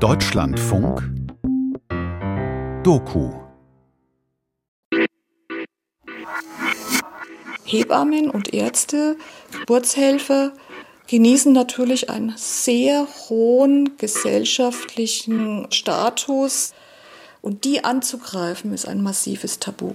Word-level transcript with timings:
Deutschlandfunk 0.00 1.02
Doku 2.82 3.32
Hebammen 7.64 8.28
und 8.28 8.52
Ärzte, 8.52 9.16
Geburtshelfer 9.52 10.52
genießen 11.06 11.50
natürlich 11.50 12.10
einen 12.10 12.34
sehr 12.36 13.08
hohen 13.30 13.96
gesellschaftlichen 13.96 15.72
Status 15.72 16.74
und 17.40 17.64
die 17.64 17.82
anzugreifen 17.82 18.74
ist 18.74 18.86
ein 18.86 19.02
massives 19.02 19.60
Tabu. 19.60 19.94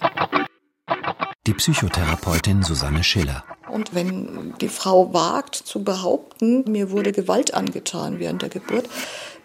Die 1.46 1.54
Psychotherapeutin 1.54 2.64
Susanne 2.64 3.04
Schiller. 3.04 3.44
Und 3.70 3.96
wenn 3.96 4.54
die 4.60 4.68
Frau 4.68 5.14
wagt 5.14 5.56
zu 5.56 5.84
behaupten, 5.84 6.70
mir 6.70 6.92
wurde 6.92 7.12
Gewalt 7.14 7.54
angetan 7.54 8.20
während 8.20 8.42
der 8.42 8.50
Geburt, 8.50 8.90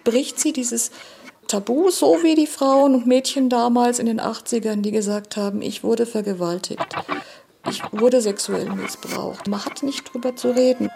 bricht 0.06 0.40
sie 0.40 0.52
dieses 0.52 0.92
Tabu, 1.48 1.90
so 1.90 2.22
wie 2.22 2.34
die 2.34 2.46
Frauen 2.46 2.94
und 2.94 3.06
Mädchen 3.06 3.50
damals 3.50 3.98
in 3.98 4.06
den 4.06 4.20
80ern, 4.20 4.80
die 4.80 4.92
gesagt 4.92 5.36
haben, 5.36 5.60
ich 5.60 5.84
wurde 5.84 6.06
vergewaltigt, 6.06 6.86
ich 7.68 7.82
wurde 7.92 8.20
sexuell 8.20 8.70
missbraucht. 8.70 9.48
Man 9.48 9.64
hat 9.64 9.82
nicht 9.82 10.12
drüber 10.12 10.34
zu 10.34 10.50
reden. 10.50 10.88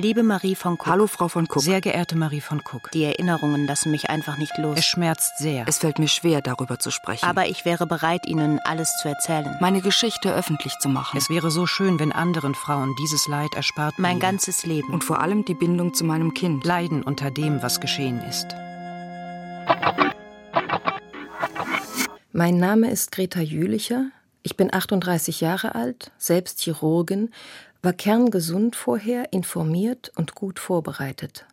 Liebe 0.00 0.22
Marie 0.22 0.54
von 0.54 0.74
Cook. 0.74 0.86
Hallo, 0.86 1.06
Frau 1.06 1.28
von 1.28 1.44
Cook. 1.44 1.60
Sehr 1.60 1.82
geehrte 1.82 2.16
Marie 2.16 2.40
von 2.40 2.60
Cook. 2.60 2.90
Die 2.92 3.04
Erinnerungen 3.04 3.66
lassen 3.66 3.90
mich 3.90 4.08
einfach 4.08 4.38
nicht 4.38 4.56
los. 4.56 4.78
Es 4.78 4.86
schmerzt 4.86 5.36
sehr. 5.36 5.66
Es 5.68 5.76
fällt 5.76 5.98
mir 5.98 6.08
schwer, 6.08 6.40
darüber 6.40 6.78
zu 6.78 6.90
sprechen. 6.90 7.26
Aber 7.26 7.48
ich 7.48 7.66
wäre 7.66 7.86
bereit, 7.86 8.26
Ihnen 8.26 8.60
alles 8.60 8.96
zu 9.02 9.08
erzählen. 9.08 9.58
Meine 9.60 9.82
Geschichte 9.82 10.32
öffentlich 10.32 10.72
zu 10.78 10.88
machen. 10.88 11.18
Es 11.18 11.28
wäre 11.28 11.50
so 11.50 11.66
schön, 11.66 11.98
wenn 12.00 12.12
anderen 12.12 12.54
Frauen 12.54 12.94
dieses 12.98 13.28
Leid 13.28 13.54
erspart 13.54 13.98
Mein 13.98 14.18
bliebe. 14.18 14.26
ganzes 14.26 14.64
Leben. 14.64 14.90
Und 14.90 15.04
vor 15.04 15.20
allem 15.20 15.44
die 15.44 15.52
Bindung 15.52 15.92
zu 15.92 16.04
meinem 16.04 16.32
Kind. 16.32 16.64
Leiden 16.64 17.02
unter 17.02 17.30
dem, 17.30 17.62
was 17.62 17.78
geschehen 17.78 18.22
ist. 18.22 18.46
Mein 22.32 22.56
Name 22.56 22.90
ist 22.90 23.12
Greta 23.12 23.40
Jülicher. 23.40 24.06
Ich 24.42 24.56
bin 24.56 24.72
38 24.72 25.42
Jahre 25.42 25.74
alt, 25.74 26.12
selbst 26.16 26.62
Chirurgin 26.62 27.30
war 27.82 27.92
kerngesund 27.92 28.76
vorher, 28.76 29.32
informiert 29.32 30.12
und 30.16 30.34
gut 30.34 30.58
vorbereitet. 30.58 31.46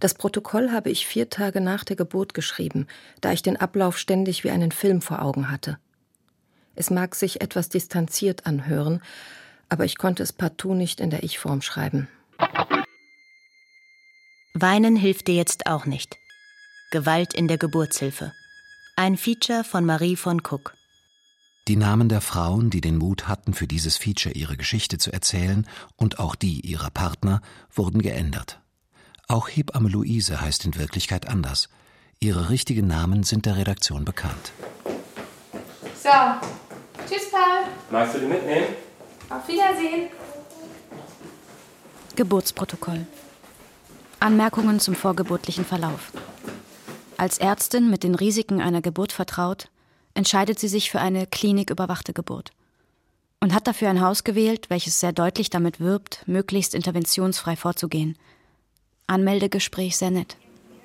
Das 0.00 0.14
Protokoll 0.14 0.70
habe 0.70 0.90
ich 0.90 1.06
vier 1.06 1.30
Tage 1.30 1.60
nach 1.60 1.84
der 1.84 1.96
Geburt 1.96 2.34
geschrieben, 2.34 2.86
da 3.20 3.32
ich 3.32 3.42
den 3.42 3.56
Ablauf 3.56 3.98
ständig 3.98 4.44
wie 4.44 4.50
einen 4.50 4.72
Film 4.72 5.02
vor 5.02 5.22
Augen 5.22 5.50
hatte. 5.50 5.78
Es 6.74 6.90
mag 6.90 7.14
sich 7.14 7.40
etwas 7.40 7.68
distanziert 7.68 8.46
anhören, 8.46 9.02
aber 9.68 9.84
ich 9.84 9.98
konnte 9.98 10.22
es 10.22 10.32
partout 10.32 10.74
nicht 10.74 11.00
in 11.00 11.10
der 11.10 11.22
Ich-Form 11.22 11.60
schreiben. 11.60 12.08
Weinen 14.54 14.96
hilft 14.96 15.28
dir 15.28 15.34
jetzt 15.34 15.66
auch 15.66 15.86
nicht. 15.86 16.16
Gewalt 16.90 17.34
in 17.34 17.48
der 17.48 17.58
Geburtshilfe. 17.58 18.32
Ein 18.96 19.16
Feature 19.16 19.64
von 19.64 19.84
Marie 19.84 20.16
von 20.16 20.40
Cook. 20.40 20.74
Die 21.68 21.76
Namen 21.76 22.08
der 22.08 22.20
Frauen, 22.20 22.70
die 22.70 22.80
den 22.80 22.98
Mut 22.98 23.28
hatten, 23.28 23.54
für 23.54 23.68
dieses 23.68 23.96
Feature 23.96 24.34
ihre 24.34 24.56
Geschichte 24.56 24.98
zu 24.98 25.12
erzählen, 25.12 25.64
und 25.96 26.18
auch 26.18 26.34
die 26.34 26.60
ihrer 26.60 26.90
Partner, 26.90 27.40
wurden 27.72 28.02
geändert. 28.02 28.60
Auch 29.28 29.48
Hebamme 29.48 29.88
Luise 29.88 30.40
heißt 30.40 30.64
in 30.64 30.76
Wirklichkeit 30.76 31.28
anders. 31.28 31.68
Ihre 32.18 32.50
richtigen 32.50 32.88
Namen 32.88 33.22
sind 33.22 33.46
der 33.46 33.56
Redaktion 33.56 34.04
bekannt. 34.04 34.52
So, 36.02 36.10
tschüss, 37.08 37.30
Paul. 37.30 37.64
Magst 37.92 38.16
du 38.16 38.18
die 38.18 38.26
mitnehmen? 38.26 38.66
Auf 39.30 39.46
Wiedersehen. 39.46 40.08
Geburtsprotokoll. 42.16 43.06
Anmerkungen 44.18 44.80
zum 44.80 44.96
vorgeburtlichen 44.96 45.64
Verlauf. 45.64 46.12
Als 47.16 47.38
Ärztin 47.38 47.88
mit 47.88 48.02
den 48.02 48.16
Risiken 48.16 48.60
einer 48.60 48.82
Geburt 48.82 49.12
vertraut, 49.12 49.68
entscheidet 50.14 50.58
sie 50.58 50.68
sich 50.68 50.90
für 50.90 51.00
eine 51.00 51.26
kliniküberwachte 51.26 52.12
Geburt 52.12 52.50
und 53.40 53.54
hat 53.54 53.66
dafür 53.66 53.88
ein 53.88 54.00
Haus 54.00 54.24
gewählt, 54.24 54.70
welches 54.70 55.00
sehr 55.00 55.12
deutlich 55.12 55.50
damit 55.50 55.80
wirbt, 55.80 56.22
möglichst 56.26 56.74
interventionsfrei 56.74 57.56
vorzugehen. 57.56 58.16
Anmeldegespräch 59.08 59.96
sehr 59.96 60.10
nett. 60.10 60.36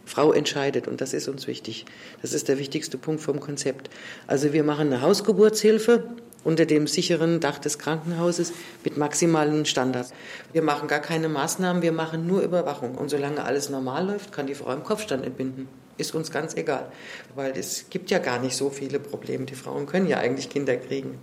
Frau 0.06 0.32
entscheidet 0.32 0.88
und 0.88 1.02
das 1.02 1.14
ist 1.14 1.28
uns 1.28 1.48
wichtig. 1.48 1.86
Das 2.22 2.34
ist 2.34 2.48
der 2.48 2.58
wichtigste 2.58 2.98
Punkt 2.98 3.22
vom 3.22 3.40
Konzept. 3.40 3.90
Also 4.26 4.54
wir 4.54 4.64
machen 4.64 4.88
eine 4.88 5.02
Hausgeburtshilfe 5.02 6.16
unter 6.44 6.66
dem 6.66 6.88
sicheren 6.88 7.42
Dach 7.42 7.60
des 7.60 7.78
Krankenhauses 7.78 8.54
mit 8.84 8.98
maximalen 8.98 9.66
Standards. 9.66 10.14
Wir 10.54 10.62
machen 10.62 10.88
gar 10.88 11.02
keine 11.02 11.30
Maßnahmen, 11.30 11.82
wir 11.82 11.92
machen 11.92 12.26
nur 12.26 12.42
Überwachung. 12.42 12.96
Und 12.96 13.10
solange 13.10 13.44
alles 13.44 13.70
normal 13.70 14.08
läuft, 14.08 14.32
kann 14.32 14.48
die 14.48 14.56
Frau 14.56 14.72
im 14.74 14.84
Kopfstand 14.84 15.26
entbinden 15.26 15.68
ist 15.98 16.16
uns 16.16 16.32
ganz 16.32 16.56
egal, 16.56 16.92
weil 17.36 17.58
es 17.58 17.90
gibt 17.90 18.12
ja 18.12 18.20
gar 18.20 18.40
nicht 18.40 18.56
so 18.56 18.70
viele 18.70 19.00
Probleme. 19.00 19.46
Die 19.46 19.56
Frauen 19.56 19.86
können 19.86 20.08
ja 20.08 20.18
eigentlich 20.18 20.50
Kinder 20.50 20.78
kriegen. 20.78 21.20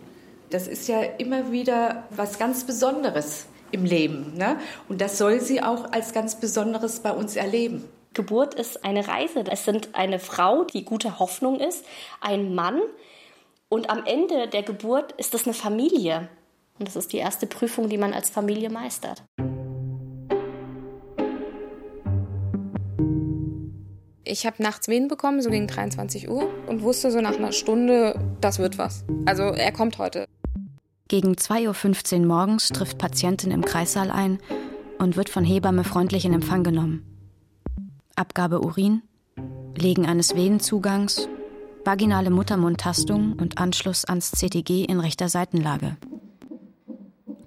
Das 0.51 0.69
ist 0.69 0.89
ja 0.89 1.03
immer 1.03 1.51
wieder 1.53 2.05
was 2.11 2.39
ganz 2.39 2.65
Besonderes 2.65 3.47
im 3.71 3.85
Leben. 3.85 4.35
Ne? 4.37 4.59
Und 4.89 5.01
das 5.01 5.19
soll 5.19 5.41
sie 5.41 5.62
auch 5.62 5.93
als 5.93 6.12
ganz 6.12 6.37
Besonderes 6.37 7.01
bei 7.01 7.11
uns 7.12 7.37
erleben. 7.37 7.85
Geburt 8.12 8.55
ist 8.55 8.85
eine 8.85 9.09
Reise. 9.09 9.45
Es 9.51 9.65
sind 9.65 9.91
eine 9.95 10.19
Frau, 10.19 10.65
die 10.65 10.85
gute 10.85 11.19
Hoffnung 11.19 11.59
ist, 11.59 11.85
ein 12.21 12.55
Mann 12.55 12.81
und 13.69 13.91
am 13.91 14.05
Ende 14.06 14.47
der 14.47 14.62
Geburt 14.62 15.12
ist 15.12 15.35
es 15.35 15.47
eine 15.47 15.55
Familie. 15.55 16.29
Und 16.79 16.87
das 16.87 16.95
ist 16.95 17.12
die 17.12 17.19
erste 17.19 17.49
Prüfung, 17.49 17.89
die 17.89 17.99
man 17.99 18.12
als 18.12 18.31
Familie 18.31 18.71
meistert. 18.71 19.25
Ich 24.27 24.47
habe 24.47 24.62
nachts 24.62 24.89
Wehen 24.89 25.09
bekommen, 25.09 25.43
so 25.43 25.51
gegen 25.51 25.67
23 25.67 26.31
Uhr, 26.31 26.49
und 26.67 26.83
wusste 26.83 27.11
so 27.11 27.21
nach 27.21 27.37
einer 27.37 27.53
Stunde, 27.53 28.19
das 28.41 28.59
wird 28.59 28.79
was. 28.79 29.05
Also 29.27 29.43
er 29.43 29.71
kommt 29.71 29.99
heute. 29.99 30.27
Gegen 31.09 31.33
2.15 31.33 32.21
Uhr 32.21 32.27
morgens 32.27 32.69
trifft 32.69 32.97
Patientin 32.97 33.51
im 33.51 33.62
Kreissaal 33.62 34.11
ein 34.11 34.39
und 34.99 35.17
wird 35.17 35.29
von 35.29 35.45
Hebamme 35.45 35.85
freundlich 35.85 36.25
in 36.25 36.33
Empfang 36.33 36.65
genommen. 36.65 37.05
Abgabe 38.17 38.61
Urin, 38.62 39.03
Legen 39.77 40.07
eines 40.07 40.35
Venenzugangs, 40.35 41.29
vaginale 41.85 42.31
Muttermundtastung 42.31 43.35
und 43.35 43.59
Anschluss 43.59 44.06
ans 44.06 44.31
CTG 44.31 44.85
in 44.85 45.01
rechter 45.01 45.29
Seitenlage. 45.29 45.97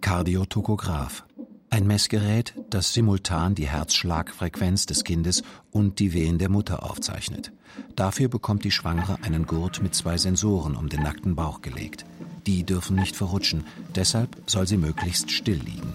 Kardiotokograph. 0.01 1.25
Ein 1.69 1.85
Messgerät, 1.85 2.53
das 2.69 2.93
simultan 2.93 3.53
die 3.53 3.67
Herzschlagfrequenz 3.67 4.85
des 4.85 5.03
Kindes 5.03 5.43
und 5.71 5.99
die 5.99 6.13
Wehen 6.13 6.37
der 6.37 6.49
Mutter 6.49 6.89
aufzeichnet. 6.89 7.51
Dafür 7.95 8.29
bekommt 8.29 8.63
die 8.63 8.71
Schwangere 8.71 9.17
einen 9.21 9.45
Gurt 9.45 9.81
mit 9.81 9.93
zwei 9.93 10.17
Sensoren 10.17 10.75
um 10.75 10.87
den 10.87 11.03
nackten 11.03 11.35
Bauch 11.35 11.61
gelegt. 11.61 12.05
Die 12.45 12.63
dürfen 12.63 12.95
nicht 12.95 13.17
verrutschen, 13.17 13.65
deshalb 13.95 14.37
soll 14.45 14.65
sie 14.65 14.77
möglichst 14.77 15.31
still 15.31 15.59
liegen. 15.59 15.93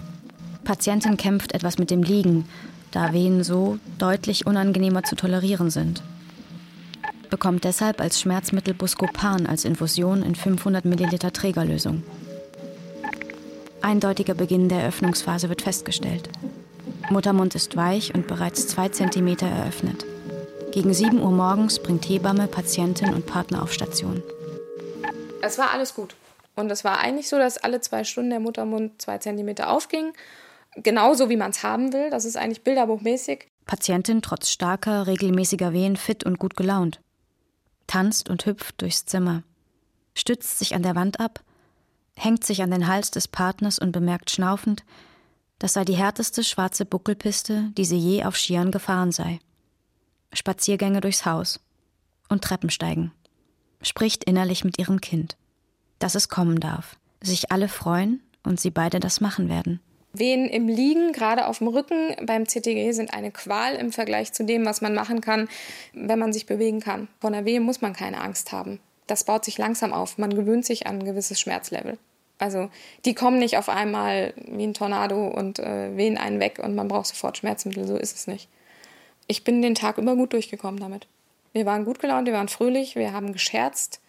Patientin 0.63 1.17
kämpft 1.17 1.53
etwas 1.53 1.79
mit 1.79 1.89
dem 1.89 2.03
Liegen, 2.03 2.45
da 2.91 3.11
Wehen 3.11 3.43
so 3.43 3.79
deutlich 3.97 4.45
unangenehmer 4.45 5.03
zu 5.03 5.15
tolerieren 5.15 5.71
sind. 5.71 6.03
Bekommt 7.31 7.63
deshalb 7.63 7.99
als 7.99 8.21
Schmerzmittel 8.21 8.75
Buscopan 8.75 9.47
als 9.47 9.65
Infusion 9.65 10.21
in 10.21 10.35
500 10.35 10.85
Milliliter 10.85 11.33
Trägerlösung. 11.33 12.03
Eindeutiger 13.83 14.33
Beginn 14.33 14.69
der 14.69 14.79
Eröffnungsphase 14.79 15.49
wird 15.49 15.61
festgestellt. 15.61 16.29
Muttermund 17.09 17.53
ist 17.53 17.75
weich 17.75 18.15
und 18.15 18.27
bereits 18.27 18.65
zwei 18.67 18.87
Zentimeter 18.87 19.45
eröffnet. 19.45 20.05
Gegen 20.71 20.93
7 20.93 21.21
Uhr 21.21 21.31
morgens 21.31 21.83
bringt 21.83 22.07
Hebamme 22.07 22.47
Patientin 22.47 23.13
und 23.13 23.25
Partner 23.25 23.61
auf 23.61 23.73
Station. 23.73 24.23
Es 25.41 25.57
war 25.57 25.71
alles 25.71 25.95
gut. 25.95 26.15
Und 26.55 26.71
es 26.71 26.85
war 26.85 26.99
eigentlich 26.99 27.27
so, 27.27 27.37
dass 27.37 27.57
alle 27.57 27.81
zwei 27.81 28.05
Stunden 28.05 28.29
der 28.29 28.39
Muttermund 28.39 29.01
zwei 29.01 29.17
Zentimeter 29.17 29.69
aufging. 29.69 30.13
Genauso 30.77 31.29
wie 31.29 31.35
man 31.35 31.51
es 31.51 31.61
haben 31.61 31.91
will. 31.91 32.09
Das 32.09 32.23
ist 32.23 32.37
eigentlich 32.37 32.63
bilderbuchmäßig. 32.63 33.47
Patientin 33.65 34.21
trotz 34.21 34.49
starker, 34.49 35.07
regelmäßiger 35.07 35.73
Wehen 35.73 35.97
fit 35.97 36.23
und 36.23 36.39
gut 36.39 36.55
gelaunt. 36.55 37.01
Tanzt 37.87 38.29
und 38.29 38.45
hüpft 38.45 38.81
durchs 38.81 39.05
Zimmer. 39.05 39.43
Stützt 40.15 40.59
sich 40.59 40.73
an 40.73 40.83
der 40.83 40.95
Wand 40.95 41.19
ab 41.19 41.43
hängt 42.15 42.43
sich 42.43 42.61
an 42.61 42.71
den 42.71 42.87
Hals 42.87 43.11
des 43.11 43.27
Partners 43.27 43.79
und 43.79 43.91
bemerkt 43.91 44.31
schnaufend, 44.31 44.83
das 45.59 45.73
sei 45.73 45.85
die 45.85 45.95
härteste 45.95 46.43
schwarze 46.43 46.85
Buckelpiste, 46.85 47.71
die 47.77 47.85
sie 47.85 47.97
je 47.97 48.25
auf 48.25 48.37
Skiern 48.37 48.71
gefahren 48.71 49.11
sei. 49.11 49.39
Spaziergänge 50.33 50.99
durchs 50.99 51.25
Haus 51.25 51.59
und 52.27 52.43
Treppensteigen. 52.43 53.11
Spricht 53.81 54.23
innerlich 54.23 54.63
mit 54.63 54.79
ihrem 54.79 54.99
Kind, 54.99 55.37
dass 55.99 56.15
es 56.15 56.29
kommen 56.29 56.59
darf, 56.59 56.97
sich 57.21 57.51
alle 57.51 57.67
freuen 57.67 58.21
und 58.43 58.59
sie 58.59 58.71
beide 58.71 58.99
das 58.99 59.21
machen 59.21 59.49
werden. 59.49 59.79
Wehen 60.11 60.47
im 60.47 60.67
Liegen, 60.67 61.11
gerade 61.11 61.47
auf 61.47 61.57
dem 61.57 61.69
Rücken 61.69 62.15
beim 62.25 62.45
CTG, 62.45 62.91
sind 62.91 63.13
eine 63.13 63.31
Qual 63.31 63.75
im 63.75 63.91
Vergleich 63.91 64.31
zu 64.31 64.43
dem, 64.45 64.65
was 64.65 64.81
man 64.81 64.93
machen 64.93 65.21
kann, 65.21 65.47
wenn 65.93 66.19
man 66.19 66.33
sich 66.33 66.45
bewegen 66.45 66.81
kann. 66.81 67.07
Vor 67.19 67.31
einer 67.31 67.45
Wehe 67.45 67.61
muss 67.61 67.81
man 67.81 67.93
keine 67.93 68.21
Angst 68.21 68.51
haben 68.51 68.79
das 69.13 69.25
baut 69.25 69.45
sich 69.45 69.59
langsam 69.59 69.93
auf. 69.93 70.17
Man 70.17 70.35
gewöhnt 70.35 70.65
sich 70.65 70.87
an 70.87 70.97
ein 70.97 71.05
gewisses 71.05 71.39
Schmerzlevel. 71.39 71.99
Also 72.39 72.71
die 73.05 73.13
kommen 73.13 73.37
nicht 73.37 73.57
auf 73.57 73.69
einmal 73.69 74.33
wie 74.47 74.63
ein 74.63 74.73
Tornado 74.73 75.27
und 75.27 75.59
äh, 75.59 75.95
wehen 75.95 76.17
einen 76.17 76.39
weg 76.39 76.57
und 76.57 76.73
man 76.73 76.87
braucht 76.87 77.05
sofort 77.05 77.37
Schmerzmittel. 77.37 77.85
So 77.85 77.95
ist 77.95 78.15
es 78.15 78.25
nicht. 78.25 78.49
Ich 79.27 79.43
bin 79.43 79.61
den 79.61 79.75
Tag 79.75 79.99
über 79.99 80.15
gut 80.15 80.33
durchgekommen 80.33 80.79
damit. 80.79 81.05
Wir 81.51 81.67
waren 81.67 81.85
gut 81.85 81.99
gelaunt, 81.99 82.25
wir 82.25 82.33
waren 82.33 82.47
fröhlich, 82.47 82.95
wir 82.95 83.13
haben 83.13 83.33
gescherzt. 83.33 83.99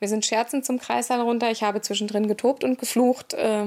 Wir 0.00 0.08
sind 0.08 0.26
scherzend 0.26 0.66
zum 0.66 0.80
Kreissaal 0.80 1.20
runter. 1.20 1.52
Ich 1.52 1.62
habe 1.62 1.80
zwischendrin 1.80 2.26
getobt 2.26 2.64
und 2.64 2.80
geflucht, 2.80 3.34
äh, 3.34 3.66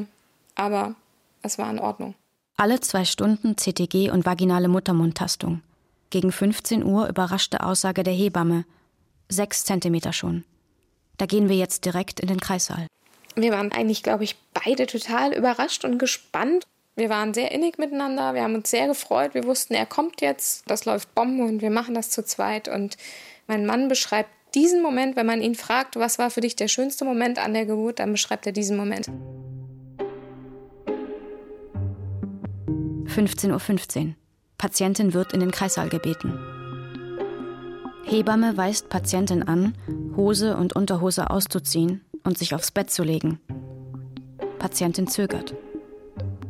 aber 0.55 0.95
es 1.41 1.57
war 1.57 1.71
in 1.71 1.79
Ordnung. 1.79 2.15
Alle 2.57 2.81
zwei 2.81 3.05
Stunden 3.05 3.55
CTG 3.55 4.11
und 4.11 4.25
vaginale 4.25 4.67
Muttermundtastung. 4.67 5.61
Gegen 6.09 6.33
15 6.33 6.83
Uhr 6.83 7.07
überraschte 7.07 7.63
Aussage 7.63 8.03
der 8.03 8.13
Hebamme. 8.13 8.65
Sechs 9.29 9.63
Zentimeter 9.63 10.11
schon. 10.11 10.43
Da 11.21 11.27
gehen 11.27 11.49
wir 11.49 11.55
jetzt 11.55 11.85
direkt 11.85 12.19
in 12.19 12.29
den 12.29 12.39
Kreissaal. 12.39 12.87
Wir 13.35 13.51
waren 13.51 13.71
eigentlich, 13.71 14.01
glaube 14.01 14.23
ich, 14.23 14.37
beide 14.55 14.87
total 14.87 15.35
überrascht 15.35 15.85
und 15.85 15.99
gespannt. 15.99 16.65
Wir 16.95 17.09
waren 17.09 17.35
sehr 17.35 17.51
innig 17.51 17.77
miteinander, 17.77 18.33
wir 18.33 18.41
haben 18.41 18.55
uns 18.55 18.71
sehr 18.71 18.87
gefreut. 18.87 19.35
Wir 19.35 19.43
wussten, 19.43 19.75
er 19.75 19.85
kommt 19.85 20.21
jetzt, 20.21 20.63
das 20.65 20.85
läuft 20.85 21.13
Bomben 21.13 21.47
und 21.47 21.61
wir 21.61 21.69
machen 21.69 21.93
das 21.93 22.09
zu 22.09 22.25
zweit. 22.25 22.67
Und 22.67 22.97
mein 23.45 23.67
Mann 23.67 23.87
beschreibt 23.87 24.31
diesen 24.55 24.81
Moment, 24.81 25.15
wenn 25.15 25.27
man 25.27 25.43
ihn 25.43 25.53
fragt, 25.53 25.95
was 25.95 26.17
war 26.17 26.31
für 26.31 26.41
dich 26.41 26.55
der 26.55 26.67
schönste 26.67 27.05
Moment 27.05 27.37
an 27.37 27.53
der 27.53 27.67
Geburt, 27.67 27.99
dann 27.99 28.11
beschreibt 28.13 28.47
er 28.47 28.51
diesen 28.51 28.75
Moment. 28.75 29.07
15.15 33.05 33.59
.15 33.59 34.07
Uhr. 34.07 34.15
Patientin 34.57 35.13
wird 35.13 35.33
in 35.33 35.41
den 35.41 35.51
Kreissaal 35.51 35.89
gebeten. 35.89 36.60
Hebamme 38.03 38.57
weist 38.57 38.89
Patientin 38.89 39.43
an, 39.43 39.75
Hose 40.15 40.57
und 40.57 40.73
Unterhose 40.73 41.29
auszuziehen 41.29 42.01
und 42.23 42.37
sich 42.37 42.53
aufs 42.53 42.71
Bett 42.71 42.89
zu 42.89 43.03
legen. 43.03 43.39
Patientin 44.59 45.07
zögert. 45.07 45.55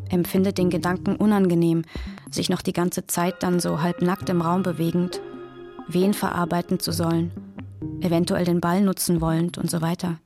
Empfindet 0.09 0.57
den 0.57 0.69
Gedanken 0.69 1.15
unangenehm, 1.15 1.83
sich 2.29 2.49
noch 2.49 2.61
die 2.61 2.73
ganze 2.73 3.07
Zeit 3.07 3.43
dann 3.43 3.59
so 3.59 3.81
halbnackt 3.81 4.29
im 4.29 4.41
Raum 4.41 4.63
bewegend, 4.63 5.21
Wehen 5.87 6.13
verarbeiten 6.13 6.79
zu 6.79 6.91
sollen, 6.91 7.31
eventuell 8.01 8.45
den 8.45 8.61
Ball 8.61 8.81
nutzen 8.81 9.21
wollend 9.21 9.57
und 9.57 9.69
so 9.69 9.81
weiter. 9.81 10.19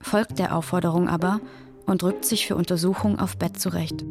Folgt 0.00 0.38
der 0.38 0.54
Aufforderung 0.56 1.08
aber 1.08 1.40
und 1.86 2.02
rückt 2.02 2.24
sich 2.24 2.46
für 2.46 2.56
Untersuchung 2.56 3.18
auf 3.18 3.36
Bett 3.36 3.60
zurecht. 3.60 4.04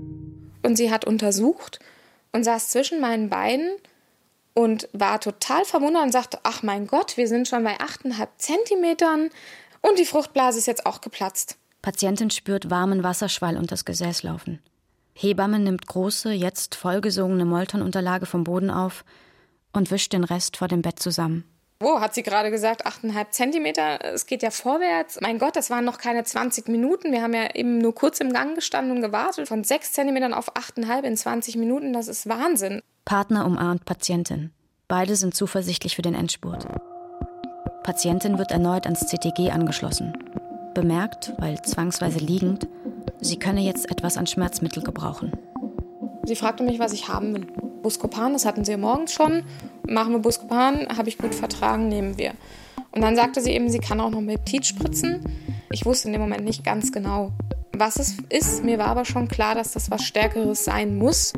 Und 0.64 0.76
sie 0.76 0.92
hat 0.92 1.06
untersucht 1.06 1.80
und 2.34 2.44
saß 2.44 2.70
zwischen 2.70 3.00
meinen 3.00 3.30
Beinen 3.30 3.70
und 4.58 4.90
war 4.92 5.20
total 5.20 5.66
verwundert 5.66 6.02
und 6.02 6.12
sagte, 6.12 6.40
ach 6.42 6.64
mein 6.64 6.88
Gott, 6.88 7.16
wir 7.16 7.28
sind 7.28 7.48
schon 7.48 7.64
bei 7.64 7.78
8,5 7.78 8.28
Zentimetern 8.38 9.30
und 9.82 10.00
die 10.00 10.06
Fruchtblase 10.06 10.58
ist 10.58 10.66
jetzt 10.66 10.88
auch 10.88 11.00
geplatzt. 11.00 11.58
Patientin 11.84 12.32
spürt 12.32 12.72
warmen 12.72 13.04
Wasserschwall 13.04 13.56
unter 13.56 13.76
das 13.76 13.86
Gesäß 13.86 14.24
laufen. 14.24 14.60
Hebamme 15.14 15.60
nimmt 15.60 15.86
große, 15.86 16.32
jetzt 16.32 16.74
vollgesogene 16.74 17.46
Moltonunterlage 17.46 18.26
vom 18.26 18.44
Boden 18.44 18.72
auf 18.72 19.06
und 19.74 19.92
wischt 19.92 20.14
den 20.14 20.24
Rest 20.24 20.58
vor 20.58 20.68
dem 20.68 20.82
Bett 20.82 20.98
zusammen. 20.98 21.44
Wo 21.80 22.02
hat 22.02 22.16
sie 22.16 22.24
gerade 22.24 22.50
gesagt, 22.50 22.88
8,5 22.88 23.30
Zentimeter? 23.30 24.04
Es 24.06 24.26
geht 24.26 24.42
ja 24.42 24.50
vorwärts. 24.50 25.20
Mein 25.22 25.38
Gott, 25.38 25.56
das 25.56 25.70
waren 25.70 25.86
noch 25.86 26.00
keine 26.00 26.24
20 26.24 26.68
Minuten. 26.68 27.12
Wir 27.12 27.22
haben 27.22 27.36
ja 27.36 27.54
eben 27.54 27.78
nur 27.78 27.94
kurz 27.94 28.20
im 28.22 28.34
Gang 28.34 28.56
gestanden 28.56 28.96
und 28.96 29.04
gewartet. 29.04 29.48
Von 29.48 29.64
6 29.64 29.94
Zentimetern 29.94 30.34
auf 30.34 30.56
8,5 30.56 31.04
in 31.04 31.16
20 31.16 31.58
Minuten, 31.58 31.94
das 31.94 32.08
ist 32.08 32.28
Wahnsinn. 32.28 32.82
Partner 33.08 33.46
umarmt 33.46 33.86
Patientin. 33.86 34.52
Beide 34.90 35.16
sind 35.16 35.34
zuversichtlich 35.34 35.96
für 35.96 36.02
den 36.02 36.14
Endspurt. 36.14 36.68
Patientin 37.82 38.38
wird 38.38 38.52
erneut 38.52 38.84
ans 38.84 39.08
CTG 39.08 39.50
angeschlossen. 39.50 40.12
Bemerkt, 40.74 41.32
weil 41.38 41.62
zwangsweise 41.62 42.20
liegend, 42.20 42.68
sie 43.22 43.40
könne 43.40 43.62
jetzt 43.62 43.90
etwas 43.90 44.18
an 44.18 44.28
Schmerzmittel 44.28 44.84
gebrauchen. 44.84 45.32
Sie 46.26 46.36
fragte 46.36 46.64
mich, 46.64 46.80
was 46.80 46.92
ich 46.92 47.08
haben 47.08 47.34
will. 47.34 47.48
Buscopan, 47.82 48.34
das 48.34 48.44
hatten 48.44 48.66
sie 48.66 48.76
morgens 48.76 49.14
schon. 49.14 49.44
Machen 49.88 50.12
wir 50.12 50.20
Buscopan, 50.20 50.90
habe 50.98 51.08
ich 51.08 51.18
gut 51.18 51.34
vertragen, 51.34 51.88
nehmen 51.88 52.18
wir. 52.18 52.34
Und 52.92 53.00
dann 53.00 53.16
sagte 53.16 53.40
sie 53.40 53.52
eben, 53.52 53.70
sie 53.70 53.80
kann 53.80 54.02
auch 54.02 54.10
noch 54.10 54.22
Peptid 54.22 54.66
spritzen. 54.66 55.22
Ich 55.72 55.86
wusste 55.86 56.10
in 56.10 56.12
dem 56.12 56.22
Moment 56.22 56.44
nicht 56.44 56.66
ganz 56.66 56.92
genau, 56.92 57.32
was 57.72 58.00
es 58.00 58.18
ist. 58.28 58.66
Mir 58.66 58.78
war 58.80 58.88
aber 58.88 59.06
schon 59.06 59.30
klar, 59.30 59.56
dass 59.56 59.72
das 59.72 59.90
was 59.90 60.04
Stärkeres 60.04 60.66
sein 60.66 60.98
muss. 60.98 61.32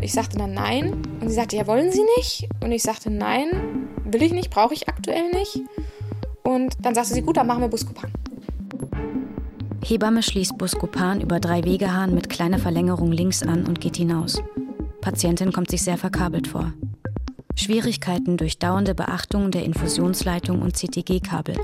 Ich 0.00 0.12
sagte 0.12 0.36
dann 0.36 0.54
nein. 0.54 1.02
Und 1.20 1.28
sie 1.28 1.34
sagte, 1.34 1.56
ja, 1.56 1.66
wollen 1.66 1.90
Sie 1.90 2.04
nicht? 2.16 2.48
Und 2.62 2.72
ich 2.72 2.82
sagte, 2.82 3.10
nein, 3.10 3.48
will 4.04 4.22
ich 4.22 4.32
nicht, 4.32 4.50
brauche 4.50 4.74
ich 4.74 4.88
aktuell 4.88 5.30
nicht. 5.30 5.60
Und 6.42 6.74
dann 6.80 6.94
sagte 6.94 7.14
sie, 7.14 7.22
gut, 7.22 7.36
dann 7.36 7.46
machen 7.46 7.62
wir 7.62 7.68
Buscopan. 7.68 8.12
Hebamme 9.82 10.22
schließt 10.22 10.58
Buscopan 10.58 11.20
über 11.20 11.40
drei 11.40 11.64
Wegehahn 11.64 12.14
mit 12.14 12.28
kleiner 12.28 12.58
Verlängerung 12.58 13.12
links 13.12 13.42
an 13.42 13.66
und 13.66 13.80
geht 13.80 13.96
hinaus. 13.96 14.42
Patientin 15.00 15.52
kommt 15.52 15.70
sich 15.70 15.82
sehr 15.82 15.98
verkabelt 15.98 16.48
vor. 16.48 16.72
Schwierigkeiten 17.54 18.36
durch 18.36 18.58
dauernde 18.58 18.94
Beachtung 18.94 19.50
der 19.50 19.64
Infusionsleitung 19.64 20.60
und 20.60 20.76
CTG-Kabel. 20.76 21.56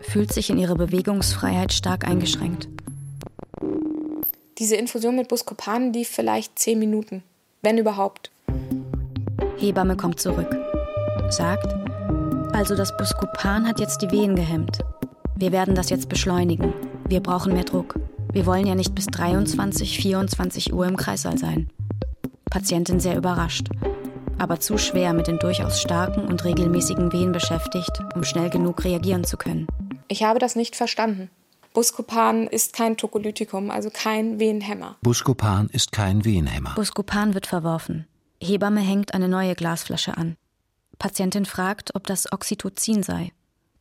Fühlt 0.00 0.32
sich 0.32 0.50
in 0.50 0.58
ihrer 0.58 0.74
Bewegungsfreiheit 0.74 1.72
stark 1.72 2.06
eingeschränkt. 2.06 2.68
Diese 4.58 4.76
Infusion 4.76 5.16
mit 5.16 5.28
Buscopan 5.28 5.92
lief 5.92 6.08
vielleicht 6.08 6.58
zehn 6.58 6.78
Minuten, 6.78 7.22
wenn 7.62 7.78
überhaupt. 7.78 8.30
Hebamme 9.56 9.96
kommt 9.96 10.20
zurück. 10.20 10.56
Sagt, 11.28 11.74
also 12.52 12.74
das 12.74 12.96
Buscopan 12.96 13.66
hat 13.66 13.80
jetzt 13.80 14.02
die 14.02 14.10
Wehen 14.10 14.34
gehemmt. 14.34 14.78
Wir 15.36 15.52
werden 15.52 15.74
das 15.74 15.90
jetzt 15.90 16.08
beschleunigen. 16.08 16.72
Wir 17.08 17.20
brauchen 17.20 17.52
mehr 17.52 17.64
Druck. 17.64 17.94
Wir 18.32 18.46
wollen 18.46 18.66
ja 18.66 18.74
nicht 18.74 18.94
bis 18.94 19.06
23, 19.06 19.98
24 19.98 20.72
Uhr 20.72 20.86
im 20.86 20.96
Kreissaal 20.96 21.38
sein. 21.38 21.68
Patientin 22.50 23.00
sehr 23.00 23.16
überrascht, 23.16 23.68
aber 24.38 24.60
zu 24.60 24.78
schwer 24.78 25.12
mit 25.12 25.26
den 25.26 25.38
durchaus 25.38 25.80
starken 25.80 26.26
und 26.26 26.44
regelmäßigen 26.44 27.12
Wehen 27.12 27.32
beschäftigt, 27.32 28.00
um 28.14 28.24
schnell 28.24 28.50
genug 28.50 28.84
reagieren 28.84 29.24
zu 29.24 29.36
können. 29.36 29.66
Ich 30.08 30.24
habe 30.24 30.38
das 30.38 30.56
nicht 30.56 30.76
verstanden. 30.76 31.30
Buscopan 31.72 32.48
ist 32.48 32.72
kein 32.72 32.96
Tokolytikum, 32.96 33.70
also 33.70 33.90
kein 33.92 34.40
Wehenhemmer. 34.40 34.96
Buscopan 35.02 35.68
ist 35.68 35.92
kein 35.92 36.24
Wehenhemmer. 36.24 36.74
Buscopan 36.74 37.34
wird 37.34 37.46
verworfen. 37.46 38.08
Hebamme 38.42 38.80
hängt 38.80 39.14
eine 39.14 39.28
neue 39.28 39.54
Glasflasche 39.54 40.16
an. 40.16 40.36
Patientin 40.98 41.44
fragt, 41.44 41.94
ob 41.94 42.06
das 42.08 42.32
Oxytocin 42.32 43.04
sei. 43.04 43.32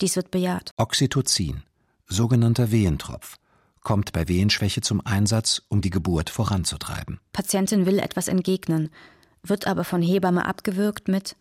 Dies 0.02 0.16
wird 0.16 0.30
bejaht. 0.30 0.72
Oxytocin, 0.78 1.64
sogenannter 2.06 2.72
Wehentropf, 2.72 3.38
kommt 3.82 4.14
bei 4.14 4.28
Wehenschwäche 4.28 4.82
zum 4.82 5.04
Einsatz, 5.04 5.64
um 5.68 5.82
die 5.82 5.90
Geburt 5.90 6.30
voranzutreiben. 6.30 7.20
Patientin 7.34 7.88
will 7.88 7.98
etwas 7.98 8.28
entgegnen, 8.28 8.92
wird 9.42 9.66
aber 9.66 9.84
von 9.84 10.04
Hebamme 10.04 10.46
abgewürgt 10.46 11.08
mit 11.08 11.36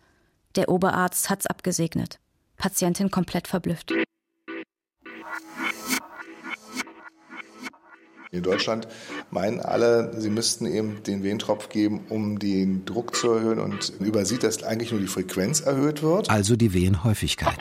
Der 0.57 0.71
Oberarzt 0.71 1.29
hat's 1.29 1.47
abgesegnet. 1.47 2.19
Patientin 2.57 3.11
komplett 3.11 3.49
verblüfft. 3.49 3.93
In 8.31 8.43
Deutschland 8.43 8.87
meinen 9.31 9.61
alle, 9.61 10.13
sie 10.21 10.29
müssten 10.29 10.67
eben 10.67 11.03
den 11.03 11.23
Wehentropf 11.23 11.71
geben, 11.71 12.05
um 12.11 12.39
den 12.39 12.85
Druck 12.85 13.17
zu 13.17 13.31
erhöhen 13.31 13.59
und 13.59 13.93
übersieht, 14.01 14.43
dass 14.43 14.63
eigentlich 14.63 14.91
nur 14.91 15.01
die 15.01 15.07
Frequenz 15.07 15.61
erhöht 15.61 16.03
wird. 16.03 16.29
Also 16.29 16.55
die 16.57 16.75
Wehenhäufigkeit. 16.75 17.59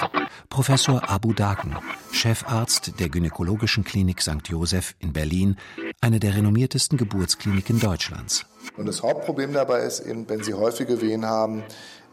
Professor 0.50 1.10
Abu 1.10 1.34
Daken, 1.34 1.78
Chefarzt 2.12 3.00
der 3.00 3.08
Gynäkologischen 3.10 3.86
Klinik 3.86 4.22
St. 4.22 4.48
Joseph 4.48 4.96
in 5.00 5.14
Berlin, 5.14 5.56
eine 6.02 6.20
der 6.20 6.36
renommiertesten 6.36 6.98
Geburtskliniken 6.98 7.80
Deutschlands. 7.80 8.46
Und 8.76 8.88
das 8.88 9.04
Hauptproblem 9.04 9.54
dabei 9.54 9.82
ist 9.82 10.02
eben, 10.02 10.28
wenn 10.28 10.44
Sie 10.44 10.54
häufige 10.54 11.02
Wehen 11.02 11.26
haben, 11.26 11.64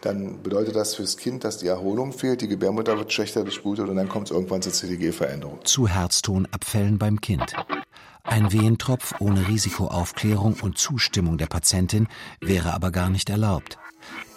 dann 0.00 0.42
bedeutet 0.42 0.76
das 0.76 0.94
fürs 0.94 1.16
Kind, 1.16 1.44
dass 1.44 1.58
die 1.58 1.66
Erholung 1.66 2.12
fehlt, 2.12 2.42
die 2.42 2.48
Gebärmutter 2.48 2.98
wird 2.98 3.12
schlechter 3.12 3.42
durchblutet 3.42 3.88
und 3.88 3.96
dann 3.96 4.08
kommt 4.08 4.28
es 4.28 4.36
irgendwann 4.36 4.62
zur 4.62 4.72
CTG-Veränderung. 4.72 5.60
Zu 5.64 5.88
Herztonabfällen 5.88 6.98
beim 6.98 7.20
Kind. 7.20 7.54
Ein 8.24 8.52
Wehentropf 8.52 9.20
ohne 9.20 9.48
Risikoaufklärung 9.48 10.56
und 10.62 10.78
Zustimmung 10.78 11.36
der 11.36 11.46
Patientin 11.46 12.08
wäre 12.40 12.72
aber 12.72 12.90
gar 12.90 13.10
nicht 13.10 13.28
erlaubt. 13.28 13.78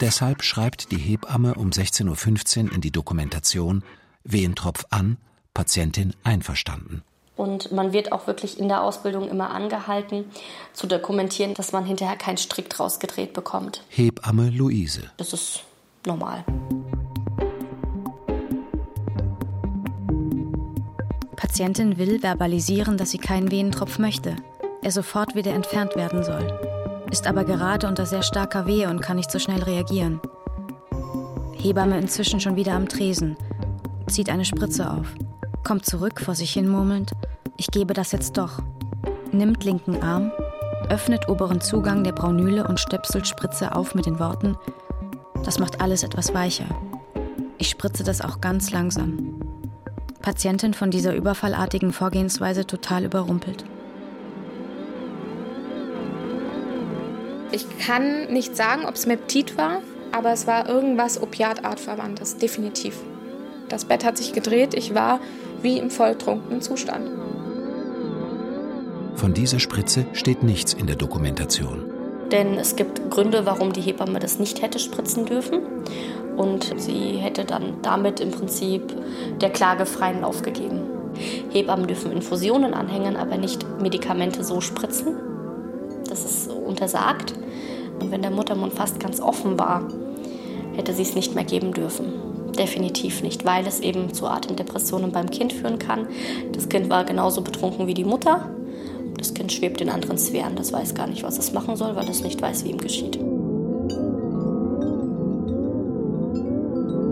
Deshalb 0.01 0.43
schreibt 0.43 0.91
die 0.91 0.97
Hebamme 0.97 1.55
um 1.55 1.69
16.15 1.69 2.65
Uhr 2.65 2.73
in 2.73 2.81
die 2.81 2.91
Dokumentation 2.91 3.83
Wehentropf 4.23 4.85
an, 4.89 5.17
Patientin 5.53 6.13
einverstanden. 6.23 7.01
Und 7.37 7.71
man 7.71 7.93
wird 7.93 8.11
auch 8.11 8.27
wirklich 8.27 8.59
in 8.59 8.67
der 8.67 8.83
Ausbildung 8.83 9.29
immer 9.29 9.51
angehalten, 9.51 10.25
zu 10.73 10.85
dokumentieren, 10.87 11.53
dass 11.53 11.71
man 11.71 11.85
hinterher 11.85 12.17
keinen 12.17 12.37
Strick 12.37 12.69
draus 12.69 12.99
gedreht 12.99 13.33
bekommt. 13.33 13.83
Hebamme 13.89 14.49
Luise. 14.49 15.11
Das 15.17 15.33
ist 15.33 15.63
normal. 16.05 16.43
Patientin 21.57 21.97
will 21.97 22.19
verbalisieren, 22.19 22.97
dass 22.97 23.09
sie 23.09 23.17
keinen 23.17 23.49
Venentropf 23.49 23.97
möchte, 23.97 24.35
er 24.83 24.91
sofort 24.91 25.33
wieder 25.33 25.55
entfernt 25.55 25.95
werden 25.95 26.23
soll, 26.23 26.55
ist 27.09 27.25
aber 27.25 27.45
gerade 27.45 27.87
unter 27.87 28.05
sehr 28.05 28.21
starker 28.21 28.67
Wehe 28.67 28.91
und 28.91 29.01
kann 29.01 29.17
nicht 29.17 29.31
so 29.31 29.39
schnell 29.39 29.63
reagieren. 29.63 30.21
Hebamme 31.55 31.97
inzwischen 31.97 32.39
schon 32.39 32.57
wieder 32.57 32.73
am 32.73 32.87
Tresen, 32.87 33.37
zieht 34.05 34.29
eine 34.29 34.45
Spritze 34.45 34.91
auf, 34.91 35.07
kommt 35.63 35.83
zurück 35.87 36.21
vor 36.21 36.35
sich 36.35 36.53
hin 36.53 36.69
murmelnd, 36.69 37.13
ich 37.57 37.71
gebe 37.71 37.95
das 37.95 38.11
jetzt 38.11 38.37
doch, 38.37 38.61
nimmt 39.31 39.63
linken 39.63 40.03
Arm, 40.03 40.31
öffnet 40.89 41.27
oberen 41.27 41.59
Zugang 41.59 42.03
der 42.03 42.11
Braunüle 42.11 42.67
und 42.67 42.79
stöpselt 42.79 43.27
Spritze 43.27 43.75
auf 43.75 43.95
mit 43.95 44.05
den 44.05 44.19
Worten, 44.19 44.55
Das 45.43 45.57
macht 45.57 45.81
alles 45.81 46.03
etwas 46.03 46.35
weicher. 46.35 46.67
Ich 47.57 47.69
spritze 47.69 48.03
das 48.03 48.21
auch 48.21 48.41
ganz 48.41 48.69
langsam. 48.69 49.36
Patientin 50.21 50.73
von 50.73 50.91
dieser 50.91 51.15
überfallartigen 51.15 51.93
Vorgehensweise 51.93 52.65
total 52.65 53.05
überrumpelt. 53.05 53.63
Ich 57.51 57.65
kann 57.79 58.31
nicht 58.31 58.55
sagen, 58.55 58.85
ob 58.85 58.95
es 58.95 59.05
Meptit 59.05 59.57
war, 59.57 59.81
aber 60.11 60.31
es 60.31 60.47
war 60.47 60.67
irgendwas 60.67 61.21
Opiatartverwandtes, 61.21 62.37
definitiv. 62.37 62.97
Das 63.69 63.85
Bett 63.85 64.03
hat 64.05 64.17
sich 64.17 64.33
gedreht, 64.33 64.73
ich 64.73 64.93
war 64.93 65.19
wie 65.61 65.77
im 65.77 65.89
volltrunkenen 65.89 66.61
Zustand. 66.61 67.09
Von 69.15 69.33
dieser 69.33 69.59
Spritze 69.59 70.05
steht 70.13 70.43
nichts 70.43 70.73
in 70.73 70.87
der 70.87 70.95
Dokumentation. 70.95 71.85
Denn 72.31 72.55
es 72.55 72.75
gibt 72.75 73.09
Gründe, 73.09 73.45
warum 73.45 73.73
die 73.73 73.81
Hebamme 73.81 74.19
das 74.19 74.37
nicht 74.37 74.61
hätte 74.61 74.79
spritzen 74.79 75.25
dürfen. 75.25 75.61
Und 76.37 76.73
sie 76.77 77.17
hätte 77.17 77.45
dann 77.45 77.81
damit 77.81 78.19
im 78.19 78.31
Prinzip 78.31 78.95
der 79.41 79.49
Klage 79.49 79.85
freien 79.85 80.21
Lauf 80.21 80.43
gegeben. 80.43 80.81
Hebammen 81.49 81.87
dürfen 81.87 82.11
Infusionen 82.11 82.73
anhängen, 82.73 83.17
aber 83.17 83.37
nicht 83.37 83.65
Medikamente 83.81 84.43
so 84.43 84.61
spritzen. 84.61 85.15
Das 86.07 86.23
ist 86.23 86.51
untersagt. 86.51 87.33
Und 87.99 88.11
wenn 88.11 88.21
der 88.21 88.31
Muttermund 88.31 88.73
fast 88.73 88.99
ganz 88.99 89.19
offen 89.19 89.57
war, 89.57 89.87
hätte 90.75 90.93
sie 90.93 91.01
es 91.01 91.15
nicht 91.15 91.33
mehr 91.33 91.43
geben 91.43 91.73
dürfen. 91.73 92.13
Definitiv 92.57 93.23
nicht, 93.23 93.45
weil 93.45 93.65
es 93.65 93.79
eben 93.79 94.13
zu 94.13 94.27
Atemdepressionen 94.27 95.11
beim 95.11 95.29
Kind 95.29 95.53
führen 95.53 95.79
kann. 95.79 96.07
Das 96.53 96.69
Kind 96.69 96.89
war 96.89 97.03
genauso 97.03 97.41
betrunken 97.41 97.87
wie 97.87 97.93
die 97.93 98.05
Mutter. 98.05 98.49
Das 99.17 99.33
Kind 99.33 99.51
schwebt 99.51 99.81
in 99.81 99.89
anderen 99.89 100.17
Sphären. 100.17 100.55
Das 100.55 100.71
weiß 100.71 100.93
gar 100.93 101.07
nicht, 101.07 101.23
was 101.23 101.39
es 101.39 101.51
machen 101.51 101.75
soll, 101.75 101.95
weil 101.95 102.07
es 102.07 102.21
nicht 102.21 102.41
weiß, 102.41 102.63
wie 102.65 102.69
ihm 102.69 102.77
geschieht. 102.77 103.19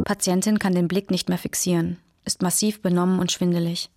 Patientin 0.06 0.60
kann 0.60 0.76
den 0.76 0.88
Blick 0.88 1.10
nicht 1.10 1.30
mehr 1.30 1.40
fixieren, 1.40 1.98
ist 2.26 2.44
massiv 2.44 2.82
benommen 2.82 3.20
und 3.20 3.32
schwindelig, 3.32 3.90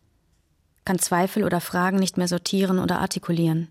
kann 0.86 0.98
Zweifel 0.98 1.44
oder 1.44 1.60
Fragen 1.60 1.98
nicht 1.98 2.16
mehr 2.16 2.28
sortieren 2.28 2.78
oder 2.78 2.98
artikulieren. 2.98 3.68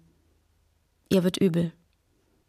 Ihr 1.09 1.23
wird 1.23 1.37
übel. 1.37 1.71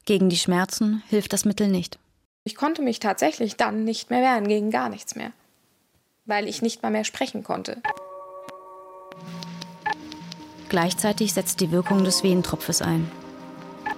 Gegen 0.05 0.29
die 0.29 0.37
Schmerzen 0.37 1.03
hilft 1.09 1.33
das 1.33 1.47
Mittel 1.47 1.69
nicht. 1.69 1.99
Ich 2.45 2.55
konnte 2.55 2.83
mich 2.83 3.01
tatsächlich 3.01 3.57
dann 3.57 3.85
nicht 3.85 4.11
mehr 4.11 4.21
wehren, 4.21 4.47
gegen 4.47 4.71
gar 4.71 4.91
nichts 4.91 5.17
mehr, 5.17 5.33
weil 6.27 6.49
ich 6.49 6.61
nicht 6.61 6.83
mal 6.83 6.91
mehr 6.91 7.05
sprechen 7.05 7.43
konnte. 7.43 7.81
Gleichzeitig 10.69 11.33
setzt 11.33 11.61
die 11.61 11.73
Wirkung 11.73 12.05
des 12.05 12.23
Wehentropfes 12.23 12.83
ein. 12.83 13.11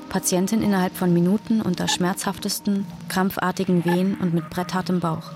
Patientin 0.09 0.63
innerhalb 0.63 0.97
von 0.97 1.13
Minuten 1.13 1.61
unter 1.61 1.89
schmerzhaftesten, 1.89 2.87
krampfartigen 3.09 3.85
Wehen 3.85 4.17
und 4.21 4.35
mit 4.35 4.51
bretthartem 4.51 5.01
Bauch. 5.01 5.33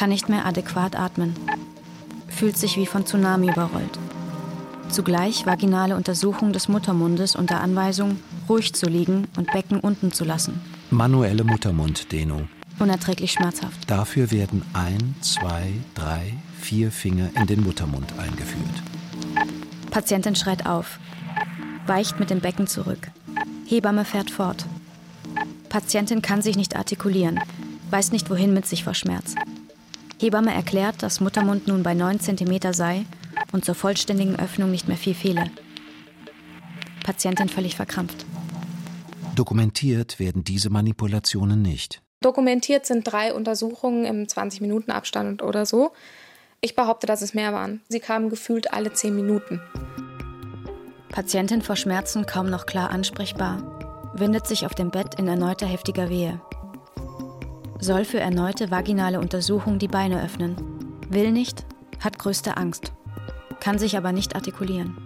Kann 0.00 0.08
nicht 0.08 0.30
mehr 0.30 0.46
adäquat 0.46 0.96
atmen. 0.96 1.34
Fühlt 2.28 2.56
sich 2.56 2.78
wie 2.78 2.86
von 2.86 3.04
Tsunami 3.04 3.50
überrollt. 3.50 3.98
Zugleich 4.88 5.44
vaginale 5.44 5.94
Untersuchung 5.94 6.54
des 6.54 6.68
Muttermundes 6.68 7.36
unter 7.36 7.60
Anweisung, 7.60 8.18
ruhig 8.48 8.72
zu 8.72 8.86
liegen 8.86 9.28
und 9.36 9.52
Becken 9.52 9.78
unten 9.78 10.10
zu 10.10 10.24
lassen. 10.24 10.58
Manuelle 10.88 11.44
Muttermunddehnung. 11.44 12.48
Unerträglich 12.78 13.32
schmerzhaft. 13.32 13.90
Dafür 13.90 14.30
werden 14.30 14.62
ein, 14.72 15.16
zwei, 15.20 15.70
drei, 15.94 16.32
vier 16.58 16.90
Finger 16.90 17.28
in 17.38 17.46
den 17.46 17.62
Muttermund 17.62 18.10
eingeführt. 18.18 18.82
Patientin 19.90 20.34
schreit 20.34 20.64
auf, 20.64 20.98
weicht 21.86 22.18
mit 22.18 22.30
dem 22.30 22.40
Becken 22.40 22.66
zurück. 22.66 23.10
Hebamme 23.66 24.06
fährt 24.06 24.30
fort. 24.30 24.64
Patientin 25.68 26.22
kann 26.22 26.40
sich 26.40 26.56
nicht 26.56 26.74
artikulieren, 26.74 27.38
weiß 27.90 28.12
nicht 28.12 28.30
wohin 28.30 28.54
mit 28.54 28.64
sich 28.64 28.82
vor 28.82 28.94
Schmerz. 28.94 29.34
Hebamme 30.20 30.52
erklärt, 30.52 31.02
dass 31.02 31.20
Muttermund 31.20 31.66
nun 31.66 31.82
bei 31.82 31.94
9 31.94 32.20
cm 32.20 32.74
sei 32.74 33.06
und 33.52 33.64
zur 33.64 33.74
vollständigen 33.74 34.38
Öffnung 34.38 34.70
nicht 34.70 34.86
mehr 34.86 34.98
viel 34.98 35.14
fehle. 35.14 35.50
Patientin 37.02 37.48
völlig 37.48 37.74
verkrampft. 37.74 38.26
Dokumentiert 39.34 40.20
werden 40.20 40.44
diese 40.44 40.68
Manipulationen 40.68 41.62
nicht. 41.62 42.02
Dokumentiert 42.20 42.84
sind 42.84 43.10
drei 43.10 43.32
Untersuchungen 43.32 44.04
im 44.04 44.26
20-Minuten-Abstand 44.26 45.42
oder 45.42 45.64
so. 45.64 45.92
Ich 46.60 46.76
behaupte, 46.76 47.06
dass 47.06 47.22
es 47.22 47.32
mehr 47.32 47.54
waren. 47.54 47.80
Sie 47.88 48.00
kamen 48.00 48.28
gefühlt 48.28 48.74
alle 48.74 48.92
10 48.92 49.16
Minuten. 49.16 49.62
Patientin 51.08 51.62
vor 51.62 51.76
Schmerzen 51.76 52.26
kaum 52.26 52.50
noch 52.50 52.66
klar 52.66 52.90
ansprechbar, 52.90 54.12
windet 54.12 54.46
sich 54.46 54.66
auf 54.66 54.74
dem 54.74 54.90
Bett 54.90 55.14
in 55.18 55.26
erneuter 55.26 55.66
heftiger 55.66 56.10
Wehe. 56.10 56.42
Soll 57.80 58.04
für 58.04 58.20
erneute 58.20 58.70
vaginale 58.70 59.20
Untersuchung 59.20 59.78
die 59.78 59.88
Beine 59.88 60.22
öffnen. 60.22 60.56
Will 61.08 61.32
nicht, 61.32 61.64
hat 61.98 62.18
größte 62.18 62.56
Angst. 62.56 62.92
Kann 63.58 63.78
sich 63.78 63.96
aber 63.96 64.12
nicht 64.12 64.34
artikulieren. 64.34 64.96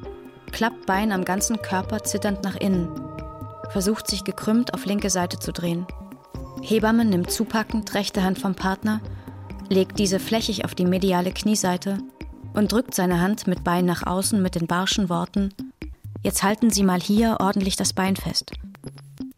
Klappt 0.51 0.87
Bein 0.87 1.13
am 1.13 1.25
ganzen 1.25 1.63
Körper 1.63 2.03
zitternd 2.03 2.43
nach 2.43 2.57
innen. 2.57 2.89
Versucht 3.71 4.09
sich 4.09 4.25
gekrümmt 4.25 4.75
auf 4.75 4.87
linke 4.87 5.11
Seite 5.11 5.39
zu 5.39 5.53
drehen. 5.53 5.87
Hebamme 6.63 7.05
nimmt 7.05 7.31
zupackend 7.31 7.95
rechte 7.95 8.23
Hand 8.23 8.39
vom 8.39 8.55
Partner, 8.55 9.01
legt 9.69 9.99
diese 9.99 10.19
flächig 10.19 10.65
auf 10.65 10.75
die 10.75 10.85
mediale 10.85 11.33
Knieseite 11.33 11.99
und 12.55 12.73
drückt 12.73 12.95
seine 12.95 13.21
Hand 13.21 13.47
mit 13.47 13.65
Bein 13.65 13.85
nach 13.85 14.07
außen 14.07 14.41
mit 14.43 14.55
den 14.55 14.67
barschen 14.67 15.09
Worten: 15.09 15.53
Jetzt 16.23 16.43
halten 16.43 16.71
Sie 16.71 16.83
mal 16.83 17.01
hier 17.01 17.39
ordentlich 17.41 17.77
das 17.77 17.93
Bein 17.93 18.17
fest. 18.17 18.53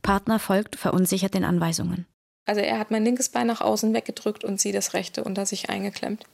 Partner 0.03 0.39
folgt 0.39 0.77
verunsichert 0.77 1.35
den 1.35 1.45
Anweisungen. 1.45 2.07
Also 2.47 2.61
er 2.61 2.79
hat 2.79 2.93
mein 2.93 3.05
linkes 3.05 3.29
Bein 3.29 3.49
nach 3.49 3.61
außen 3.61 3.93
weggedrückt 3.93 4.45
und 4.45 4.61
sie 4.61 4.73
das 4.73 4.95
rechte 4.95 5.25
unter 5.25 5.45
sich 5.45 5.69
eingeklemmt. 5.69 6.25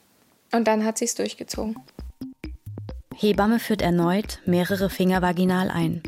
Und 0.51 0.67
dann 0.67 0.85
hat 0.85 0.99
sie 0.99 1.05
es 1.05 1.15
durchgezogen. 1.15 1.75
Hebamme 3.15 3.59
führt 3.59 3.81
erneut 3.81 4.39
mehrere 4.45 4.89
Finger 4.89 5.21
vaginal 5.21 5.69
ein. 5.69 6.03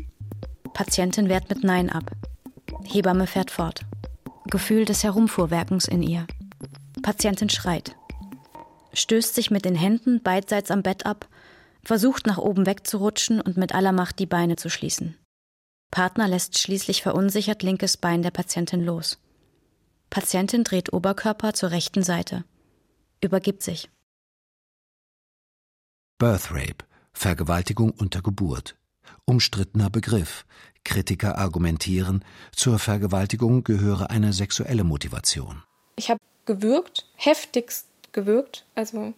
Patientin 0.72 1.28
wehrt 1.28 1.50
mit 1.50 1.64
Nein 1.64 1.90
ab. 1.90 2.12
Hebamme 2.84 3.26
fährt 3.26 3.50
fort. 3.50 3.80
Gefühl 4.48 4.84
des 4.84 5.02
Herumfuhrwerkens 5.02 5.88
in 5.88 6.02
ihr. 6.02 6.26
Patientin 7.02 7.48
schreit. 7.48 7.96
Stößt 8.92 9.34
sich 9.34 9.50
mit 9.50 9.64
den 9.64 9.74
Händen 9.74 10.22
beidseits 10.22 10.70
am 10.70 10.82
Bett 10.82 11.04
ab, 11.04 11.28
versucht 11.82 12.26
nach 12.26 12.38
oben 12.38 12.66
wegzurutschen 12.66 13.40
und 13.40 13.56
mit 13.56 13.74
aller 13.74 13.92
Macht 13.92 14.18
die 14.18 14.26
Beine 14.26 14.56
zu 14.56 14.70
schließen. 14.70 15.16
Partner 15.90 16.28
lässt 16.28 16.58
schließlich 16.58 17.02
verunsichert 17.02 17.62
linkes 17.62 17.96
Bein 17.96 18.22
der 18.22 18.30
Patientin 18.30 18.84
los. 18.84 19.18
Patientin 20.10 20.64
dreht 20.64 20.92
Oberkörper 20.92 21.52
zur 21.52 21.70
rechten 21.70 22.02
Seite. 22.02 22.44
Übergibt 23.20 23.62
sich. 23.62 23.90
Birth 26.18 26.50
Rape, 26.50 26.84
Vergewaltigung 27.12 27.90
unter 27.90 28.22
Geburt. 28.22 28.76
Umstrittener 29.24 29.90
Begriff. 29.90 30.46
Kritiker 30.84 31.36
argumentieren, 31.36 32.24
zur 32.52 32.78
Vergewaltigung 32.78 33.64
gehöre 33.64 34.10
eine 34.10 34.32
sexuelle 34.32 34.84
Motivation. 34.84 35.62
Ich 35.96 36.10
habe 36.10 36.20
gewürgt, 36.44 37.06
heftigst 37.16 37.88
gewürgt. 38.12 38.64
Also 38.74 39.12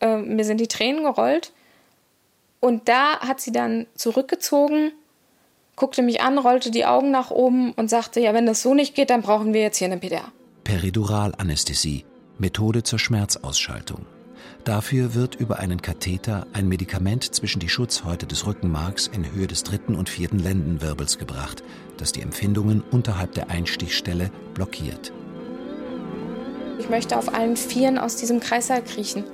äh, 0.00 0.16
mir 0.16 0.44
sind 0.44 0.58
die 0.60 0.68
Tränen 0.68 1.04
gerollt. 1.04 1.52
Und 2.58 2.88
da 2.88 3.20
hat 3.20 3.40
sie 3.40 3.52
dann 3.52 3.86
zurückgezogen, 3.94 4.92
guckte 5.80 6.02
mich 6.02 6.20
an, 6.20 6.36
rollte 6.36 6.70
die 6.70 6.84
Augen 6.84 7.10
nach 7.10 7.30
oben 7.30 7.72
und 7.72 7.88
sagte, 7.88 8.20
ja, 8.20 8.34
wenn 8.34 8.44
das 8.44 8.60
so 8.60 8.74
nicht 8.74 8.94
geht, 8.94 9.08
dann 9.08 9.22
brauchen 9.22 9.54
wir 9.54 9.62
jetzt 9.62 9.78
hier 9.78 9.86
eine 9.86 9.96
PDA. 9.96 10.30
Periduralanästhesie, 10.62 12.04
Methode 12.38 12.82
zur 12.82 12.98
Schmerzausschaltung. 12.98 14.04
Dafür 14.64 15.14
wird 15.14 15.36
über 15.36 15.58
einen 15.58 15.80
Katheter 15.80 16.46
ein 16.52 16.68
Medikament 16.68 17.34
zwischen 17.34 17.60
die 17.60 17.70
Schutzhäute 17.70 18.26
des 18.26 18.46
Rückenmarks 18.46 19.06
in 19.06 19.32
Höhe 19.32 19.46
des 19.46 19.64
dritten 19.64 19.94
und 19.94 20.10
vierten 20.10 20.38
Lendenwirbels 20.38 21.16
gebracht, 21.16 21.64
das 21.96 22.12
die 22.12 22.20
Empfindungen 22.20 22.82
unterhalb 22.90 23.32
der 23.32 23.48
Einstichstelle 23.48 24.30
blockiert. 24.52 25.14
Ich 26.78 26.90
möchte 26.90 27.16
auf 27.16 27.32
allen 27.32 27.56
Vieren 27.56 27.96
aus 27.96 28.16
diesem 28.16 28.40
Kreißsaal 28.40 28.84
kriechen. 28.84 29.24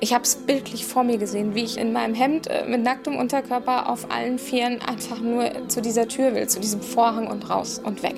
Ich 0.00 0.14
habe 0.14 0.22
es 0.22 0.36
bildlich 0.36 0.86
vor 0.86 1.02
mir 1.02 1.18
gesehen, 1.18 1.54
wie 1.54 1.64
ich 1.64 1.76
in 1.76 1.92
meinem 1.92 2.14
Hemd 2.14 2.46
äh, 2.46 2.64
mit 2.68 2.82
nacktem 2.82 3.16
Unterkörper 3.16 3.88
auf 3.88 4.10
allen 4.10 4.38
Vieren 4.38 4.80
einfach 4.80 5.20
nur 5.20 5.68
zu 5.68 5.82
dieser 5.82 6.06
Tür 6.06 6.34
will, 6.34 6.48
zu 6.48 6.60
diesem 6.60 6.80
Vorhang 6.80 7.26
und 7.26 7.50
raus 7.50 7.80
und 7.82 8.02
weg. 8.02 8.14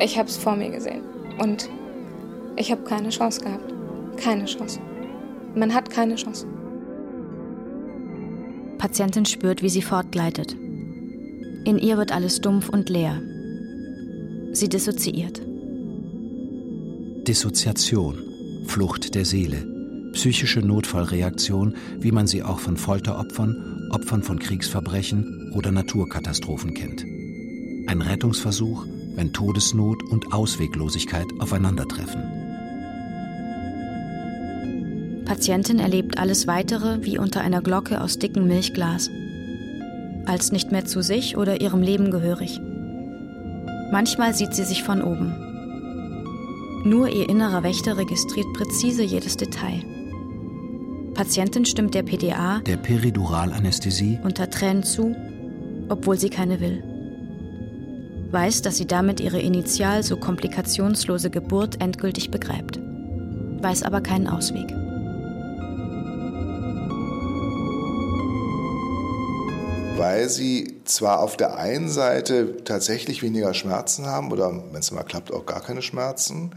Ich 0.00 0.18
habe 0.18 0.28
es 0.28 0.38
vor 0.38 0.56
mir 0.56 0.70
gesehen 0.70 1.02
und 1.38 1.68
ich 2.56 2.70
habe 2.70 2.82
keine 2.82 3.10
Chance 3.10 3.42
gehabt. 3.42 3.72
Keine 4.16 4.46
Chance. 4.46 4.80
Man 5.54 5.74
hat 5.74 5.90
keine 5.90 6.14
Chance. 6.16 6.46
Patientin 8.78 9.26
spürt, 9.26 9.62
wie 9.62 9.68
sie 9.68 9.82
fortgleitet. 9.82 10.54
In 11.64 11.78
ihr 11.78 11.98
wird 11.98 12.10
alles 12.10 12.40
dumpf 12.40 12.68
und 12.68 12.88
leer. 12.88 13.20
Sie 14.52 14.68
dissoziiert. 14.68 15.40
Dissoziation, 17.26 18.18
Flucht 18.66 19.14
der 19.14 19.24
Seele, 19.24 19.71
psychische 20.12 20.60
Notfallreaktion, 20.60 21.76
wie 21.98 22.12
man 22.12 22.26
sie 22.26 22.42
auch 22.42 22.60
von 22.60 22.76
Folteropfern, 22.76 23.88
Opfern 23.90 24.22
von 24.22 24.38
Kriegsverbrechen 24.38 25.52
oder 25.54 25.72
Naturkatastrophen 25.72 26.74
kennt. 26.74 27.04
Ein 27.86 28.00
Rettungsversuch 28.00 28.86
wenn 29.14 29.32
Todesnot 29.32 30.02
und 30.04 30.32
Ausweglosigkeit 30.32 31.26
aufeinandertreffen. 31.38 32.22
Patientin 35.24 35.78
erlebt 35.78 36.18
alles 36.18 36.46
Weitere 36.46 37.04
wie 37.04 37.18
unter 37.18 37.40
einer 37.40 37.62
Glocke 37.62 38.00
aus 38.00 38.18
dickem 38.18 38.46
Milchglas. 38.46 39.10
Als 40.26 40.52
nicht 40.52 40.72
mehr 40.72 40.84
zu 40.84 41.02
sich 41.02 41.36
oder 41.36 41.60
ihrem 41.60 41.82
Leben 41.82 42.10
gehörig. 42.10 42.60
Manchmal 43.90 44.34
sieht 44.34 44.54
sie 44.54 44.64
sich 44.64 44.82
von 44.82 45.02
oben. 45.02 45.34
Nur 46.84 47.08
ihr 47.08 47.28
innerer 47.28 47.62
Wächter 47.62 47.96
registriert 47.96 48.52
präzise 48.54 49.02
jedes 49.02 49.36
Detail. 49.36 49.82
Patientin 51.14 51.66
stimmt 51.66 51.94
der 51.94 52.02
PDA, 52.02 52.60
der 52.60 52.78
Periduralanästhesie, 52.78 54.18
unter 54.24 54.48
Tränen 54.48 54.82
zu, 54.82 55.14
obwohl 55.88 56.18
sie 56.18 56.30
keine 56.30 56.60
will. 56.60 56.82
Weiß, 58.30 58.62
dass 58.62 58.78
sie 58.78 58.86
damit 58.86 59.20
ihre 59.20 59.38
initial 59.38 60.02
so 60.02 60.16
komplikationslose 60.16 61.28
Geburt 61.28 61.82
endgültig 61.82 62.30
begräbt. 62.30 62.78
Weiß 63.60 63.82
aber 63.82 64.00
keinen 64.00 64.26
Ausweg. 64.26 64.72
weil 69.98 70.28
sie 70.28 70.80
zwar 70.84 71.20
auf 71.20 71.36
der 71.36 71.58
einen 71.58 71.88
Seite 71.88 72.64
tatsächlich 72.64 73.22
weniger 73.22 73.54
Schmerzen 73.54 74.06
haben 74.06 74.32
oder 74.32 74.50
wenn 74.50 74.80
es 74.80 74.90
mal 74.90 75.04
klappt 75.04 75.32
auch 75.32 75.46
gar 75.46 75.60
keine 75.60 75.80
Schmerzen, 75.80 76.50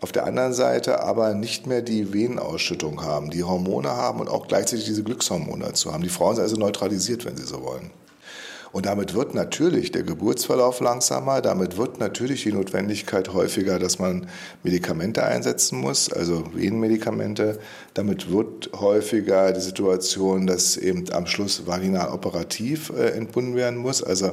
auf 0.00 0.12
der 0.12 0.26
anderen 0.26 0.52
Seite 0.52 1.02
aber 1.02 1.34
nicht 1.34 1.66
mehr 1.66 1.82
die 1.82 2.12
Venenausschüttung 2.12 3.02
haben, 3.02 3.30
die 3.30 3.44
Hormone 3.44 3.90
haben 3.90 4.20
und 4.20 4.28
auch 4.28 4.48
gleichzeitig 4.48 4.84
diese 4.84 5.02
Glückshormone 5.02 5.64
dazu 5.64 5.92
haben. 5.92 6.02
Die 6.02 6.08
Frauen 6.08 6.36
sind 6.36 6.42
also 6.42 6.56
neutralisiert, 6.56 7.24
wenn 7.24 7.36
sie 7.36 7.44
so 7.44 7.62
wollen. 7.62 7.90
Und 8.74 8.86
damit 8.86 9.14
wird 9.14 9.36
natürlich 9.36 9.92
der 9.92 10.02
Geburtsverlauf 10.02 10.80
langsamer, 10.80 11.40
damit 11.40 11.76
wird 11.76 12.00
natürlich 12.00 12.42
die 12.42 12.52
Notwendigkeit 12.52 13.32
häufiger, 13.32 13.78
dass 13.78 14.00
man 14.00 14.26
Medikamente 14.64 15.22
einsetzen 15.22 15.80
muss, 15.80 16.12
also 16.12 16.42
Venenmedikamente. 16.52 17.60
Damit 17.94 18.32
wird 18.32 18.70
häufiger 18.74 19.52
die 19.52 19.60
Situation, 19.60 20.48
dass 20.48 20.76
eben 20.76 21.04
am 21.12 21.26
Schluss 21.26 21.68
vaginal 21.68 22.08
operativ 22.08 22.90
äh, 22.90 23.10
entbunden 23.10 23.54
werden 23.54 23.78
muss. 23.78 24.02
Also 24.02 24.32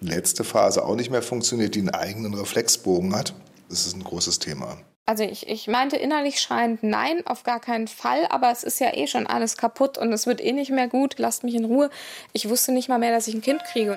letzte 0.00 0.42
Phase 0.42 0.86
auch 0.86 0.96
nicht 0.96 1.10
mehr 1.10 1.20
funktioniert, 1.20 1.74
die 1.74 1.80
einen 1.80 1.90
eigenen 1.90 2.32
Reflexbogen 2.32 3.14
hat. 3.14 3.34
Das 3.68 3.86
ist 3.86 3.94
ein 3.94 4.04
großes 4.04 4.38
Thema. 4.38 4.78
Also 5.04 5.24
ich, 5.24 5.48
ich 5.48 5.66
meinte 5.66 5.96
innerlich 5.96 6.40
schreiend, 6.40 6.84
nein, 6.84 7.26
auf 7.26 7.42
gar 7.42 7.58
keinen 7.58 7.88
Fall, 7.88 8.26
aber 8.30 8.52
es 8.52 8.62
ist 8.62 8.78
ja 8.78 8.94
eh 8.94 9.08
schon 9.08 9.26
alles 9.26 9.56
kaputt 9.56 9.98
und 9.98 10.12
es 10.12 10.26
wird 10.26 10.40
eh 10.40 10.52
nicht 10.52 10.70
mehr 10.70 10.86
gut, 10.88 11.18
lasst 11.18 11.42
mich 11.42 11.56
in 11.56 11.64
Ruhe. 11.64 11.90
Ich 12.32 12.48
wusste 12.48 12.70
nicht 12.70 12.88
mal 12.88 12.98
mehr, 12.98 13.10
dass 13.10 13.26
ich 13.26 13.34
ein 13.34 13.42
Kind 13.42 13.64
kriege. 13.64 13.96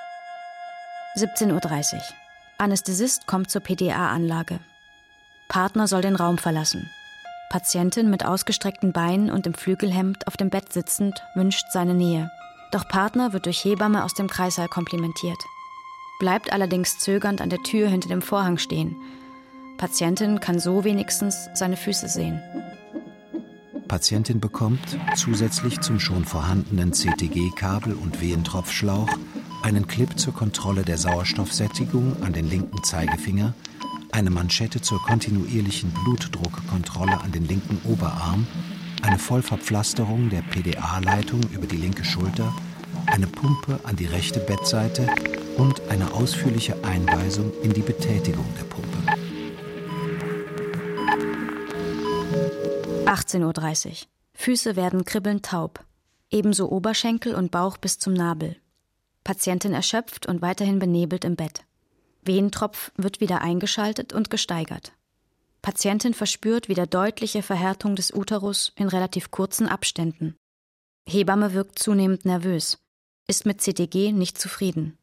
17.30 1.15 1.93
Uhr. 1.93 2.01
Anästhesist 2.57 3.27
kommt 3.27 3.51
zur 3.51 3.61
PDA-Anlage. 3.61 4.59
Partner 5.47 5.87
soll 5.87 6.01
den 6.01 6.15
Raum 6.15 6.39
verlassen. 6.39 6.89
Patientin 7.51 8.09
mit 8.09 8.25
ausgestreckten 8.25 8.91
Beinen 8.91 9.29
und 9.29 9.45
im 9.45 9.53
Flügelhemd 9.53 10.25
auf 10.27 10.37
dem 10.37 10.49
Bett 10.49 10.73
sitzend 10.73 11.21
wünscht 11.35 11.65
seine 11.71 11.93
Nähe. 11.93 12.31
Doch 12.71 12.87
Partner 12.87 13.31
wird 13.31 13.45
durch 13.45 13.63
Hebamme 13.63 14.03
aus 14.03 14.15
dem 14.15 14.27
Kreissaal 14.27 14.67
komplimentiert. 14.67 15.37
Bleibt 16.19 16.51
allerdings 16.51 16.97
zögernd 16.97 17.41
an 17.41 17.49
der 17.49 17.61
Tür 17.61 17.89
hinter 17.89 18.09
dem 18.09 18.23
Vorhang 18.23 18.57
stehen– 18.57 18.95
Patientin 19.77 20.39
kann 20.39 20.59
so 20.59 20.83
wenigstens 20.85 21.49
seine 21.53 21.75
Füße 21.75 22.07
sehen. 22.07 22.41
Patientin 23.87 24.39
bekommt 24.39 24.97
zusätzlich 25.15 25.81
zum 25.81 25.99
schon 25.99 26.25
vorhandenen 26.25 26.93
CTG-Kabel 26.93 27.93
und 27.93 28.21
Wehentropfschlauch 28.21 29.09
einen 29.63 29.87
Clip 29.87 30.17
zur 30.17 30.33
Kontrolle 30.33 30.83
der 30.83 30.97
Sauerstoffsättigung 30.97 32.23
an 32.23 32.33
den 32.33 32.49
linken 32.49 32.83
Zeigefinger, 32.83 33.53
eine 34.11 34.29
Manschette 34.29 34.81
zur 34.81 35.01
kontinuierlichen 35.01 35.91
Blutdruckkontrolle 35.91 37.19
an 37.19 37.31
den 37.31 37.45
linken 37.45 37.79
Oberarm, 37.83 38.47
eine 39.01 39.19
Vollverpflasterung 39.19 40.29
der 40.29 40.41
PDA-Leitung 40.41 41.41
über 41.51 41.67
die 41.67 41.77
linke 41.77 42.05
Schulter, 42.05 42.53
eine 43.07 43.27
Pumpe 43.27 43.79
an 43.83 43.97
die 43.97 44.05
rechte 44.05 44.39
Bettseite 44.39 45.07
und 45.57 45.81
eine 45.89 46.13
ausführliche 46.13 46.75
Einweisung 46.83 47.51
in 47.61 47.73
die 47.73 47.81
Betätigung 47.81 48.45
der 48.57 48.63
Pumpe. 48.63 48.94
18.30 53.15 53.87
Uhr. 53.87 53.95
Füße 54.33 54.75
werden 54.75 55.05
kribbelnd 55.05 55.45
taub. 55.45 55.85
Ebenso 56.29 56.69
Oberschenkel 56.69 57.33
und 57.33 57.51
Bauch 57.51 57.77
bis 57.77 57.97
zum 57.97 58.13
Nabel. 58.13 58.57
Patientin 59.23 59.73
erschöpft 59.73 60.25
und 60.27 60.41
weiterhin 60.41 60.79
benebelt 60.79 61.23
im 61.23 61.35
Bett. 61.35 61.63
Venentropf 62.23 62.91
wird 62.97 63.21
wieder 63.21 63.41
eingeschaltet 63.41 64.11
und 64.13 64.29
gesteigert. 64.29 64.93
Patientin 65.61 66.13
verspürt 66.13 66.67
wieder 66.67 66.85
deutliche 66.85 67.41
Verhärtung 67.41 67.95
des 67.95 68.13
Uterus 68.13 68.73
in 68.75 68.87
relativ 68.87 69.31
kurzen 69.31 69.67
Abständen. 69.67 70.35
Hebamme 71.07 71.53
wirkt 71.53 71.79
zunehmend 71.79 72.25
nervös, 72.25 72.77
ist 73.27 73.45
mit 73.45 73.61
CTG 73.61 74.11
nicht 74.11 74.37
zufrieden. 74.37 74.97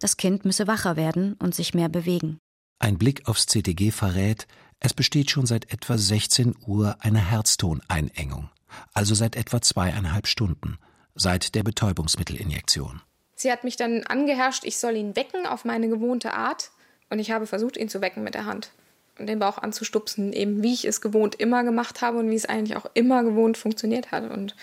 Das 0.00 0.16
Kind 0.16 0.44
müsse 0.44 0.66
wacher 0.66 0.96
werden 0.96 1.34
und 1.34 1.54
sich 1.54 1.74
mehr 1.74 1.88
bewegen. 1.88 2.38
Ein 2.78 2.98
Blick 2.98 3.26
aufs 3.26 3.46
CTG 3.46 3.90
verrät, 3.90 4.46
es 4.80 4.94
besteht 4.94 5.30
schon 5.30 5.46
seit 5.46 5.72
etwa 5.72 5.98
16 5.98 6.54
Uhr 6.66 6.96
eine 7.00 7.18
Herztoneinengung, 7.18 8.50
also 8.92 9.14
seit 9.14 9.36
etwa 9.36 9.60
zweieinhalb 9.60 10.26
Stunden, 10.26 10.78
seit 11.14 11.54
der 11.54 11.62
Betäubungsmittelinjektion. 11.62 13.00
Sie 13.34 13.52
hat 13.52 13.64
mich 13.64 13.76
dann 13.76 14.04
angeherrscht, 14.04 14.64
ich 14.64 14.78
soll 14.78 14.96
ihn 14.96 15.14
wecken 15.14 15.46
auf 15.46 15.64
meine 15.64 15.88
gewohnte 15.88 16.32
Art. 16.32 16.70
Und 17.08 17.18
ich 17.18 17.30
habe 17.30 17.46
versucht, 17.46 17.76
ihn 17.76 17.88
zu 17.88 18.00
wecken 18.00 18.24
mit 18.24 18.34
der 18.34 18.46
Hand 18.46 18.72
und 19.18 19.28
den 19.28 19.38
Bauch 19.38 19.58
anzustupsen, 19.58 20.32
eben 20.32 20.62
wie 20.62 20.74
ich 20.74 20.84
es 20.84 21.00
gewohnt 21.00 21.36
immer 21.36 21.62
gemacht 21.64 22.02
habe 22.02 22.18
und 22.18 22.30
wie 22.30 22.34
es 22.34 22.46
eigentlich 22.46 22.76
auch 22.76 22.86
immer 22.94 23.22
gewohnt 23.22 23.56
funktioniert 23.56 24.10
hat. 24.10 24.30
Und 24.30 24.56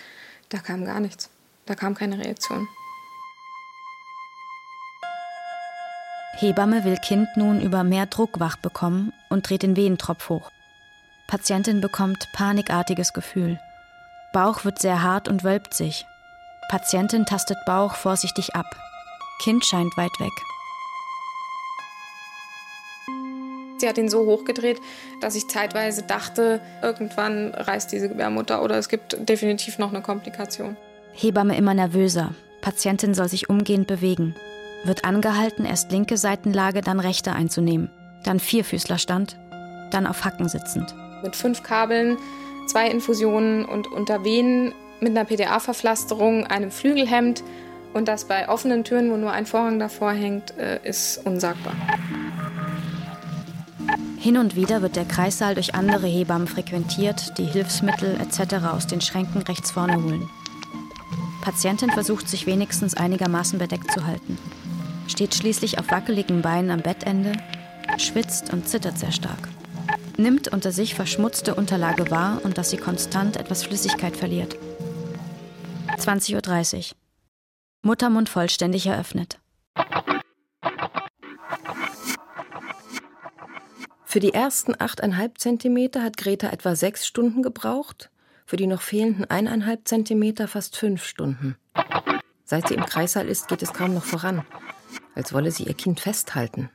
da 0.50 0.58
kam 0.58 0.84
gar 0.84 1.00
nichts. 1.00 1.30
Da 1.66 1.74
kam 1.74 1.94
keine 1.94 2.18
Reaktion. 2.18 2.68
Hebamme 6.36 6.84
will 6.84 6.96
Kind 6.96 7.28
nun 7.36 7.60
über 7.60 7.84
mehr 7.84 8.06
Druck 8.06 8.40
wach 8.40 8.56
bekommen 8.56 9.12
und 9.28 9.48
dreht 9.48 9.62
den 9.62 9.76
Wehentropf 9.76 10.28
hoch. 10.28 10.50
Patientin 11.28 11.80
bekommt 11.80 12.28
panikartiges 12.34 13.12
Gefühl. 13.12 13.58
Bauch 14.32 14.64
wird 14.64 14.80
sehr 14.80 15.02
hart 15.02 15.28
und 15.28 15.44
wölbt 15.44 15.74
sich. 15.74 16.06
Patientin 16.68 17.24
tastet 17.24 17.58
Bauch 17.66 17.94
vorsichtig 17.94 18.54
ab. 18.54 18.66
Kind 19.42 19.64
scheint 19.64 19.96
weit 19.96 20.18
weg. 20.18 20.32
Sie 23.78 23.88
hat 23.88 23.98
ihn 23.98 24.08
so 24.08 24.26
hochgedreht, 24.26 24.80
dass 25.20 25.36
ich 25.36 25.48
zeitweise 25.48 26.02
dachte, 26.02 26.60
irgendwann 26.82 27.54
reißt 27.54 27.92
diese 27.92 28.08
Gebärmutter 28.08 28.62
oder 28.62 28.76
es 28.76 28.88
gibt 28.88 29.28
definitiv 29.28 29.78
noch 29.78 29.90
eine 29.90 30.02
Komplikation. 30.02 30.76
Hebamme 31.12 31.56
immer 31.56 31.74
nervöser. 31.74 32.34
Patientin 32.60 33.14
soll 33.14 33.28
sich 33.28 33.48
umgehend 33.48 33.86
bewegen 33.86 34.34
wird 34.86 35.04
angehalten, 35.04 35.64
erst 35.64 35.90
linke 35.90 36.16
Seitenlage, 36.16 36.80
dann 36.80 37.00
rechte 37.00 37.32
einzunehmen, 37.32 37.90
dann 38.24 38.40
Vierfüßlerstand, 38.40 39.36
dann 39.90 40.06
auf 40.06 40.24
Hacken 40.24 40.48
sitzend. 40.48 40.94
Mit 41.22 41.36
fünf 41.36 41.62
Kabeln, 41.62 42.18
zwei 42.66 42.90
Infusionen 42.90 43.64
und 43.64 43.86
unter 43.86 44.24
Venen 44.24 44.72
mit 45.00 45.10
einer 45.10 45.24
PDA-Verpflasterung, 45.24 46.46
einem 46.46 46.70
Flügelhemd 46.70 47.42
und 47.92 48.08
das 48.08 48.24
bei 48.24 48.48
offenen 48.48 48.84
Türen, 48.84 49.10
wo 49.10 49.16
nur 49.16 49.32
ein 49.32 49.46
Vorhang 49.46 49.78
davor 49.78 50.12
hängt, 50.12 50.56
äh, 50.58 50.80
ist 50.82 51.24
unsagbar. 51.24 51.74
Hin 54.18 54.38
und 54.38 54.56
wieder 54.56 54.80
wird 54.80 54.96
der 54.96 55.04
Kreissaal 55.04 55.54
durch 55.54 55.74
andere 55.74 56.06
Hebammen 56.06 56.48
frequentiert, 56.48 57.36
die 57.36 57.44
Hilfsmittel 57.44 58.18
etc. 58.20 58.64
aus 58.72 58.86
den 58.86 59.02
Schränken 59.02 59.42
rechts 59.42 59.70
vorne 59.70 60.02
holen. 60.02 60.28
Patientin 61.42 61.90
versucht 61.90 62.28
sich 62.28 62.46
wenigstens 62.46 62.94
einigermaßen 62.94 63.58
bedeckt 63.58 63.92
zu 63.92 64.06
halten 64.06 64.38
steht 65.08 65.34
schließlich 65.34 65.78
auf 65.78 65.90
wackeligen 65.90 66.42
Beinen 66.42 66.70
am 66.70 66.80
Bettende, 66.80 67.32
schwitzt 67.98 68.52
und 68.52 68.68
zittert 68.68 68.98
sehr 68.98 69.12
stark. 69.12 69.48
Nimmt 70.16 70.48
unter 70.48 70.72
sich 70.72 70.94
verschmutzte 70.94 71.54
Unterlage 71.54 72.10
wahr 72.10 72.40
und 72.44 72.56
dass 72.56 72.70
sie 72.70 72.76
konstant 72.76 73.36
etwas 73.36 73.64
Flüssigkeit 73.64 74.16
verliert. 74.16 74.56
20.30 75.98 76.76
Uhr. 76.76 76.96
Muttermund 77.82 78.28
vollständig 78.28 78.86
eröffnet. 78.86 79.38
Für 84.04 84.20
die 84.20 84.32
ersten 84.32 84.74
8,5 84.74 85.38
Zentimeter 85.38 86.02
hat 86.02 86.16
Greta 86.16 86.48
etwa 86.48 86.76
sechs 86.76 87.04
Stunden 87.04 87.42
gebraucht, 87.42 88.10
für 88.46 88.56
die 88.56 88.68
noch 88.68 88.80
fehlenden 88.80 89.24
1,5 89.26 89.84
Zentimeter 89.84 90.46
fast 90.46 90.76
fünf 90.76 91.04
Stunden. 91.04 91.56
Seit 92.44 92.68
sie 92.68 92.74
im 92.74 92.86
Kreissaal 92.86 93.26
ist, 93.26 93.48
geht 93.48 93.62
es 93.62 93.72
kaum 93.72 93.94
noch 93.94 94.04
voran 94.04 94.44
als 95.14 95.32
wolle 95.32 95.50
sie 95.50 95.64
ihr 95.64 95.74
Kind 95.74 96.00
festhalten. 96.00 96.70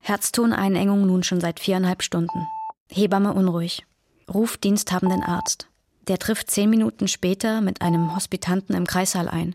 Herztoneinengung 0.00 1.06
nun 1.06 1.22
schon 1.22 1.40
seit 1.40 1.58
viereinhalb 1.58 2.02
Stunden. 2.02 2.46
Hebamme 2.88 3.32
unruhig. 3.32 3.84
Ruft 4.32 4.64
diensthabenden 4.64 5.22
Arzt. 5.22 5.68
Der 6.08 6.18
trifft 6.18 6.50
zehn 6.50 6.70
Minuten 6.70 7.08
später 7.08 7.60
mit 7.60 7.82
einem 7.82 8.14
Hospitanten 8.14 8.76
im 8.76 8.86
Kreissaal 8.86 9.28
ein. 9.28 9.54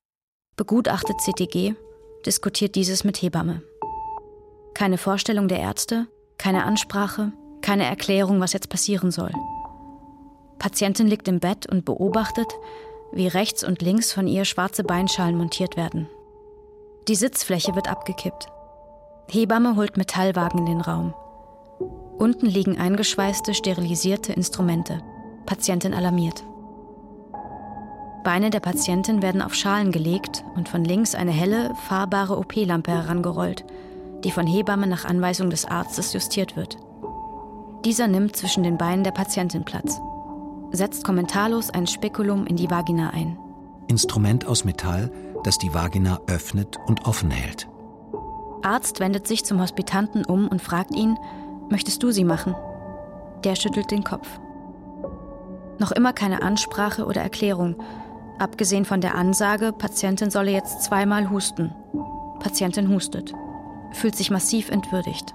Begutachtet 0.57 1.21
CTG, 1.21 1.75
diskutiert 2.25 2.75
dieses 2.75 3.03
mit 3.03 3.21
Hebamme. 3.21 3.61
Keine 4.73 4.97
Vorstellung 4.97 5.47
der 5.47 5.59
Ärzte, 5.59 6.07
keine 6.37 6.65
Ansprache, 6.65 7.31
keine 7.61 7.85
Erklärung, 7.85 8.41
was 8.41 8.53
jetzt 8.53 8.69
passieren 8.69 9.11
soll. 9.11 9.31
Patientin 10.59 11.07
liegt 11.07 11.27
im 11.27 11.39
Bett 11.39 11.65
und 11.65 11.85
beobachtet, 11.85 12.47
wie 13.11 13.27
rechts 13.27 13.63
und 13.63 13.81
links 13.81 14.11
von 14.11 14.27
ihr 14.27 14.45
schwarze 14.45 14.83
Beinschalen 14.83 15.37
montiert 15.37 15.77
werden. 15.77 16.07
Die 17.07 17.15
Sitzfläche 17.15 17.75
wird 17.75 17.89
abgekippt. 17.89 18.47
Hebamme 19.27 19.75
holt 19.75 19.97
Metallwagen 19.97 20.59
in 20.59 20.65
den 20.65 20.81
Raum. 20.81 21.13
Unten 22.17 22.45
liegen 22.45 22.77
eingeschweißte, 22.77 23.53
sterilisierte 23.53 24.33
Instrumente. 24.33 25.01
Patientin 25.45 25.93
alarmiert. 25.93 26.43
Beine 28.23 28.51
der 28.51 28.59
Patientin 28.59 29.23
werden 29.23 29.41
auf 29.41 29.55
Schalen 29.55 29.91
gelegt 29.91 30.43
und 30.55 30.69
von 30.69 30.85
links 30.85 31.15
eine 31.15 31.31
helle, 31.31 31.73
fahrbare 31.87 32.37
OP-Lampe 32.37 32.91
herangerollt, 32.91 33.65
die 34.23 34.31
von 34.31 34.45
Hebamme 34.45 34.85
nach 34.85 35.05
Anweisung 35.05 35.49
des 35.49 35.65
Arztes 35.65 36.13
justiert 36.13 36.55
wird. 36.55 36.77
Dieser 37.83 38.07
nimmt 38.07 38.35
zwischen 38.35 38.61
den 38.61 38.77
Beinen 38.77 39.03
der 39.03 39.11
Patientin 39.11 39.63
Platz, 39.63 39.99
setzt 40.71 41.03
kommentarlos 41.03 41.69
ein 41.69 41.87
Spekulum 41.87 42.45
in 42.47 42.55
die 42.55 42.69
Vagina 42.69 43.09
ein. 43.11 43.37
Instrument 43.87 44.45
aus 44.45 44.63
Metall, 44.63 45.11
das 45.43 45.57
die 45.57 45.73
Vagina 45.73 46.19
öffnet 46.27 46.77
und 46.87 47.05
offen 47.05 47.31
hält. 47.31 47.67
Arzt 48.63 48.99
wendet 48.99 49.27
sich 49.27 49.43
zum 49.43 49.59
Hospitanten 49.59 50.23
um 50.25 50.47
und 50.47 50.61
fragt 50.61 50.95
ihn, 50.95 51.17
möchtest 51.69 52.01
du 52.03 52.11
sie 52.11 52.23
machen? 52.23 52.55
Der 53.43 53.55
schüttelt 53.55 53.91
den 53.91 54.03
Kopf. 54.03 54.27
Noch 55.79 55.91
immer 55.91 56.13
keine 56.13 56.43
Ansprache 56.43 57.05
oder 57.05 57.21
Erklärung, 57.21 57.75
abgesehen 58.37 58.85
von 58.85 59.01
der 59.01 59.15
Ansage, 59.15 59.73
Patientin 59.73 60.29
solle 60.29 60.51
jetzt 60.51 60.83
zweimal 60.83 61.29
husten. 61.29 61.73
Patientin 62.39 62.89
hustet, 62.89 63.33
fühlt 63.93 64.15
sich 64.15 64.31
massiv 64.31 64.69
entwürdigt. 64.69 65.33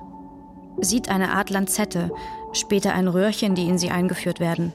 Sieht 0.80 1.08
eine 1.08 1.32
Art 1.32 1.50
Lanzette, 1.50 2.12
später 2.52 2.94
ein 2.94 3.08
Röhrchen, 3.08 3.54
die 3.54 3.68
in 3.68 3.78
sie 3.78 3.90
eingeführt 3.90 4.40
werden. 4.40 4.72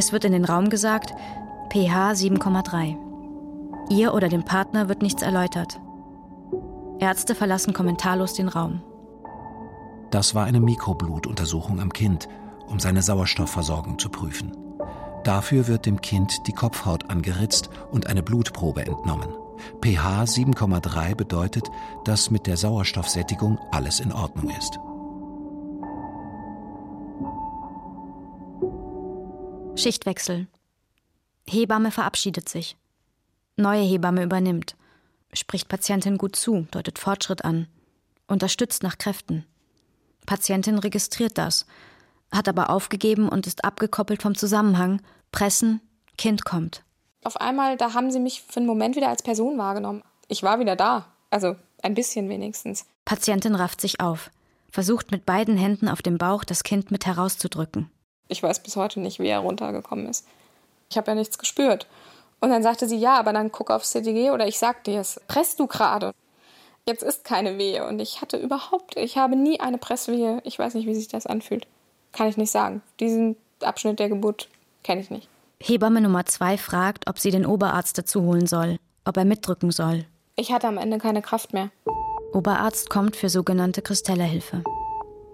Es 0.00 0.14
wird 0.14 0.24
in 0.24 0.32
den 0.32 0.46
Raum 0.46 0.70
gesagt, 0.70 1.12
pH 1.70 2.12
7,3. 2.12 2.96
Ihr 3.90 4.14
oder 4.14 4.30
dem 4.30 4.46
Partner 4.46 4.88
wird 4.88 5.02
nichts 5.02 5.20
erläutert. 5.20 5.78
Ärzte 7.00 7.34
verlassen 7.34 7.74
kommentarlos 7.74 8.32
den 8.32 8.48
Raum. 8.48 8.80
Das 10.10 10.34
war 10.34 10.46
eine 10.46 10.58
Mikroblutuntersuchung 10.58 11.80
am 11.80 11.92
Kind, 11.92 12.30
um 12.66 12.80
seine 12.80 13.02
Sauerstoffversorgung 13.02 13.98
zu 13.98 14.08
prüfen. 14.08 14.56
Dafür 15.22 15.68
wird 15.68 15.84
dem 15.84 16.00
Kind 16.00 16.46
die 16.46 16.54
Kopfhaut 16.54 17.10
angeritzt 17.10 17.68
und 17.90 18.06
eine 18.06 18.22
Blutprobe 18.22 18.86
entnommen. 18.86 19.28
pH 19.82 20.22
7,3 20.22 21.14
bedeutet, 21.14 21.70
dass 22.06 22.30
mit 22.30 22.46
der 22.46 22.56
Sauerstoffsättigung 22.56 23.58
alles 23.70 24.00
in 24.00 24.12
Ordnung 24.12 24.48
ist. 24.48 24.80
Schichtwechsel. 29.80 30.46
Hebamme 31.46 31.90
verabschiedet 31.90 32.48
sich. 32.48 32.76
Neue 33.56 33.82
Hebamme 33.82 34.22
übernimmt 34.22 34.76
spricht 35.32 35.68
Patientin 35.68 36.18
gut 36.18 36.36
zu, 36.36 36.66
deutet 36.70 36.98
Fortschritt 36.98 37.44
an, 37.44 37.66
unterstützt 38.26 38.82
nach 38.82 38.98
Kräften. 38.98 39.46
Patientin 40.26 40.78
registriert 40.78 41.38
das, 41.38 41.66
hat 42.32 42.48
aber 42.48 42.70
aufgegeben 42.70 43.28
und 43.28 43.46
ist 43.46 43.64
abgekoppelt 43.64 44.22
vom 44.22 44.34
Zusammenhang. 44.34 45.02
Pressen, 45.32 45.80
Kind 46.18 46.44
kommt. 46.44 46.84
Auf 47.24 47.40
einmal, 47.40 47.76
da 47.76 47.94
haben 47.94 48.10
sie 48.10 48.20
mich 48.20 48.42
für 48.42 48.58
einen 48.58 48.66
Moment 48.66 48.96
wieder 48.96 49.08
als 49.08 49.22
Person 49.22 49.58
wahrgenommen. 49.58 50.02
Ich 50.28 50.42
war 50.42 50.58
wieder 50.58 50.76
da. 50.76 51.06
Also 51.30 51.56
ein 51.82 51.94
bisschen 51.94 52.28
wenigstens. 52.28 52.86
Patientin 53.04 53.54
rafft 53.54 53.80
sich 53.80 54.00
auf, 54.00 54.30
versucht 54.70 55.10
mit 55.10 55.26
beiden 55.26 55.56
Händen 55.56 55.88
auf 55.88 56.02
dem 56.02 56.18
Bauch 56.18 56.44
das 56.44 56.62
Kind 56.62 56.90
mit 56.90 57.06
herauszudrücken. 57.06 57.90
Ich 58.30 58.42
weiß 58.42 58.60
bis 58.60 58.76
heute 58.76 59.00
nicht, 59.00 59.18
wie 59.18 59.28
er 59.28 59.40
runtergekommen 59.40 60.06
ist. 60.06 60.26
Ich 60.88 60.96
habe 60.96 61.10
ja 61.10 61.14
nichts 61.14 61.38
gespürt. 61.38 61.86
Und 62.40 62.50
dann 62.50 62.62
sagte 62.62 62.88
sie, 62.88 62.96
ja, 62.96 63.18
aber 63.18 63.32
dann 63.32 63.52
guck 63.52 63.70
aufs 63.70 63.90
CTG 63.90 64.30
oder 64.30 64.46
ich 64.46 64.58
sag 64.58 64.84
dir 64.84 65.00
es. 65.00 65.20
Presst 65.28 65.60
du 65.60 65.66
gerade? 65.66 66.12
Jetzt 66.86 67.02
ist 67.02 67.24
keine 67.24 67.58
Wehe 67.58 67.86
und 67.86 68.00
ich 68.00 68.22
hatte 68.22 68.38
überhaupt, 68.38 68.96
ich 68.96 69.18
habe 69.18 69.36
nie 69.36 69.60
eine 69.60 69.78
Presswehe. 69.78 70.40
Ich 70.44 70.58
weiß 70.58 70.74
nicht, 70.74 70.86
wie 70.86 70.94
sich 70.94 71.08
das 71.08 71.26
anfühlt. 71.26 71.66
Kann 72.12 72.28
ich 72.28 72.36
nicht 72.36 72.50
sagen. 72.50 72.82
Diesen 72.98 73.36
Abschnitt 73.60 73.98
der 73.98 74.08
Geburt 74.08 74.48
kenne 74.82 75.00
ich 75.02 75.10
nicht. 75.10 75.28
Hebamme 75.62 76.00
Nummer 76.00 76.24
zwei 76.24 76.56
fragt, 76.56 77.08
ob 77.08 77.18
sie 77.18 77.30
den 77.30 77.44
Oberarzt 77.44 77.98
dazu 77.98 78.22
holen 78.22 78.46
soll, 78.46 78.78
ob 79.04 79.16
er 79.18 79.26
mitdrücken 79.26 79.70
soll. 79.70 80.06
Ich 80.36 80.52
hatte 80.52 80.68
am 80.68 80.78
Ende 80.78 80.98
keine 80.98 81.20
Kraft 81.20 81.52
mehr. 81.52 81.70
Oberarzt 82.32 82.88
kommt 82.88 83.16
für 83.16 83.28
sogenannte 83.28 83.82
Kristellerhilfe. 83.82 84.62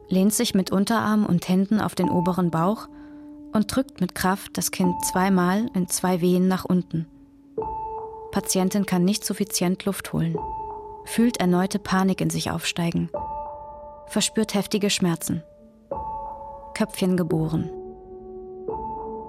Lehnt 0.09 0.33
sich 0.33 0.55
mit 0.55 0.71
Unterarm 0.71 1.27
und 1.27 1.49
Händen 1.49 1.81
auf 1.81 1.95
den 1.95 2.09
oberen 2.09 2.51
Bauch 2.51 2.89
und 3.53 3.75
drückt 3.75 4.01
mit 4.01 4.15
Kraft 4.15 4.57
das 4.57 4.71
Kind 4.71 4.95
zweimal 5.05 5.67
in 5.75 5.89
zwei 5.89 6.21
Wehen 6.21 6.47
nach 6.49 6.65
unten. 6.65 7.07
Patientin 8.31 8.87
kann 8.87 9.05
nicht 9.05 9.25
suffizient 9.25 9.85
Luft 9.85 10.13
holen, 10.13 10.37
fühlt 11.05 11.39
erneute 11.39 11.79
Panik 11.79 12.21
in 12.21 12.31
sich 12.31 12.51
aufsteigen, 12.51 13.09
verspürt 14.07 14.55
heftige 14.55 14.91
Schmerzen. 14.91 15.43
Köpfchen 16.75 17.17
geboren. 17.17 17.71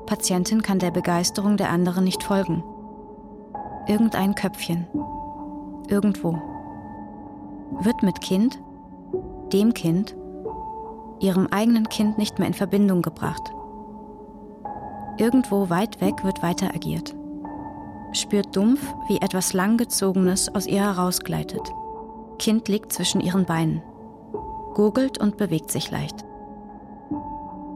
Patientin 0.06 0.62
kann 0.62 0.80
der 0.80 0.92
Begeisterung 0.92 1.56
der 1.58 1.70
anderen 1.70 2.04
nicht 2.04 2.24
folgen. 2.24 2.64
Irgendein 3.88 4.36
Köpfchen. 4.36 4.86
Irgendwo. 5.88 6.34
Wird 7.80 8.04
mit 8.04 8.20
Kind, 8.20 8.60
dem 9.54 9.74
Kind, 9.74 10.16
ihrem 11.20 11.48
eigenen 11.48 11.90
Kind 11.90 12.18
nicht 12.18 12.40
mehr 12.40 12.48
in 12.48 12.54
Verbindung 12.54 13.02
gebracht. 13.02 13.52
Irgendwo 15.18 15.70
weit 15.70 16.00
weg 16.02 16.24
wird 16.24 16.44
weiter 16.44 16.74
agiert. 16.74 17.16
Spürt 18.14 18.56
dumpf, 18.56 18.82
wie 19.08 19.18
etwas 19.18 19.54
Langgezogenes 19.54 20.54
aus 20.54 20.68
ihr 20.68 20.82
herausgleitet. 20.82 21.62
Kind 22.40 22.68
liegt 22.68 22.94
zwischen 22.94 23.20
ihren 23.22 23.46
Beinen. 23.46 23.82
Gurgelt 24.74 25.18
und 25.18 25.38
bewegt 25.38 25.72
sich 25.72 25.90
leicht. 25.92 26.24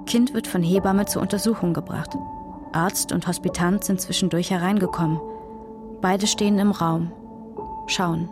Kind 0.05 0.33
wird 0.33 0.47
von 0.47 0.61
Hebamme 0.61 1.05
zur 1.05 1.21
Untersuchung 1.21 1.73
gebracht. 1.73 2.17
Arzt 2.73 3.11
und 3.11 3.27
Hospitant 3.27 3.83
sind 3.83 3.99
zwischendurch 3.99 4.51
hereingekommen. 4.51 5.19
Beide 6.01 6.27
stehen 6.27 6.59
im 6.59 6.71
Raum. 6.71 7.11
Schauen. 7.87 8.29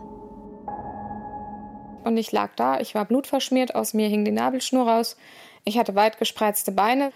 Und 2.04 2.16
ich 2.16 2.32
lag 2.32 2.54
da, 2.56 2.80
ich 2.80 2.94
war 2.94 3.04
blutverschmiert, 3.04 3.74
aus 3.74 3.94
mir 3.94 4.08
hing 4.08 4.24
die 4.24 4.30
Nabelschnur 4.30 4.88
raus. 4.88 5.16
Ich 5.64 5.78
hatte 5.78 5.94
weit 5.94 6.18
gespreizte 6.18 6.72
Beine 6.72 7.12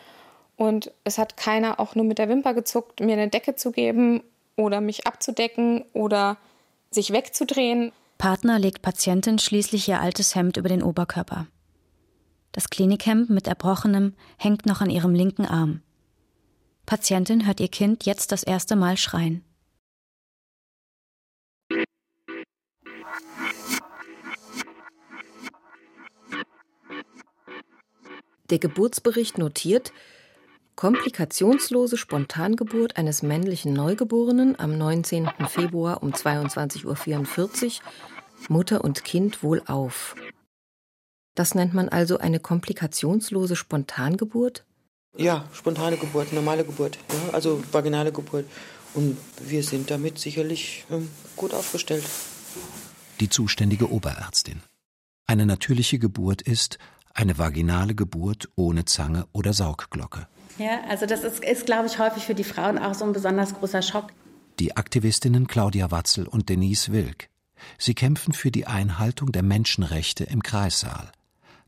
und 0.56 0.92
es 1.04 1.18
hat 1.18 1.36
keiner 1.36 1.80
auch 1.80 1.94
nur 1.94 2.04
mit 2.04 2.18
der 2.18 2.28
Wimper 2.28 2.54
gezuckt, 2.54 3.00
mir 3.00 3.14
eine 3.14 3.28
Decke 3.28 3.54
zu 3.54 3.72
geben 3.72 4.22
oder 4.56 4.80
mich 4.80 5.06
abzudecken 5.06 5.84
oder 5.92 6.36
sich 6.90 7.12
wegzudrehen. 7.12 7.92
Partner 8.18 8.58
legt 8.58 8.82
Patientin 8.82 9.38
schließlich 9.38 9.88
ihr 9.88 10.00
altes 10.00 10.34
Hemd 10.34 10.56
über 10.56 10.68
den 10.68 10.82
Oberkörper. 10.82 11.46
Das 12.52 12.70
Klinikhemd 12.70 13.30
mit 13.30 13.48
Erbrochenem 13.48 14.14
hängt 14.38 14.66
noch 14.66 14.80
an 14.80 14.90
ihrem 14.90 15.14
linken 15.14 15.44
Arm. 15.44 15.82
Patientin 16.86 17.46
hört 17.46 17.58
ihr 17.58 17.68
Kind 17.68 18.04
jetzt 18.06 18.30
das 18.30 18.44
erste 18.44 18.76
Mal 18.76 18.96
schreien. 18.96 19.42
Der 28.50 28.58
Geburtsbericht 28.58 29.38
notiert, 29.38 29.92
Komplikationslose 30.76 31.96
Spontangeburt 31.96 32.96
eines 32.96 33.22
männlichen 33.22 33.72
Neugeborenen 33.72 34.58
am 34.58 34.76
19. 34.76 35.30
Februar 35.48 36.02
um 36.02 36.10
22.44 36.10 36.84
Uhr, 36.84 37.70
Mutter 38.48 38.82
und 38.82 39.04
Kind 39.04 39.42
wohlauf. 39.42 40.16
Das 41.34 41.54
nennt 41.54 41.74
man 41.74 41.88
also 41.88 42.18
eine 42.18 42.40
komplikationslose 42.40 43.56
Spontangeburt? 43.56 44.64
Ja, 45.16 45.48
spontane 45.52 45.96
Geburt, 45.96 46.32
normale 46.32 46.64
Geburt, 46.64 46.98
ja, 47.08 47.34
also 47.34 47.62
vaginale 47.70 48.12
Geburt. 48.12 48.46
Und 48.94 49.16
wir 49.40 49.62
sind 49.62 49.90
damit 49.90 50.18
sicherlich 50.18 50.84
ähm, 50.90 51.08
gut 51.36 51.54
aufgestellt. 51.54 52.04
Die 53.20 53.28
zuständige 53.28 53.90
Oberärztin. 53.90 54.60
Eine 55.26 55.46
natürliche 55.46 55.98
Geburt 55.98 56.42
ist 56.42 56.78
eine 57.14 57.38
vaginale 57.38 57.94
Geburt 57.94 58.48
ohne 58.56 58.84
Zange 58.84 59.26
oder 59.32 59.52
Saugglocke. 59.52 60.26
Ja, 60.58 60.80
also 60.88 61.06
das 61.06 61.24
ist, 61.24 61.42
ist, 61.42 61.66
glaube 61.66 61.86
ich, 61.86 61.98
häufig 61.98 62.24
für 62.24 62.34
die 62.34 62.44
Frauen 62.44 62.78
auch 62.78 62.94
so 62.94 63.04
ein 63.04 63.12
besonders 63.12 63.54
großer 63.54 63.82
Schock. 63.82 64.08
Die 64.60 64.76
Aktivistinnen 64.76 65.46
Claudia 65.46 65.90
Watzel 65.90 66.28
und 66.28 66.48
Denise 66.48 66.92
Wilk. 66.92 67.28
Sie 67.78 67.94
kämpfen 67.94 68.32
für 68.32 68.50
die 68.50 68.66
Einhaltung 68.66 69.32
der 69.32 69.42
Menschenrechte 69.42 70.24
im 70.24 70.42
Kreissaal. 70.42 71.10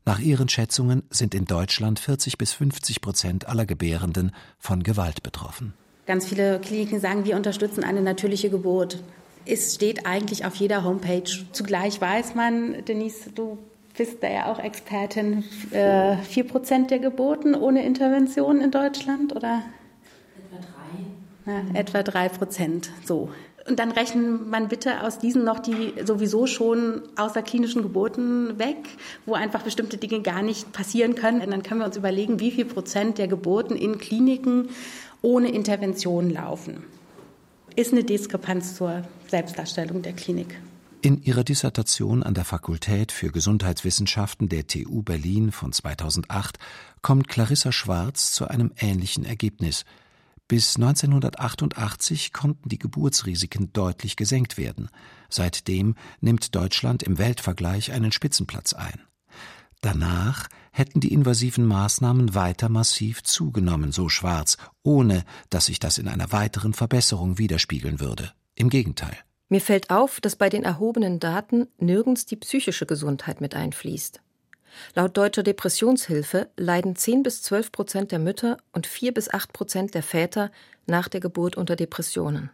Nach 0.05 0.19
ihren 0.19 0.47
Schätzungen 0.47 1.03
sind 1.09 1.35
in 1.35 1.43
Deutschland 1.43 1.99
40 1.99 2.37
bis 2.37 2.53
50 2.53 3.01
Prozent 3.01 3.47
aller 3.49 3.65
Gebärenden 3.65 4.31
von 4.57 4.83
Gewalt 4.83 5.21
betroffen. 5.21 5.73
Ganz 6.05 6.25
viele 6.25 6.61
Kliniken 6.61 7.01
sagen, 7.01 7.25
wir 7.25 7.35
unterstützen 7.35 7.83
eine 7.83 8.01
natürliche 8.01 8.49
Geburt. 8.49 9.03
Es 9.45 9.75
steht 9.75 10.05
eigentlich 10.05 10.45
auf 10.45 10.55
jeder 10.55 10.85
Homepage. 10.85 11.29
Zugleich 11.51 11.99
weiß 11.99 12.35
man, 12.35 12.85
Denise, 12.85 13.31
du 13.35 13.57
bist 13.97 14.23
da 14.23 14.29
ja 14.29 14.51
auch 14.51 14.59
Expertin, 14.59 15.43
äh, 15.71 16.15
4% 16.17 16.91
der 16.91 16.99
Geburten 16.99 17.55
ohne 17.55 17.83
Intervention 17.83 18.61
in 18.61 18.71
Deutschland, 18.71 19.35
oder? 19.35 19.63
Etwa 20.37 20.59
drei. 20.61 21.63
Na, 21.73 21.79
etwa 21.79 22.03
drei 22.03 22.29
Prozent, 22.29 22.91
so. 23.03 23.29
Und 23.67 23.79
dann 23.79 23.91
rechnen 23.91 24.49
man 24.49 24.69
bitte 24.69 25.03
aus 25.03 25.19
diesen 25.19 25.43
noch 25.43 25.59
die 25.59 25.93
sowieso 26.05 26.47
schon 26.47 27.01
außerklinischen 27.17 27.81
Geburten 27.81 28.57
weg, 28.57 28.77
wo 29.25 29.33
einfach 29.33 29.63
bestimmte 29.63 29.97
Dinge 29.97 30.21
gar 30.21 30.41
nicht 30.41 30.71
passieren 30.71 31.15
können. 31.15 31.41
Und 31.41 31.51
dann 31.51 31.63
können 31.63 31.81
wir 31.81 31.85
uns 31.85 31.97
überlegen, 31.97 32.39
wie 32.39 32.51
viel 32.51 32.63
Prozent 32.63 33.17
der 33.17 33.27
Geburten 33.27 33.75
in 33.75 33.97
Kliniken 33.97 34.69
ohne 35.21 35.49
Intervention 35.49 36.29
laufen. 36.29 36.85
Ist 37.75 37.91
eine 37.91 38.05
Diskrepanz 38.05 38.75
zur 38.75 39.03
Selbstdarstellung 39.27 40.01
der 40.01 40.13
Klinik. 40.13 40.55
In 41.07 41.21
ihrer 41.21 41.45
Dissertation 41.45 42.21
an 42.21 42.33
der 42.33 42.43
Fakultät 42.43 43.13
für 43.13 43.31
Gesundheitswissenschaften 43.31 44.49
der 44.49 44.67
TU 44.67 45.03
Berlin 45.03 45.53
von 45.53 45.71
2008 45.71 46.59
kommt 47.01 47.29
Clarissa 47.29 47.71
Schwarz 47.71 48.33
zu 48.33 48.49
einem 48.49 48.73
ähnlichen 48.75 49.23
Ergebnis– 49.23 49.85
bis 50.49 50.75
1988 50.75 52.33
konnten 52.33 52.67
die 52.67 52.77
Geburtsrisiken 52.79 53.71
deutlich 53.71 54.17
gesenkt 54.17 54.57
werden. 54.57 54.89
Seitdem 55.29 55.95
nimmt 56.19 56.55
Deutschland 56.55 57.03
im 57.03 57.17
Weltvergleich 57.17 57.93
einen 57.93 58.13
Spitzenplatz 58.13 58.73
ein. 58.73 59.01
Danach 59.81 60.47
hätten 60.71 60.99
die 61.01 61.13
invasiven 61.13 61.65
Maßnahmen 61.65 62.33
weiter 62.33 62.67
massiv 62.67 63.23
zugenommen, 63.23 63.93
so 63.93 64.07
Schwarz, 64.09 64.57
ohne 64.83 65.23
dass 65.49 65.67
sich 65.67 65.79
das 65.79 65.99
in 65.99 66.07
einer 66.07 66.31
weiteren 66.33 66.73
Verbesserung 66.73 67.37
widerspiegeln 67.37 68.01
würde. 68.01 68.31
Im 68.55 68.69
Gegenteil. 68.69 69.17
Mir 69.49 69.61
fällt 69.61 69.89
auf, 69.89 70.19
dass 70.19 70.35
bei 70.35 70.49
den 70.49 70.63
erhobenen 70.63 71.19
Daten 71.19 71.67
nirgends 71.79 72.25
die 72.25 72.35
psychische 72.35 72.85
Gesundheit 72.85 73.39
mit 73.39 73.55
einfließt. 73.55 74.21
Laut 74.93 75.15
Deutscher 75.15 75.43
Depressionshilfe 75.43 76.49
leiden 76.57 76.95
10 76.95 77.23
bis 77.23 77.41
12 77.43 77.71
Prozent 77.71 78.11
der 78.11 78.19
Mütter 78.19 78.57
und 78.73 78.85
4 78.85 79.13
bis 79.13 79.33
8 79.33 79.53
Prozent 79.53 79.93
der 79.93 80.03
Väter 80.03 80.51
nach 80.85 81.07
der 81.07 81.21
Geburt 81.21 81.55
unter 81.55 81.75
Depressionen. 81.75 82.51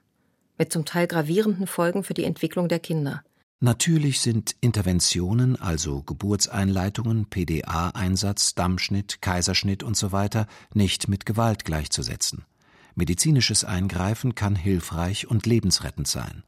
Mit 0.57 0.71
zum 0.71 0.85
Teil 0.85 1.07
gravierenden 1.07 1.65
Folgen 1.65 2.03
für 2.03 2.13
die 2.13 2.23
Entwicklung 2.23 2.69
der 2.69 2.79
Kinder. 2.79 3.23
Natürlich 3.59 4.21
sind 4.21 4.55
Interventionen, 4.61 5.59
also 5.59 6.03
Geburtseinleitungen, 6.03 7.27
PDA-Einsatz, 7.29 8.55
Dammschnitt, 8.55 9.21
Kaiserschnitt 9.21 9.83
usw. 9.83 10.27
So 10.31 10.45
nicht 10.73 11.07
mit 11.07 11.25
Gewalt 11.25 11.65
gleichzusetzen. 11.65 12.45
Medizinisches 12.93 13.63
Eingreifen 13.63 14.35
kann 14.35 14.55
hilfreich 14.55 15.27
und 15.27 15.45
lebensrettend 15.45 16.07
sein. 16.07 16.43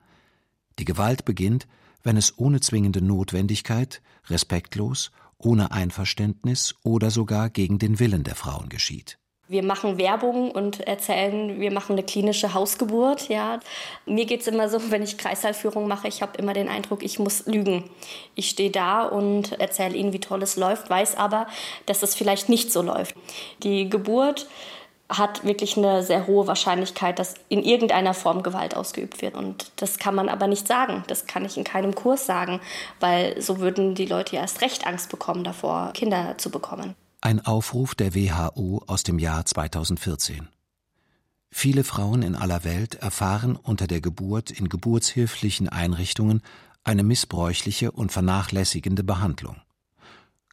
Die 0.79 0.85
Gewalt 0.85 1.25
beginnt, 1.25 1.67
wenn 2.03 2.17
es 2.17 2.37
ohne 2.37 2.59
zwingende 2.59 3.01
Notwendigkeit, 3.01 4.01
respektlos 4.29 5.11
ohne 5.37 5.71
Einverständnis 5.71 6.75
oder 6.83 7.11
sogar 7.11 7.49
gegen 7.49 7.77
den 7.79 7.99
Willen 7.99 8.23
der 8.23 8.35
Frauen 8.35 8.69
geschieht. 8.69 9.17
Wir 9.47 9.63
machen 9.63 9.99
Werbung 9.99 10.49
und 10.49 10.79
erzählen, 10.79 11.59
wir 11.59 11.71
machen 11.71 11.91
eine 11.91 12.03
klinische 12.03 12.55
Hausgeburt. 12.55 13.29
Ja. 13.29 13.59
Mir 14.07 14.25
geht 14.25 14.41
es 14.41 14.47
immer 14.47 14.69
so, 14.69 14.79
wenn 14.89 15.03
ich 15.03 15.19
Kreisallführung 15.19 15.87
mache, 15.87 16.07
ich 16.07 16.23
habe 16.23 16.37
immer 16.39 16.53
den 16.53 16.67
Eindruck, 16.67 17.03
ich 17.03 17.19
muss 17.19 17.45
lügen. 17.45 17.83
Ich 18.33 18.49
stehe 18.49 18.71
da 18.71 19.03
und 19.03 19.51
erzähle 19.59 19.95
ihnen, 19.95 20.13
wie 20.13 20.19
toll 20.19 20.41
es 20.41 20.55
läuft, 20.55 20.89
weiß 20.89 21.15
aber, 21.15 21.45
dass 21.85 22.01
es 22.01 22.15
vielleicht 22.15 22.49
nicht 22.49 22.71
so 22.71 22.81
läuft. 22.81 23.15
Die 23.61 23.87
Geburt 23.87 24.47
hat 25.09 25.43
wirklich 25.43 25.77
eine 25.77 26.03
sehr 26.03 26.25
hohe 26.25 26.47
Wahrscheinlichkeit, 26.47 27.19
dass 27.19 27.35
in 27.47 27.63
irgendeiner 27.63 28.13
Form 28.13 28.41
Gewalt 28.41 28.75
ausgeübt 28.75 29.21
wird. 29.21 29.35
Und 29.35 29.71
das 29.75 29.99
kann 29.99 30.15
man 30.15 30.29
aber 30.29 30.47
nicht 30.47 30.67
sagen. 30.67 31.03
Das 31.07 31.27
kann 31.27 31.45
ich 31.45 31.57
in 31.57 31.63
keinem 31.63 31.93
Kurs 31.93 32.25
sagen, 32.25 32.59
weil 32.99 33.39
so 33.41 33.59
würden 33.59 33.93
die 33.93 34.07
Leute 34.07 34.35
ja 34.35 34.41
erst 34.41 34.61
recht 34.61 34.87
Angst 34.87 35.09
bekommen 35.09 35.43
davor, 35.43 35.91
Kinder 35.93 36.37
zu 36.37 36.49
bekommen. 36.49 36.95
Ein 37.21 37.45
Aufruf 37.45 37.95
der 37.95 38.15
WHO 38.15 38.83
aus 38.87 39.03
dem 39.03 39.19
Jahr 39.19 39.45
2014. 39.45 40.47
Viele 41.51 41.83
Frauen 41.83 42.21
in 42.21 42.35
aller 42.35 42.63
Welt 42.63 42.95
erfahren 42.95 43.55
unter 43.55 43.87
der 43.87 44.01
Geburt 44.01 44.51
in 44.51 44.69
geburtshilflichen 44.69 45.69
Einrichtungen 45.69 46.41
eine 46.83 47.03
missbräuchliche 47.03 47.91
und 47.91 48.11
vernachlässigende 48.11 49.03
Behandlung. 49.03 49.57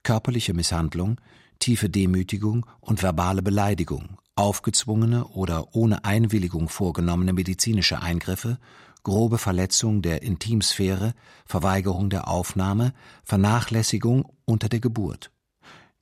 Körperliche 0.02 0.54
Misshandlung, 0.54 1.20
tiefe 1.58 1.88
Demütigung 1.88 2.66
und 2.80 3.02
verbale 3.02 3.42
Beleidigung 3.42 4.18
aufgezwungene 4.34 5.26
oder 5.26 5.74
ohne 5.74 6.04
Einwilligung 6.04 6.68
vorgenommene 6.68 7.32
medizinische 7.32 8.00
Eingriffe, 8.00 8.58
grobe 9.02 9.38
Verletzung 9.38 10.02
der 10.02 10.22
Intimsphäre, 10.22 11.14
Verweigerung 11.44 12.10
der 12.10 12.28
Aufnahme, 12.28 12.92
Vernachlässigung 13.24 14.26
unter 14.44 14.68
der 14.68 14.80
Geburt. 14.80 15.30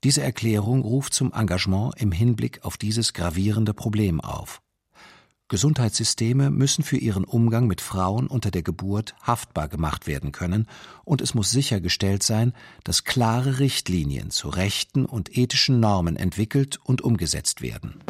Diese 0.05 0.23
Erklärung 0.23 0.83
ruft 0.83 1.13
zum 1.13 1.33
Engagement 1.33 1.95
im 2.01 2.13
Hinblick 2.13 2.65
auf 2.65 2.77
dieses 2.79 3.13
gravierende 3.13 3.75
Problem 3.75 4.21
auf. 4.21 4.63
Gesundheitssysteme 5.51 6.49
müssen 6.49 6.85
für 6.85 6.97
ihren 6.97 7.25
Umgang 7.25 7.67
mit 7.67 7.81
Frauen 7.81 8.29
unter 8.29 8.53
der 8.53 8.63
Geburt 8.63 9.17
haftbar 9.21 9.67
gemacht 9.67 10.07
werden 10.07 10.31
können, 10.31 10.69
und 11.05 11.21
es 11.21 11.35
muss 11.35 11.51
sichergestellt 11.51 12.23
sein, 12.23 12.53
dass 12.85 13.03
klare 13.03 13.59
Richtlinien 13.59 14.31
zu 14.31 14.49
Rechten 14.49 15.05
und 15.05 15.37
ethischen 15.37 15.81
Normen 15.81 16.15
entwickelt 16.15 16.79
und 16.85 17.03
umgesetzt 17.03 17.63
werden. 17.63 18.01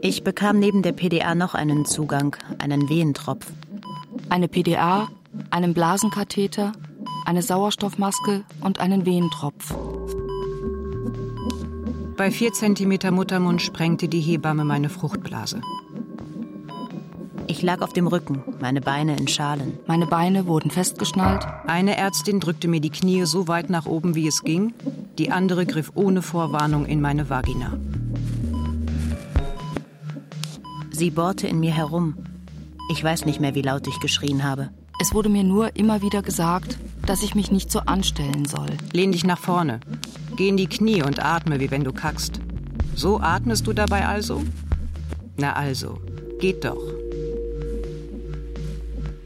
Ich 0.00 0.24
bekam 0.24 0.58
neben 0.58 0.80
der 0.82 0.92
PDA 0.92 1.34
noch 1.34 1.54
einen 1.54 1.84
Zugang, 1.84 2.34
einen 2.58 2.88
Wehentropf 2.88 3.46
eine 4.30 4.48
PDA, 4.48 5.08
einen 5.50 5.74
Blasenkatheter, 5.74 6.72
eine 7.24 7.42
Sauerstoffmaske 7.42 8.44
und 8.60 8.80
einen 8.80 9.06
Wehentropf. 9.06 9.74
Bei 12.16 12.30
4 12.30 12.52
cm 12.52 13.14
Muttermund 13.14 13.62
sprengte 13.62 14.08
die 14.08 14.20
Hebamme 14.20 14.64
meine 14.64 14.88
Fruchtblase. 14.88 15.60
Ich 17.46 17.62
lag 17.62 17.80
auf 17.80 17.92
dem 17.92 18.06
Rücken, 18.06 18.42
meine 18.60 18.80
Beine 18.80 19.16
in 19.16 19.26
Schalen. 19.26 19.78
Meine 19.86 20.06
Beine 20.06 20.46
wurden 20.46 20.70
festgeschnallt. 20.70 21.46
Eine 21.66 21.96
Ärztin 21.96 22.40
drückte 22.40 22.68
mir 22.68 22.80
die 22.80 22.90
Knie 22.90 23.24
so 23.24 23.48
weit 23.48 23.70
nach 23.70 23.86
oben, 23.86 24.14
wie 24.14 24.26
es 24.26 24.42
ging. 24.42 24.74
Die 25.16 25.30
andere 25.30 25.64
griff 25.64 25.92
ohne 25.94 26.20
Vorwarnung 26.20 26.84
in 26.84 27.00
meine 27.00 27.30
Vagina. 27.30 27.78
Sie 30.90 31.10
bohrte 31.10 31.46
in 31.46 31.60
mir 31.60 31.72
herum, 31.72 32.16
ich 32.88 33.02
weiß 33.02 33.24
nicht 33.24 33.40
mehr, 33.40 33.54
wie 33.54 33.62
laut 33.62 33.86
ich 33.86 34.00
geschrien 34.00 34.44
habe. 34.44 34.70
Es 35.00 35.14
wurde 35.14 35.28
mir 35.28 35.44
nur 35.44 35.76
immer 35.76 36.02
wieder 36.02 36.22
gesagt, 36.22 36.78
dass 37.06 37.22
ich 37.22 37.34
mich 37.34 37.52
nicht 37.52 37.70
so 37.70 37.80
anstellen 37.80 38.46
soll. 38.46 38.70
Lehn 38.92 39.12
dich 39.12 39.24
nach 39.24 39.38
vorne. 39.38 39.80
Geh 40.36 40.48
in 40.48 40.56
die 40.56 40.66
Knie 40.66 41.02
und 41.02 41.24
atme, 41.24 41.60
wie 41.60 41.70
wenn 41.70 41.84
du 41.84 41.92
kackst. 41.92 42.40
So 42.94 43.20
atmest 43.20 43.66
du 43.66 43.72
dabei 43.72 44.06
also? 44.06 44.42
Na 45.36 45.52
also, 45.52 46.00
geht 46.40 46.64
doch. 46.64 46.82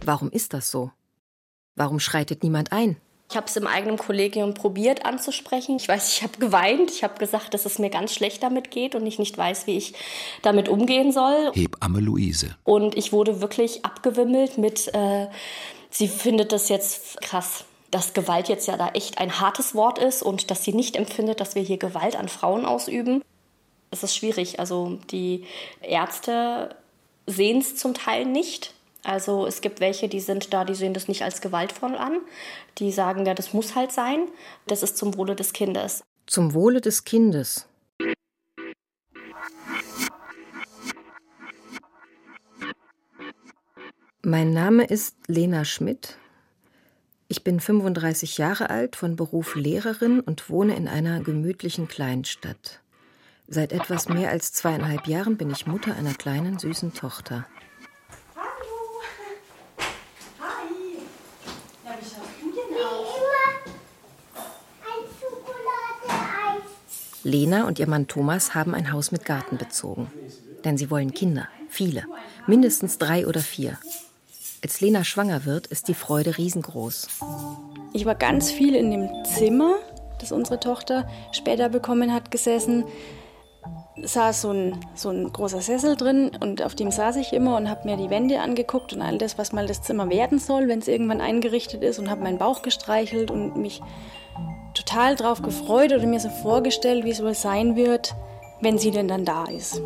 Warum 0.05 0.31
ist 0.31 0.53
das 0.53 0.71
so? 0.71 0.91
Warum 1.75 2.01
schreitet 2.01 2.43
niemand 2.43 2.73
ein? 2.73 2.97
Ich 3.33 3.37
habe 3.39 3.47
es 3.47 3.57
im 3.57 3.67
eigenen 3.67 3.97
Kollegium 3.97 4.53
probiert 4.53 5.07
anzusprechen. 5.07 5.77
Ich 5.77 5.89
weiß, 5.89 6.13
ich 6.13 6.23
habe 6.23 6.37
geweint. 6.39 6.91
Ich 6.91 7.03
habe 7.03 7.19
gesagt, 7.19 7.55
dass 7.55 7.65
es 7.65 7.79
mir 7.79 7.89
ganz 7.89 8.13
schlecht 8.13 8.43
damit 8.43 8.71
geht 8.71 8.95
und 8.95 9.07
ich 9.07 9.19
nicht 9.19 9.39
weiß, 9.39 9.67
wie 9.67 9.79
ich 9.79 9.95
damit 10.43 10.69
umgehen 10.69 11.13
soll. 11.13 11.51
Hebamme 11.55 12.01
Luise. 12.01 12.57
Und 12.65 12.95
ich 12.95 13.11
wurde 13.11 13.41
wirklich 13.41 13.87
abgewimmelt 13.87 14.59
mit, 14.59 14.93
äh, 14.93 15.29
sie 15.89 16.09
findet 16.09 16.53
das 16.53 16.69
jetzt 16.69 17.23
krass 17.23 17.65
dass 17.91 18.15
Gewalt 18.15 18.49
jetzt 18.49 18.67
ja 18.69 18.79
da 18.79 18.89
echt 18.95 19.19
ein 19.19 19.39
hartes 19.39 19.75
Wort 19.75 19.99
ist 19.99 20.23
und 20.23 20.51
dass 20.51 20.65
sie 20.65 20.73
nicht 20.73 20.97
empfindet, 20.97 21.41
dass 21.41 21.55
wir 21.55 21.61
hier 21.61 21.77
Gewalt 21.77 22.17
an 22.17 22.29
Frauen 22.29 22.65
ausüben. 22.65 23.23
Es 23.91 24.03
ist 24.03 24.17
schwierig. 24.17 24.59
Also 24.61 24.99
die 25.11 25.45
Ärzte 25.83 26.75
sehen 27.27 27.59
es 27.59 27.77
zum 27.77 27.93
Teil 27.93 28.25
nicht. 28.25 28.73
Also 29.05 29.47
es 29.47 29.61
gibt 29.61 29.81
welche, 29.81 30.09
die 30.09 30.21
sind 30.21 30.53
da, 30.53 30.65
die 30.65 30.75
sehen 30.75 30.95
das 30.95 31.09
nicht 31.09 31.23
als 31.23 31.41
gewaltvoll 31.41 31.97
an. 31.97 32.21
Die 32.79 32.93
sagen, 32.93 33.27
ja, 33.27 33.35
das 33.35 33.53
muss 33.53 33.75
halt 33.75 33.93
sein. 33.93 34.29
Das 34.67 34.83
ist 34.83 34.97
zum 34.97 35.17
Wohle 35.17 35.35
des 35.35 35.53
Kindes. 35.53 36.03
Zum 36.27 36.55
Wohle 36.55 36.81
des 36.81 37.05
Kindes. 37.05 37.67
Mein 44.25 44.53
Name 44.53 44.85
ist 44.85 45.17
Lena 45.27 45.65
Schmidt. 45.65 46.17
Ich 47.27 47.43
bin 47.43 47.59
35 47.59 48.39
Jahre 48.39 48.71
alt, 48.71 48.95
von 48.95 49.17
Beruf 49.17 49.57
Lehrerin 49.57 50.21
und 50.21 50.49
wohne 50.49 50.77
in 50.77 50.87
einer 50.87 51.21
gemütlichen 51.21 51.89
Kleinstadt. 51.89 52.83
Seit 53.49 53.73
etwas 53.73 54.09
mehr 54.09 54.31
als 54.31 54.53
zweieinhalb 54.53 55.09
Jahren 55.09 55.37
bin 55.37 55.51
ich 55.51 55.67
Mutter 55.67 55.97
einer 55.97 56.15
kleinen 56.15 56.59
süßen 56.59 56.95
Tochter. 56.95 57.47
Lena 67.25 67.67
und 67.67 67.79
ihr 67.79 67.89
Mann 67.89 68.09
Thomas 68.09 68.55
haben 68.55 68.75
ein 68.75 68.93
Haus 68.93 69.13
mit 69.13 69.25
Garten 69.25 69.57
bezogen. 69.57 70.11
Denn 70.65 70.77
sie 70.77 70.91
wollen 70.91 71.13
Kinder, 71.13 71.49
viele, 71.69 72.05
mindestens 72.47 72.99
drei 72.99 73.27
oder 73.27 73.41
vier. 73.41 73.79
Als 74.63 74.81
Lena 74.81 75.03
schwanger 75.05 75.45
wird, 75.45 75.67
ist 75.67 75.89
die 75.89 75.95
Freude 75.95 76.39
riesengroß. 76.39 77.09
Ich 77.93 78.07
war 78.07 78.15
ganz 78.15 78.51
viel 78.51 78.75
in 78.75 78.91
dem 78.91 79.09
Zimmer, 79.25 79.75
das 80.21 80.33
unsere 80.33 80.61
Tochter 80.61 81.09
später 81.33 81.69
bekommen 81.69 82.13
hat, 82.13 82.31
gesessen. 82.31 82.85
Saß 84.01 84.43
so 84.43 84.51
ein, 84.51 84.81
so 84.95 85.11
ein 85.11 85.33
großer 85.33 85.61
Sessel 85.61 85.97
drin 85.97 86.31
und 86.41 86.63
auf 86.63 86.75
dem 86.75 86.91
saß 86.91 87.17
ich 87.17 87.33
immer 87.33 87.57
und 87.57 87.69
habe 87.69 87.89
mir 87.89 87.97
die 87.97 88.11
Wände 88.11 88.41
angeguckt 88.41 88.93
und 88.93 89.03
all 89.03 89.19
das, 89.19 89.37
was 89.37 89.53
mal 89.53 89.67
das 89.67 89.83
Zimmer 89.83 90.09
werden 90.11 90.39
soll, 90.39 90.67
wenn 90.67 90.79
es 90.79 90.89
irgendwann 90.89 91.21
eingerichtet 91.21 91.83
ist 91.83 91.99
und 91.99 92.11
habe 92.11 92.23
meinen 92.23 92.39
Bauch 92.39 92.63
gestreichelt 92.63 93.31
und 93.31 93.57
mich 93.57 93.81
total 94.75 95.17
drauf 95.17 95.43
gefreut 95.43 95.93
oder 95.93 96.07
mir 96.07 96.21
so 96.21 96.29
vorgestellt, 96.29 97.05
wie 97.05 97.11
es 97.11 97.23
wohl 97.23 97.35
sein 97.35 97.77
wird, 97.77 98.15
wenn 98.61 98.79
sie 98.79 98.91
denn 98.91 99.09
dann 99.09 99.25
da 99.25 99.45
ist. 99.45 99.81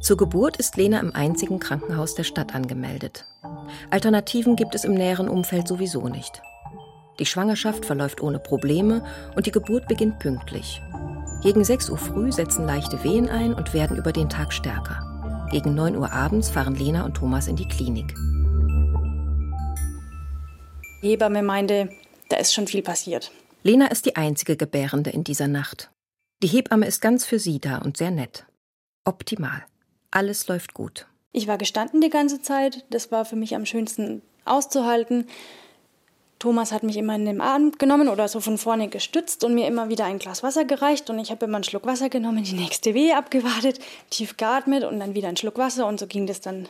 Zur 0.00 0.16
Geburt 0.16 0.56
ist 0.56 0.76
Lena 0.76 1.00
im 1.00 1.14
einzigen 1.14 1.58
Krankenhaus 1.58 2.14
der 2.14 2.24
Stadt 2.24 2.54
angemeldet. 2.54 3.26
Alternativen 3.90 4.56
gibt 4.56 4.74
es 4.74 4.84
im 4.84 4.94
näheren 4.94 5.28
Umfeld 5.28 5.66
sowieso 5.66 6.08
nicht. 6.08 6.42
Die 7.18 7.26
Schwangerschaft 7.26 7.84
verläuft 7.84 8.20
ohne 8.20 8.38
Probleme 8.38 9.02
und 9.34 9.46
die 9.46 9.50
Geburt 9.50 9.88
beginnt 9.88 10.18
pünktlich. 10.18 10.82
Gegen 11.42 11.64
6 11.64 11.90
Uhr 11.90 11.98
früh 11.98 12.30
setzen 12.30 12.66
leichte 12.66 13.02
Wehen 13.04 13.28
ein 13.28 13.54
und 13.54 13.72
werden 13.72 13.96
über 13.96 14.12
den 14.12 14.28
Tag 14.28 14.52
stärker. 14.52 15.48
Gegen 15.50 15.74
9 15.74 15.96
Uhr 15.96 16.12
abends 16.12 16.50
fahren 16.50 16.74
Lena 16.74 17.04
und 17.04 17.14
Thomas 17.14 17.48
in 17.48 17.56
die 17.56 17.68
Klinik. 17.68 18.14
Die 21.02 21.10
Hebamme 21.10 21.42
meinte, 21.42 21.88
da 22.28 22.36
ist 22.36 22.52
schon 22.52 22.66
viel 22.66 22.82
passiert. 22.82 23.30
Lena 23.66 23.86
ist 23.88 24.06
die 24.06 24.14
einzige 24.14 24.56
Gebärende 24.56 25.10
in 25.10 25.24
dieser 25.24 25.48
Nacht. 25.48 25.90
Die 26.40 26.46
Hebamme 26.46 26.86
ist 26.86 27.00
ganz 27.00 27.24
für 27.24 27.40
sie 27.40 27.58
da 27.58 27.78
und 27.78 27.96
sehr 27.96 28.12
nett. 28.12 28.46
Optimal. 29.04 29.64
Alles 30.12 30.46
läuft 30.46 30.72
gut. 30.72 31.08
Ich 31.32 31.48
war 31.48 31.58
gestanden 31.58 32.00
die 32.00 32.08
ganze 32.08 32.40
Zeit. 32.40 32.84
Das 32.90 33.10
war 33.10 33.24
für 33.24 33.34
mich 33.34 33.56
am 33.56 33.66
schönsten 33.66 34.22
auszuhalten. 34.44 35.26
Thomas 36.38 36.70
hat 36.70 36.84
mich 36.84 36.96
immer 36.96 37.16
in 37.16 37.24
den 37.24 37.40
Arm 37.40 37.72
genommen 37.72 38.08
oder 38.08 38.28
so 38.28 38.38
von 38.38 38.56
vorne 38.56 38.86
gestützt 38.86 39.42
und 39.42 39.56
mir 39.56 39.66
immer 39.66 39.88
wieder 39.88 40.04
ein 40.04 40.20
Glas 40.20 40.44
Wasser 40.44 40.64
gereicht. 40.64 41.10
Und 41.10 41.18
ich 41.18 41.32
habe 41.32 41.46
immer 41.46 41.56
einen 41.56 41.64
Schluck 41.64 41.86
Wasser 41.86 42.08
genommen, 42.08 42.44
die 42.44 42.54
nächste 42.54 42.94
Wehe 42.94 43.16
abgewartet, 43.16 43.80
tief 44.10 44.36
geatmet 44.36 44.84
und 44.84 45.00
dann 45.00 45.16
wieder 45.16 45.26
einen 45.26 45.38
Schluck 45.38 45.58
Wasser. 45.58 45.88
Und 45.88 45.98
so 45.98 46.06
ging 46.06 46.28
das 46.28 46.40
dann 46.40 46.68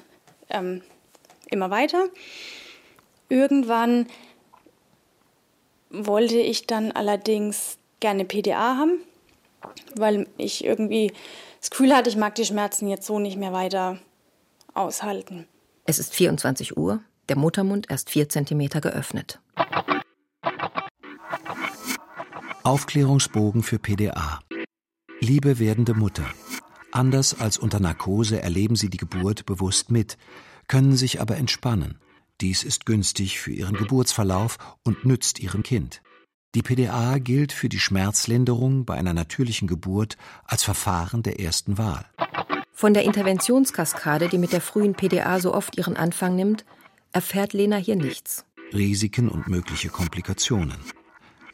ähm, 0.49 0.81
immer 1.51 1.69
weiter. 1.69 2.09
Irgendwann 3.29 4.07
wollte 6.05 6.37
ich 6.37 6.67
dann 6.67 6.93
allerdings 6.93 7.79
gerne 8.01 8.25
PDA 8.25 8.77
haben, 8.77 9.01
weil 9.97 10.27
ich 10.37 10.65
irgendwie 10.65 11.13
das 11.61 11.71
Gefühl 11.71 11.95
hatte, 11.95 12.11
ich 12.11 12.17
mag 12.17 12.35
die 12.35 12.45
Schmerzen 12.45 12.89
jetzt 12.89 13.07
so 13.07 13.19
nicht 13.19 13.37
mehr 13.37 13.53
weiter 13.53 13.99
aushalten. 14.75 15.47
Es 15.85 15.99
ist 15.99 16.15
24 16.15 16.77
Uhr, 16.77 17.01
der 17.29 17.37
Muttermund 17.37 17.91
erst 17.91 18.11
4 18.11 18.29
cm 18.29 18.69
geöffnet. 18.81 19.41
Aufklärungsbogen 22.63 23.63
für 23.63 23.79
PDA. 23.79 24.41
Liebe 25.21 25.59
werdende 25.59 25.95
Mutter, 25.95 26.25
anders 26.93 27.41
als 27.41 27.59
unter 27.59 27.81
Narkose 27.81 28.43
erleben 28.43 28.77
Sie 28.77 28.91
die 28.91 28.97
Geburt 28.99 29.47
bewusst 29.47 29.91
mit, 29.91 30.19
können 30.67 30.97
sich 30.97 31.21
aber 31.21 31.37
entspannen. 31.37 31.99
Dies 32.41 32.65
ist 32.65 32.85
günstig 32.85 33.41
für 33.41 33.53
Ihren 33.53 33.77
Geburtsverlauf 33.77 34.59
und 34.85 35.07
nützt 35.07 35.39
Ihrem 35.39 35.63
Kind. 35.63 36.03
Die 36.55 36.63
PDA 36.63 37.19
gilt 37.19 37.53
für 37.53 37.69
die 37.69 37.81
Schmerzlinderung 37.81 38.85
bei 38.85 38.95
einer 38.95 39.15
natürlichen 39.15 39.69
Geburt 39.69 40.17
als 40.45 40.63
Verfahren 40.63 41.23
der 41.23 41.41
ersten 41.41 41.79
Wahl. 41.79 42.05
Von 42.73 42.93
der 42.93 43.05
Interventionskaskade, 43.05 44.29
die 44.29 44.39
mit 44.39 44.53
der 44.53 44.61
frühen 44.61 44.95
PDA 44.95 45.41
so 45.41 45.55
oft 45.55 45.79
ihren 45.79 45.97
Anfang 45.97 46.37
nimmt, 46.37 46.67
erfährt 47.13 47.55
Lena 47.55 47.77
hier 47.77 47.97
nichts. 47.97 48.45
Risiken 48.75 49.31
und 49.31 49.49
mögliche 49.49 49.89
Komplikationen. 49.89 50.77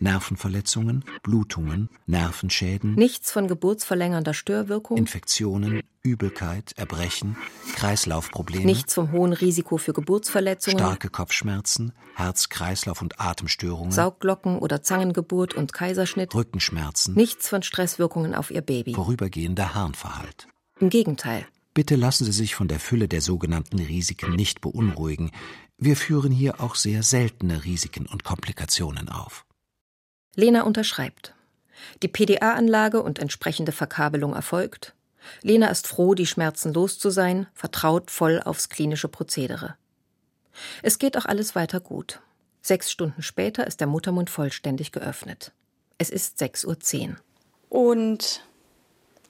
Nervenverletzungen, 0.03 1.05
Blutungen, 1.23 1.88
Nervenschäden. 2.07 2.95
Nichts 2.95 3.31
von 3.31 3.49
geburtsverlängernder 3.49 4.35
Störwirkung. 4.35 4.97
Infektionen, 4.99 5.83
Übelkeit, 6.03 6.73
Erbrechen, 6.77 7.37
Kreislaufprobleme. 7.77 8.67
Nichts 8.67 8.95
vom 8.95 9.12
hohen 9.12 9.33
Risiko 9.33 9.79
für 9.79 9.93
Geburtsverletzungen. 9.93 10.79
Starke 10.79 11.09
Kopfschmerzen, 11.09 11.93
Herz-, 12.17 12.49
Kreislauf- 12.49 13.01
und 13.01 13.21
Atemstörungen. 13.21 13.93
Saugglocken 13.93 14.59
oder 14.59 14.83
Zangengeburt 14.83 15.55
und 15.55 15.73
Kaiserschnitt. 15.73 16.35
Rückenschmerzen. 16.35 17.15
Nichts 17.15 17.49
von 17.49 17.62
Stresswirkungen 17.62 18.35
auf 18.35 18.51
ihr 18.51 18.62
Baby. 18.62 18.95
Vorübergehender 18.95 19.75
Harnverhalt. 19.75 20.49
Im 20.81 20.91
Gegenteil. 20.91 21.47
Bitte 21.75 21.97
lassen 21.97 22.25
Sie 22.25 22.33
sich 22.33 22.55
von 22.55 22.69
der 22.69 22.81
Fülle 22.81 23.09
der 23.09 23.23
sogenannten 23.23 23.79
Risiken 23.79 24.35
nicht 24.35 24.61
beunruhigen. 24.61 25.31
Wir 25.79 25.97
führen 25.97 26.33
hier 26.33 26.61
auch 26.61 26.75
sehr 26.75 27.03
seltene 27.03 27.65
Risiken 27.65 28.07
und 28.07 28.25
Komplikationen 28.25 29.09
auf. 29.09 29.47
Lena 30.35 30.62
unterschreibt. 30.62 31.35
Die 32.03 32.09
PDA-Anlage 32.09 33.03
und 33.03 33.18
entsprechende 33.18 33.73
Verkabelung 33.73 34.35
erfolgt. 34.35 34.95
Lena 35.42 35.68
ist 35.68 35.87
froh, 35.87 36.14
die 36.14 36.27
Schmerzen 36.27 36.73
los 36.73 36.99
zu 36.99 37.11
sein, 37.11 37.47
vertraut 37.55 38.11
voll 38.11 38.40
aufs 38.42 38.68
klinische 38.68 39.09
Prozedere. 39.09 39.77
Es 40.83 40.99
geht 40.99 41.16
auch 41.16 41.27
alles 41.27 41.55
weiter 41.55 41.81
gut. 41.81 42.21
Sechs 42.61 42.90
Stunden 42.90 43.23
später 43.23 43.66
ist 43.66 43.81
der 43.81 43.87
Muttermund 43.87 44.31
vollständig 44.31 44.92
geöffnet. 44.92 45.53
Es 45.99 46.11
ist 46.11 46.40
6.10 46.40 47.11
Uhr. 47.11 47.16
Und 47.68 48.45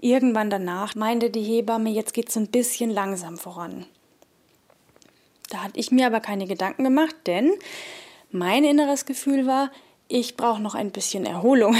irgendwann 0.00 0.50
danach 0.50 0.94
meinte 0.94 1.30
die 1.30 1.42
Hebamme, 1.42 1.90
jetzt 1.90 2.14
geht 2.14 2.28
es 2.28 2.36
ein 2.36 2.48
bisschen 2.48 2.90
langsam 2.90 3.38
voran. 3.38 3.86
Da 5.48 5.62
hatte 5.62 5.78
ich 5.78 5.90
mir 5.90 6.06
aber 6.06 6.20
keine 6.20 6.46
Gedanken 6.46 6.84
gemacht, 6.84 7.14
denn 7.26 7.52
mein 8.30 8.64
inneres 8.64 9.04
Gefühl 9.04 9.46
war, 9.46 9.70
ich 10.12 10.36
brauche 10.36 10.60
noch 10.60 10.74
ein 10.74 10.90
bisschen 10.90 11.24
Erholung. 11.24 11.76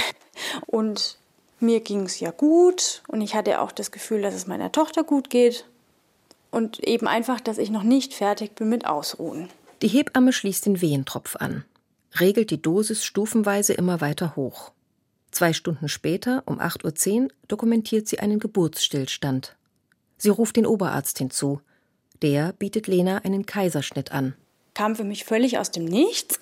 Und 0.66 1.18
mir 1.60 1.80
ging 1.80 2.02
es 2.02 2.18
ja 2.18 2.30
gut 2.30 3.02
und 3.06 3.20
ich 3.20 3.34
hatte 3.34 3.60
auch 3.60 3.72
das 3.72 3.90
Gefühl, 3.90 4.22
dass 4.22 4.34
es 4.34 4.46
meiner 4.46 4.72
Tochter 4.72 5.04
gut 5.04 5.30
geht. 5.30 5.66
Und 6.50 6.80
eben 6.80 7.06
einfach, 7.06 7.40
dass 7.40 7.58
ich 7.58 7.70
noch 7.70 7.82
nicht 7.82 8.14
fertig 8.14 8.54
bin 8.54 8.68
mit 8.68 8.86
Ausruhen. 8.86 9.48
Die 9.80 9.88
Hebamme 9.88 10.32
schließt 10.32 10.66
den 10.66 10.80
Wehentropf 10.80 11.36
an, 11.36 11.64
regelt 12.18 12.50
die 12.50 12.60
Dosis 12.60 13.04
stufenweise 13.04 13.72
immer 13.72 14.00
weiter 14.00 14.36
hoch. 14.36 14.72
Zwei 15.30 15.52
Stunden 15.52 15.88
später, 15.88 16.42
um 16.46 16.60
8.10 16.60 17.22
Uhr, 17.22 17.28
dokumentiert 17.48 18.06
sie 18.06 18.18
einen 18.18 18.38
Geburtsstillstand. 18.38 19.56
Sie 20.18 20.28
ruft 20.28 20.56
den 20.56 20.66
Oberarzt 20.66 21.18
hinzu. 21.18 21.60
Der 22.20 22.52
bietet 22.52 22.86
Lena 22.86 23.18
einen 23.18 23.46
Kaiserschnitt 23.46 24.12
an. 24.12 24.34
Kam 24.74 24.94
für 24.94 25.04
mich 25.04 25.24
völlig 25.24 25.58
aus 25.58 25.70
dem 25.70 25.84
Nichts. 25.84 26.38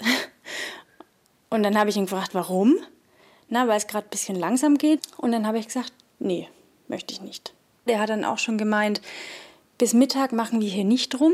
Und 1.50 1.62
dann 1.64 1.76
habe 1.76 1.90
ich 1.90 1.96
ihn 1.96 2.06
gefragt, 2.06 2.34
warum? 2.34 2.76
Na, 3.48 3.66
weil 3.66 3.76
es 3.76 3.88
gerade 3.88 4.06
ein 4.06 4.10
bisschen 4.10 4.36
langsam 4.36 4.78
geht. 4.78 5.00
Und 5.16 5.32
dann 5.32 5.46
habe 5.46 5.58
ich 5.58 5.66
gesagt, 5.66 5.92
nee, 6.20 6.48
möchte 6.88 7.12
ich 7.12 7.20
nicht. 7.20 7.52
Der 7.86 7.98
hat 7.98 8.08
dann 8.08 8.24
auch 8.24 8.38
schon 8.38 8.56
gemeint, 8.56 9.00
bis 9.76 9.92
Mittag 9.92 10.32
machen 10.32 10.60
wir 10.60 10.68
hier 10.68 10.84
nicht 10.84 11.18
rum. 11.20 11.32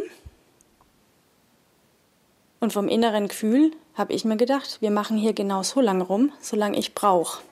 Und 2.61 2.73
vom 2.73 2.89
inneren 2.89 3.29
Gefühl 3.29 3.73
habe 3.95 4.15
ich 4.15 4.25
mir 4.25 4.37
gedacht, 4.37 4.79
wir 4.81 4.91
machen 4.91 5.19
hier 5.19 5.35
genau 5.35 5.63
so 5.63 5.81
lange 5.81 6.05
rum, 6.05 6.33
solange 6.41 6.79
ich 6.79 6.95
brauche. 6.95 7.43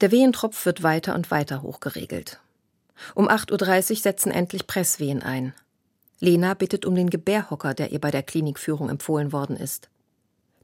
Der 0.00 0.12
Wehentropf 0.12 0.64
wird 0.64 0.82
weiter 0.82 1.14
und 1.14 1.30
weiter 1.30 1.62
hochgeregelt. 1.62 2.40
Um 3.14 3.28
8.30 3.28 3.90
Uhr 3.90 3.96
setzen 3.96 4.30
endlich 4.30 4.66
Presswehen 4.66 5.22
ein. 5.22 5.54
Lena 6.20 6.54
bittet 6.54 6.84
um 6.84 6.94
den 6.94 7.10
Gebärhocker, 7.10 7.74
der 7.74 7.90
ihr 7.90 8.00
bei 8.00 8.12
der 8.12 8.22
Klinikführung 8.22 8.88
empfohlen 8.88 9.32
worden 9.32 9.56
ist. 9.56 9.88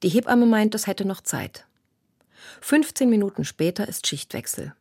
Die 0.03 0.09
Hebamme 0.09 0.47
meint, 0.47 0.75
es 0.75 0.87
hätte 0.87 1.05
noch 1.05 1.21
Zeit. 1.21 1.67
15 2.61 3.09
Minuten 3.09 3.45
später 3.45 3.89
ist 3.89 4.07
Schichtwechsel. 4.07 4.75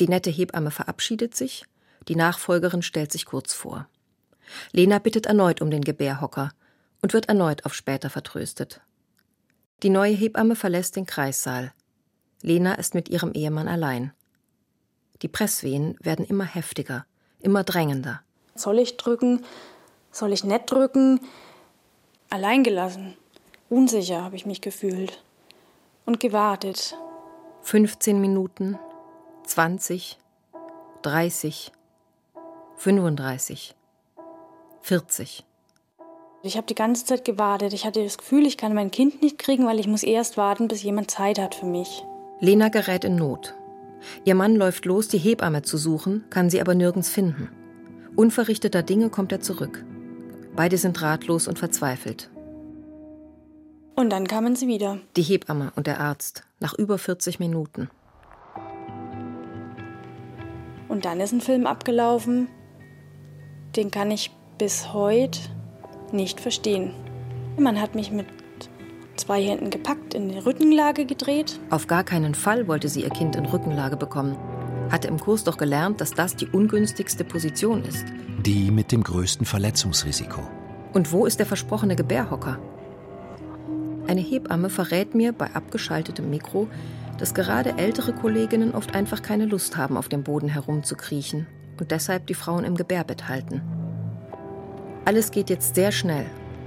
Die 0.00 0.08
nette 0.08 0.30
Hebamme 0.30 0.70
verabschiedet 0.70 1.34
sich, 1.34 1.64
die 2.08 2.16
Nachfolgerin 2.16 2.82
stellt 2.82 3.12
sich 3.12 3.26
kurz 3.26 3.52
vor. 3.52 3.88
Lena 4.72 4.98
bittet 4.98 5.26
erneut 5.26 5.60
um 5.60 5.70
den 5.70 5.82
Gebärhocker 5.82 6.52
und 7.02 7.12
wird 7.12 7.28
erneut 7.28 7.66
auf 7.66 7.74
später 7.74 8.10
vertröstet. 8.10 8.80
Die 9.82 9.90
neue 9.90 10.14
Hebamme 10.14 10.56
verlässt 10.56 10.96
den 10.96 11.06
Kreissaal. 11.06 11.72
Lena 12.42 12.74
ist 12.74 12.94
mit 12.94 13.08
ihrem 13.08 13.32
Ehemann 13.32 13.68
allein. 13.68 14.12
Die 15.22 15.28
Presswehen 15.28 15.96
werden 16.00 16.24
immer 16.24 16.44
heftiger, 16.44 17.04
immer 17.40 17.64
drängender. 17.64 18.22
Soll 18.54 18.78
ich 18.78 18.96
drücken? 18.96 19.44
Soll 20.10 20.32
ich 20.32 20.44
nicht 20.44 20.70
drücken? 20.70 21.20
Alleingelassen. 22.30 23.16
Unsicher 23.70 24.22
habe 24.22 24.36
ich 24.36 24.46
mich 24.46 24.60
gefühlt 24.60 25.22
und 26.06 26.20
gewartet. 26.20 26.96
15 27.62 28.18
Minuten, 28.20 28.78
20, 29.44 30.18
30, 31.02 31.72
35, 32.76 33.74
40. 34.80 35.44
Ich 36.42 36.56
habe 36.56 36.66
die 36.66 36.74
ganze 36.74 37.04
Zeit 37.04 37.24
gewartet. 37.26 37.74
Ich 37.74 37.84
hatte 37.84 38.02
das 38.02 38.16
Gefühl, 38.16 38.46
ich 38.46 38.56
kann 38.56 38.72
mein 38.72 38.90
Kind 38.90 39.20
nicht 39.20 39.38
kriegen, 39.38 39.66
weil 39.66 39.80
ich 39.80 39.86
muss 39.86 40.02
erst 40.02 40.38
warten, 40.38 40.68
bis 40.68 40.82
jemand 40.82 41.10
Zeit 41.10 41.38
hat 41.38 41.54
für 41.54 41.66
mich. 41.66 42.04
Lena 42.40 42.68
gerät 42.68 43.04
in 43.04 43.16
Not. 43.16 43.54
Ihr 44.24 44.34
Mann 44.34 44.54
läuft 44.54 44.86
los, 44.86 45.08
die 45.08 45.18
Hebamme 45.18 45.62
zu 45.62 45.76
suchen, 45.76 46.24
kann 46.30 46.48
sie 46.48 46.60
aber 46.60 46.74
nirgends 46.74 47.10
finden. 47.10 47.50
Unverrichteter 48.16 48.82
Dinge 48.82 49.10
kommt 49.10 49.32
er 49.32 49.40
zurück. 49.40 49.84
Beide 50.56 50.78
sind 50.78 51.02
ratlos 51.02 51.48
und 51.48 51.58
verzweifelt. 51.58 52.30
Und 53.98 54.10
dann 54.10 54.28
kamen 54.28 54.54
sie 54.54 54.68
wieder. 54.68 54.98
Die 55.16 55.22
Hebamme 55.22 55.72
und 55.74 55.88
der 55.88 55.98
Arzt, 55.98 56.44
nach 56.60 56.72
über 56.72 56.98
40 56.98 57.40
Minuten. 57.40 57.90
Und 60.86 61.04
dann 61.04 61.18
ist 61.18 61.32
ein 61.32 61.40
Film 61.40 61.66
abgelaufen, 61.66 62.46
den 63.74 63.90
kann 63.90 64.12
ich 64.12 64.30
bis 64.56 64.92
heute 64.92 65.40
nicht 66.12 66.40
verstehen. 66.40 66.94
Man 67.58 67.80
hat 67.80 67.96
mich 67.96 68.12
mit 68.12 68.28
zwei 69.16 69.42
Händen 69.42 69.68
gepackt, 69.70 70.14
in 70.14 70.28
die 70.28 70.38
Rückenlage 70.38 71.04
gedreht. 71.04 71.58
Auf 71.70 71.88
gar 71.88 72.04
keinen 72.04 72.36
Fall 72.36 72.68
wollte 72.68 72.88
sie 72.88 73.02
ihr 73.02 73.10
Kind 73.10 73.34
in 73.34 73.46
Rückenlage 73.46 73.96
bekommen. 73.96 74.38
Hatte 74.92 75.08
im 75.08 75.18
Kurs 75.18 75.42
doch 75.42 75.56
gelernt, 75.56 76.00
dass 76.00 76.12
das 76.12 76.36
die 76.36 76.46
ungünstigste 76.46 77.24
Position 77.24 77.82
ist. 77.82 78.06
Die 78.46 78.70
mit 78.70 78.92
dem 78.92 79.02
größten 79.02 79.44
Verletzungsrisiko. 79.44 80.40
Und 80.92 81.10
wo 81.10 81.26
ist 81.26 81.40
der 81.40 81.46
versprochene 81.46 81.96
Gebärhocker? 81.96 82.60
Eine 84.08 84.22
Hebamme 84.22 84.70
verrät 84.70 85.14
mir 85.14 85.32
bei 85.34 85.54
abgeschaltetem 85.54 86.30
Mikro, 86.30 86.66
dass 87.18 87.34
gerade 87.34 87.76
ältere 87.76 88.14
Kolleginnen 88.14 88.74
oft 88.74 88.94
einfach 88.94 89.20
keine 89.20 89.44
Lust 89.44 89.76
haben, 89.76 89.98
auf 89.98 90.08
dem 90.08 90.22
Boden 90.22 90.48
herumzukriechen 90.48 91.46
und 91.78 91.90
deshalb 91.90 92.26
die 92.26 92.34
Frauen 92.34 92.64
im 92.64 92.74
Gebärbett 92.74 93.28
halten. 93.28 93.60
Alles 95.04 95.30
geht 95.30 95.50
jetzt 95.50 95.74
sehr 95.74 95.92
schnell. 95.92 96.24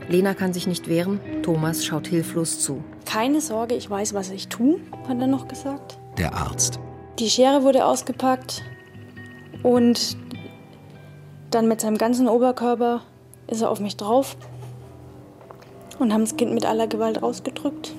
Lena 0.07 0.35
kann 0.35 0.53
sich 0.53 0.67
nicht 0.67 0.87
wehren, 0.87 1.19
Thomas 1.41 1.83
schaut 1.83 2.05
hilflos 2.05 2.59
zu. 2.59 2.83
Keine 3.05 3.41
Sorge, 3.41 3.73
ich 3.73 3.89
weiß, 3.89 4.13
was 4.13 4.29
ich 4.29 4.47
tue, 4.47 4.79
hat 5.07 5.19
er 5.19 5.27
noch 5.27 5.47
gesagt. 5.47 5.97
Der 6.19 6.35
Arzt. 6.35 6.79
Die 7.17 7.29
Schere 7.29 7.63
wurde 7.63 7.85
ausgepackt 7.85 8.63
und 9.63 10.15
dann 11.49 11.67
mit 11.67 11.81
seinem 11.81 11.97
ganzen 11.97 12.27
Oberkörper 12.27 13.01
ist 13.47 13.61
er 13.61 13.71
auf 13.71 13.79
mich 13.79 13.97
drauf 13.97 14.37
und 16.01 16.13
haben 16.13 16.23
das 16.25 16.37
Kind 16.37 16.53
mit 16.53 16.65
aller 16.65 16.87
Gewalt 16.87 17.21
rausgedrückt. 17.21 17.93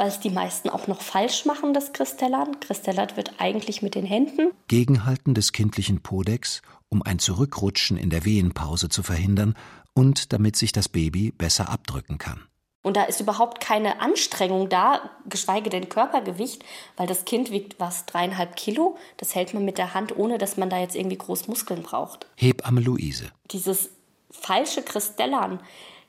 weil 0.00 0.08
es 0.08 0.18
die 0.18 0.30
meisten 0.30 0.70
auch 0.70 0.86
noch 0.86 1.02
falsch 1.02 1.44
machen, 1.44 1.74
das 1.74 1.92
Kristellern. 1.92 2.58
Kristellert 2.60 3.18
wird 3.18 3.34
eigentlich 3.36 3.82
mit 3.82 3.94
den 3.94 4.06
Händen. 4.06 4.50
Gegenhalten 4.66 5.34
des 5.34 5.52
kindlichen 5.52 6.00
Podex, 6.00 6.62
um 6.88 7.02
ein 7.02 7.18
Zurückrutschen 7.18 7.98
in 7.98 8.08
der 8.08 8.24
Wehenpause 8.24 8.88
zu 8.88 9.02
verhindern 9.02 9.54
und 9.92 10.32
damit 10.32 10.56
sich 10.56 10.72
das 10.72 10.88
Baby 10.88 11.32
besser 11.32 11.68
abdrücken 11.68 12.16
kann. 12.16 12.40
Und 12.82 12.96
da 12.96 13.04
ist 13.04 13.20
überhaupt 13.20 13.60
keine 13.60 14.00
Anstrengung 14.00 14.68
da, 14.68 15.10
geschweige 15.28 15.68
denn 15.68 15.88
Körpergewicht, 15.88 16.64
weil 16.96 17.06
das 17.06 17.26
Kind 17.26 17.50
wiegt 17.50 17.78
was, 17.78 18.06
dreieinhalb 18.06 18.56
Kilo. 18.56 18.96
Das 19.18 19.34
hält 19.34 19.52
man 19.52 19.64
mit 19.64 19.76
der 19.76 19.92
Hand, 19.92 20.16
ohne 20.16 20.38
dass 20.38 20.56
man 20.56 20.70
da 20.70 20.78
jetzt 20.78 20.96
irgendwie 20.96 21.18
groß 21.18 21.46
Muskeln 21.48 21.82
braucht. 21.82 22.26
Hebamme 22.36 22.80
Luise. 22.80 23.30
Dieses 23.50 23.90
falsche 24.30 24.82
Kristellern, 24.82 25.60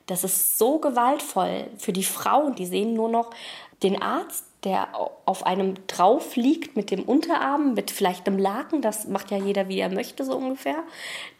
das 0.06 0.24
ist 0.24 0.58
so 0.58 0.78
gewaltvoll 0.78 1.68
für 1.76 1.92
die 1.92 2.04
Frauen. 2.04 2.54
Die 2.54 2.66
sehen 2.66 2.94
nur 2.94 3.10
noch 3.10 3.30
den 3.82 4.00
Arzt, 4.00 4.46
der 4.64 4.88
auf 5.24 5.44
einem 5.44 5.74
drauf 5.88 6.36
liegt 6.36 6.76
mit 6.76 6.90
dem 6.90 7.02
Unterarm, 7.02 7.74
mit 7.74 7.90
vielleicht 7.90 8.26
einem 8.26 8.38
Laken, 8.38 8.80
das 8.80 9.08
macht 9.08 9.30
ja 9.30 9.38
jeder, 9.38 9.68
wie 9.68 9.78
er 9.78 9.88
möchte, 9.88 10.24
so 10.24 10.36
ungefähr. 10.36 10.84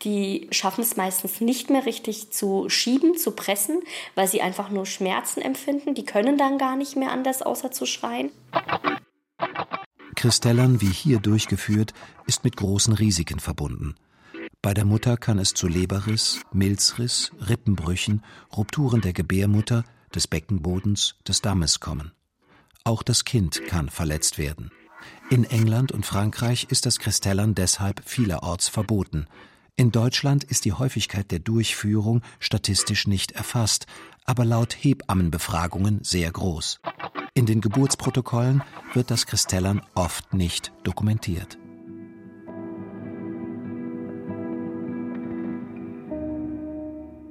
Die 0.02 0.48
schaffen 0.50 0.82
es 0.82 0.96
meistens 0.96 1.40
nicht 1.40 1.70
mehr 1.70 1.86
richtig 1.86 2.32
zu 2.32 2.68
schieben, 2.68 3.16
zu 3.16 3.32
pressen, 3.32 3.80
weil 4.14 4.26
sie 4.26 4.42
einfach 4.42 4.70
nur 4.70 4.86
Schmerzen 4.86 5.40
empfinden. 5.40 5.94
Die 5.94 6.04
können 6.04 6.36
dann 6.36 6.58
gar 6.58 6.76
nicht 6.76 6.96
mehr 6.96 7.12
anders, 7.12 7.42
außer 7.42 7.70
zu 7.70 7.86
schreien. 7.86 8.30
Kristellern, 10.16 10.80
wie 10.80 10.92
hier 10.92 11.18
durchgeführt, 11.18 11.94
ist 12.26 12.44
mit 12.44 12.56
großen 12.56 12.92
Risiken 12.92 13.40
verbunden. 13.40 13.94
Bei 14.62 14.74
der 14.74 14.84
Mutter 14.84 15.16
kann 15.16 15.38
es 15.38 15.54
zu 15.54 15.66
Leberriss, 15.66 16.40
Milzriss, 16.52 17.32
Rippenbrüchen, 17.48 18.22
Rupturen 18.56 19.00
der 19.00 19.12
Gebärmutter, 19.12 19.84
des 20.14 20.28
Beckenbodens, 20.28 21.16
des 21.26 21.40
Dammes 21.40 21.80
kommen. 21.80 22.12
Auch 22.84 23.02
das 23.02 23.24
Kind 23.24 23.64
kann 23.66 23.88
verletzt 23.88 24.38
werden. 24.38 24.70
In 25.30 25.44
England 25.44 25.92
und 25.92 26.04
Frankreich 26.04 26.66
ist 26.68 26.84
das 26.84 26.98
Kristellern 26.98 27.54
deshalb 27.54 28.02
vielerorts 28.04 28.68
verboten. 28.68 29.26
In 29.76 29.92
Deutschland 29.92 30.44
ist 30.44 30.64
die 30.64 30.72
Häufigkeit 30.72 31.30
der 31.30 31.38
Durchführung 31.38 32.22
statistisch 32.40 33.06
nicht 33.06 33.32
erfasst, 33.32 33.86
aber 34.24 34.44
laut 34.44 34.74
Hebammenbefragungen 34.74 36.00
sehr 36.02 36.30
groß. 36.30 36.80
In 37.34 37.46
den 37.46 37.60
Geburtsprotokollen 37.60 38.62
wird 38.92 39.10
das 39.10 39.26
Kristellern 39.26 39.80
oft 39.94 40.34
nicht 40.34 40.72
dokumentiert. 40.82 41.58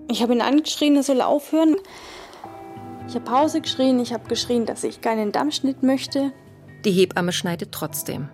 Ich 0.09 0.21
habe 0.21 0.33
ihn 0.33 0.41
angeschrien, 0.41 0.95
er 0.95 1.03
soll 1.03 1.21
aufhören. 1.21 1.75
Ich 3.11 3.15
habe 3.15 3.25
Pause 3.25 3.59
geschrien, 3.59 3.99
ich 3.99 4.13
habe 4.13 4.29
geschrien, 4.29 4.65
dass 4.65 4.85
ich 4.85 5.01
keinen 5.01 5.33
Dammschnitt 5.33 5.83
möchte. 5.83 6.31
Die 6.85 6.91
Hebamme 6.91 7.33
schneidet 7.33 7.73
trotzdem. 7.73 8.29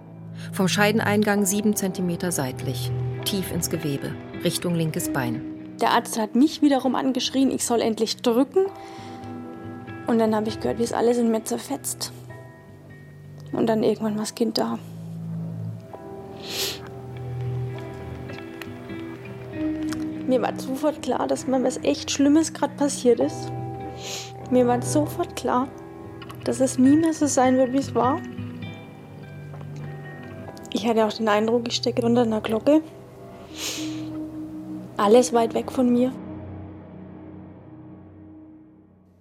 Vom 0.53 0.67
Scheideneingang 0.67 1.47
sieben 1.47 1.75
Zentimeter 1.75 2.32
seitlich, 2.32 2.91
tief 3.25 3.51
ins 3.51 3.71
Gewebe, 3.71 4.13
Richtung 4.43 4.75
linkes 4.75 5.11
Bein. 5.11 5.41
Der 5.82 5.93
Arzt 5.93 6.19
hat 6.19 6.36
mich 6.36 6.61
wiederum 6.61 6.93
angeschrien, 6.93 7.49
ich 7.49 7.65
soll 7.65 7.82
endlich 7.82 8.17
drücken. 8.17 8.67
Und 10.05 10.19
dann 10.19 10.36
habe 10.36 10.47
ich 10.47 10.59
gehört, 10.59 10.78
wie 10.78 10.84
es 10.84 10.93
alles 10.93 11.17
in 11.17 11.32
mir 11.32 11.43
zerfetzt. 11.43 12.13
Und 13.53 13.65
dann 13.65 13.82
irgendwann 13.82 14.13
war 14.13 14.21
das 14.21 14.36
Kind 14.36 14.59
da. 14.59 14.78
Mir 20.28 20.39
war 20.39 20.53
sofort 20.59 21.01
klar, 21.01 21.28
dass 21.28 21.47
mir 21.47 21.63
was 21.63 21.78
echt 21.78 22.11
Schlimmes 22.11 22.53
gerade 22.53 22.75
passiert 22.75 23.19
ist. 23.19 23.51
Mir 24.49 24.65
war 24.65 24.81
sofort 24.81 25.35
klar, 25.35 25.67
dass 26.45 26.61
es 26.61 26.77
nie 26.77 26.95
mehr 26.95 27.13
so 27.13 27.27
sein 27.27 27.57
wird, 27.57 27.73
wie 27.73 27.77
es 27.77 27.93
war. 27.93 28.21
Ich 30.71 30.87
hatte 30.87 31.05
auch 31.05 31.13
den 31.13 31.27
Eindruck, 31.27 31.67
ich 31.67 31.75
stecke 31.75 32.05
unter 32.05 32.21
einer 32.21 32.41
Glocke. 32.41 32.81
Alles 34.95 35.33
weit 35.33 35.53
weg 35.53 35.71
von 35.71 35.89
mir. 35.91 36.13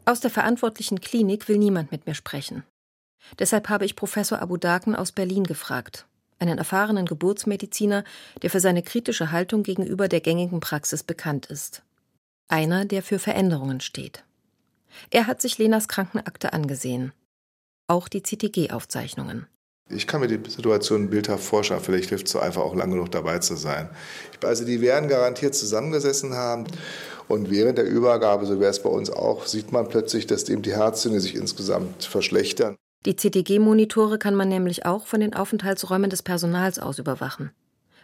Aus 0.04 0.20
der 0.20 0.30
verantwortlichen 0.30 1.00
Klinik 1.00 1.48
will 1.48 1.58
niemand 1.58 1.90
mit 1.90 2.06
mir 2.06 2.14
sprechen. 2.14 2.62
Deshalb 3.40 3.68
habe 3.68 3.84
ich 3.84 3.96
Professor 3.96 4.40
Abu 4.40 4.56
Daken 4.56 4.94
aus 4.94 5.10
Berlin 5.10 5.42
gefragt, 5.42 6.06
einen 6.38 6.58
erfahrenen 6.58 7.06
Geburtsmediziner, 7.06 8.04
der 8.42 8.50
für 8.50 8.60
seine 8.60 8.82
kritische 8.82 9.32
Haltung 9.32 9.64
gegenüber 9.64 10.06
der 10.06 10.20
gängigen 10.20 10.60
Praxis 10.60 11.02
bekannt 11.02 11.46
ist. 11.46 11.82
Einer, 12.48 12.84
der 12.84 13.02
für 13.02 13.18
Veränderungen 13.18 13.80
steht. 13.80 14.25
Er 15.10 15.26
hat 15.26 15.40
sich 15.40 15.58
Lenas 15.58 15.88
Krankenakte 15.88 16.52
angesehen. 16.52 17.12
Auch 17.88 18.08
die 18.08 18.22
CTG-Aufzeichnungen. 18.22 19.46
Ich 19.88 20.08
kann 20.08 20.20
mir 20.20 20.26
die 20.26 20.50
Situation 20.50 21.10
bildhaft 21.10 21.44
vorstellen. 21.44 21.80
Vielleicht 21.80 22.08
hilft 22.08 22.26
es 22.26 22.32
so 22.32 22.40
einfach 22.40 22.62
auch 22.62 22.74
lange 22.74 22.94
genug 22.94 23.12
dabei 23.12 23.38
zu 23.38 23.54
sein. 23.54 23.88
Also 24.42 24.64
die 24.64 24.80
werden 24.80 25.08
garantiert 25.08 25.54
zusammengesessen 25.54 26.34
haben. 26.34 26.64
Und 27.28 27.50
während 27.50 27.78
der 27.78 27.86
Übergabe, 27.86 28.46
so 28.46 28.58
wäre 28.58 28.70
es 28.70 28.82
bei 28.82 28.88
uns 28.88 29.10
auch, 29.10 29.46
sieht 29.46 29.70
man 29.72 29.88
plötzlich, 29.88 30.26
dass 30.26 30.48
eben 30.48 30.62
die 30.62 30.74
Herztöne 30.74 31.20
sich 31.20 31.36
insgesamt 31.36 32.04
verschlechtern. 32.04 32.76
Die 33.04 33.14
CTG-Monitore 33.14 34.18
kann 34.18 34.34
man 34.34 34.48
nämlich 34.48 34.84
auch 34.84 35.06
von 35.06 35.20
den 35.20 35.34
Aufenthaltsräumen 35.34 36.10
des 36.10 36.22
Personals 36.22 36.80
aus 36.80 36.98
überwachen. 36.98 37.52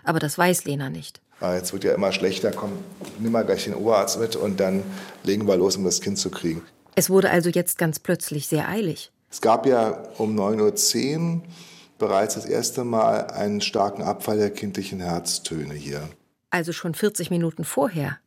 Aber 0.05 0.20
das 0.20 0.38
weiß 0.38 0.64
Lena 0.64 0.90
nicht. 0.90 1.20
Ah, 1.40 1.57
jetzt 1.57 1.72
wird 1.72 1.82
ja 1.82 1.93
immer 1.93 2.12
schlechter, 2.12 2.53
komm, 2.53 2.70
nimm 3.18 3.32
mal 3.32 3.45
gleich 3.45 3.64
den 3.64 3.74
Oberarzt 3.74 4.20
mit 4.20 4.36
und 4.36 4.61
dann 4.61 4.84
legen 5.24 5.49
wir 5.49 5.57
los, 5.57 5.76
um 5.76 5.84
das 5.84 6.01
Kind 6.01 6.18
zu 6.18 6.30
kriegen. 6.30 6.62
Es 6.95 7.09
wurde 7.09 7.30
also 7.30 7.51
jetzt 7.51 7.78
ganz 7.78 7.99
plötzlich 7.99 8.49
sehr 8.49 8.68
eilig. 8.68 9.12
Es 9.30 9.40
gab 9.40 9.66
ja 9.66 10.03
um 10.18 10.38
9.10 10.38 11.18
Uhr 11.18 11.43
bereits 11.99 12.34
das 12.34 12.45
erste 12.45 12.84
Mal 12.84 13.28
einen 13.28 13.61
starken 13.61 14.03
Abfall 14.03 14.36
der 14.36 14.51
kindlichen 14.51 15.01
Herztöne 15.01 15.74
hier. 15.74 16.09
Also 16.51 16.72
schon 16.72 16.95
40 16.95 17.30
Minuten 17.30 17.64
vorher, 17.64 18.18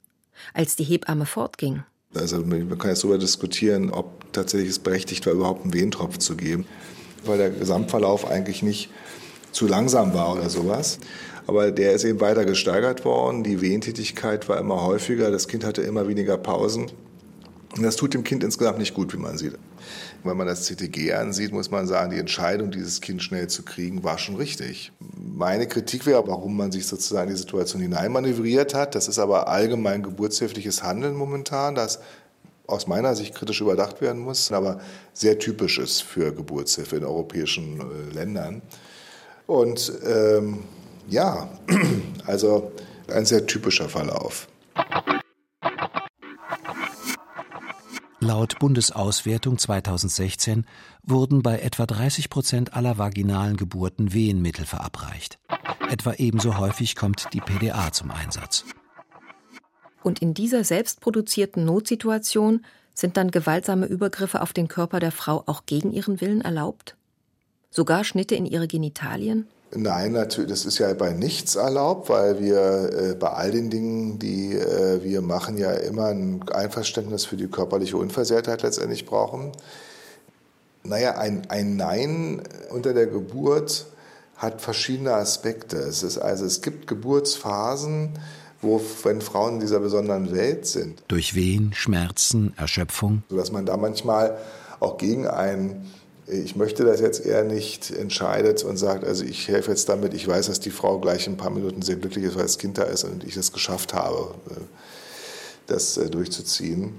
als 0.53 0.76
die 0.76 0.84
Hebamme 0.84 1.26
fortging. 1.26 1.84
Also 2.16 2.38
man 2.39 2.78
kann 2.78 2.89
jetzt 2.89 3.03
darüber 3.03 3.20
diskutieren, 3.20 3.91
ob 3.91 4.32
tatsächlich 4.34 4.70
es 4.70 4.80
berechtigt 4.80 5.26
war, 5.26 5.34
überhaupt 5.34 5.63
einen 5.63 5.74
Wehentropf 5.74 6.18
zu 6.18 6.36
geben, 6.36 6.66
weil 7.26 7.38
der 7.38 7.49
Gesamtverlauf 7.51 8.26
eigentlich 8.26 8.63
nicht 8.63 8.89
zu 9.51 9.68
langsam 9.68 10.13
war 10.13 10.34
oder 10.34 10.49
sowas. 10.49 10.99
Aber 11.45 11.72
der 11.72 11.93
ist 11.93 12.03
eben 12.03 12.22
weiter 12.22 12.45
gesteigert 12.45 13.05
worden. 13.05 13.43
Die 13.43 13.61
Wehentätigkeit 13.61 14.49
war 14.49 14.57
immer 14.57 14.82
häufiger. 14.82 15.30
Das 15.30 15.47
Kind 15.47 15.63
hatte 15.63 15.82
immer 15.82 16.07
weniger 16.07 16.38
Pausen. 16.38 16.91
Das 17.78 17.97
tut 17.97 18.13
dem 18.13 18.23
Kind 18.23 18.43
insgesamt 18.43 18.80
nicht 18.80 18.93
gut, 18.93 19.13
wie 19.13 19.17
man 19.17 19.38
sieht. 19.38 19.57
Wenn 20.23 20.38
man 20.38 20.47
das 20.47 20.63
CTG 20.63 21.13
ansieht, 21.13 21.51
muss 21.51 21.71
man 21.71 21.88
sagen, 21.88 22.11
die 22.11 22.19
Entscheidung, 22.19 22.71
dieses 22.71 23.01
Kind 23.01 23.21
schnell 23.21 23.47
zu 23.47 23.63
kriegen, 23.63 24.03
war 24.03 24.17
schon 24.17 24.38
richtig. 24.38 24.91
Meine 24.99 25.67
Kritik 25.67 26.05
wäre, 26.05 26.26
warum 26.28 26.55
man 26.55 26.71
sich 26.71 26.88
sozusagen 26.88 27.30
in 27.30 27.36
die 27.36 27.41
Situation 27.41 27.82
hineinmanövriert 27.82 28.73
hat. 28.73 28.95
Das 28.95 29.07
ist 29.07 29.19
aber 29.19 29.49
allgemein 29.49 30.03
geburtshilfliches 30.03 30.84
Handeln 30.84 31.15
momentan, 31.15 31.76
dass 31.76 31.99
aus 32.67 32.88
meiner 32.88 33.15
Sicht 33.15 33.36
kritisch 33.36 33.61
überdacht 33.61 34.01
werden 34.01 34.21
muss, 34.21 34.51
aber 34.51 34.80
sehr 35.13 35.38
typisch 35.38 35.78
ist 35.78 36.01
für 36.01 36.34
Geburtshilfe 36.34 36.95
in 36.95 37.03
europäischen 37.05 37.80
äh, 37.80 38.13
Ländern. 38.13 38.61
Und 39.47 39.91
ähm, 40.05 40.63
ja, 41.07 41.49
also 42.26 42.71
ein 43.07 43.26
sehr 43.26 43.45
typischer 43.45 43.89
Verlauf. 43.89 44.47
Laut 48.26 48.57
Bundesauswertung 48.57 49.59
2016 49.59 50.65
wurden 51.03 51.43
bei 51.43 51.59
etwa 51.59 51.86
30 51.86 52.32
Prozent 52.32 52.73
aller 52.73 52.97
vaginalen 52.97 53.55
Geburten 53.55 54.13
Wehenmittel 54.13 54.65
verabreicht. 54.65 55.38
Etwa 55.91 56.13
ebenso 56.13 56.57
häufig 56.57 56.95
kommt 56.95 57.28
die 57.34 57.39
PDA 57.39 57.91
zum 57.91 58.09
Einsatz. 58.09 58.65
Und 60.01 60.23
in 60.23 60.34
dieser 60.34 60.63
selbstproduzierten 60.63 61.65
Notsituation 61.65 62.65
sind 62.95 63.15
dann 63.15 63.30
gewaltsame 63.30 63.86
Übergriffe 63.86 64.41
auf 64.41 64.53
den 64.53 64.69
Körper 64.69 64.99
der 64.99 65.11
Frau 65.11 65.43
auch 65.45 65.67
gegen 65.67 65.91
ihren 65.91 66.19
Willen 66.19 66.41
erlaubt? 66.41 66.95
Sogar 67.69 68.03
Schnitte 68.03 68.34
in 68.34 68.47
ihre 68.47 68.67
Genitalien? 68.67 69.47
Nein, 69.74 70.13
natürlich, 70.13 70.49
das 70.49 70.66
ist 70.66 70.78
ja 70.78 70.93
bei 70.93 71.11
nichts 71.11 71.55
erlaubt, 71.55 72.09
weil 72.09 72.39
wir 72.39 72.93
äh, 72.93 73.16
bei 73.16 73.30
all 73.30 73.51
den 73.51 73.70
Dingen, 73.70 74.20
die 74.20 74.53
äh, 74.53 75.03
wir 75.03 75.22
machen, 75.22 75.57
ja 75.57 75.72
immer 75.72 76.07
ein 76.07 76.47
Einverständnis 76.49 77.26
für 77.26 77.36
die 77.36 77.47
körperliche 77.47 77.97
Unversehrtheit 77.97 78.61
letztendlich 78.61 79.05
brauchen. 79.05 79.51
Naja, 80.84 81.18
ein, 81.18 81.49
ein 81.49 81.76
Nein 81.76 82.43
unter 82.70 82.93
der 82.93 83.07
Geburt 83.07 83.88
hat 84.38 84.61
verschiedene 84.61 85.13
Aspekte. 85.13 85.78
Es 85.78 86.03
ist 86.03 86.18
also, 86.18 86.45
es 86.45 86.61
gibt 86.61 86.88
Geburtsphasen, 86.88 88.11
wo, 88.61 88.82
wenn 89.03 89.22
Frauen 89.22 89.55
in 89.55 89.59
dieser 89.61 89.80
besonderen 89.80 90.32
Welt 90.32 90.68
sind. 90.68 91.03
Durch 91.07 91.36
Wehen, 91.36 91.72
Schmerzen, 91.74 92.53
Erschöpfung. 92.57 93.24
Sodass 93.30 93.51
man 93.51 93.66
da 93.66 93.78
manchmal 93.78 94.38
auch 94.80 94.97
gegen 94.97 95.28
einen 95.28 95.91
ich 96.28 96.55
möchte 96.55 96.84
das 96.84 97.01
jetzt 97.01 97.26
eher 97.26 97.43
nicht 97.43 97.91
entscheidet 97.91 98.63
und 98.63 98.78
sagt, 98.78 99.03
also 99.03 99.23
ich 99.23 99.47
helfe 99.47 99.71
jetzt 99.71 99.89
damit, 99.89 100.13
ich 100.13 100.28
weiß, 100.28 100.47
dass 100.47 100.59
die 100.59 100.71
Frau 100.71 100.99
gleich 100.99 101.28
in 101.28 101.34
ein 101.34 101.38
paar 101.38 101.51
Minuten 101.51 101.82
sehr 101.82 101.97
glücklich 101.97 102.26
ist, 102.26 102.36
weil 102.36 102.43
das 102.43 102.57
Kind 102.57 102.78
da 102.78 102.84
ist 102.84 103.03
und 103.03 103.23
ich 103.23 103.38
es 103.38 103.51
geschafft 103.51 103.93
habe, 103.93 104.34
äh, 104.49 104.53
das 105.67 105.97
äh, 105.97 106.09
durchzuziehen. 106.09 106.93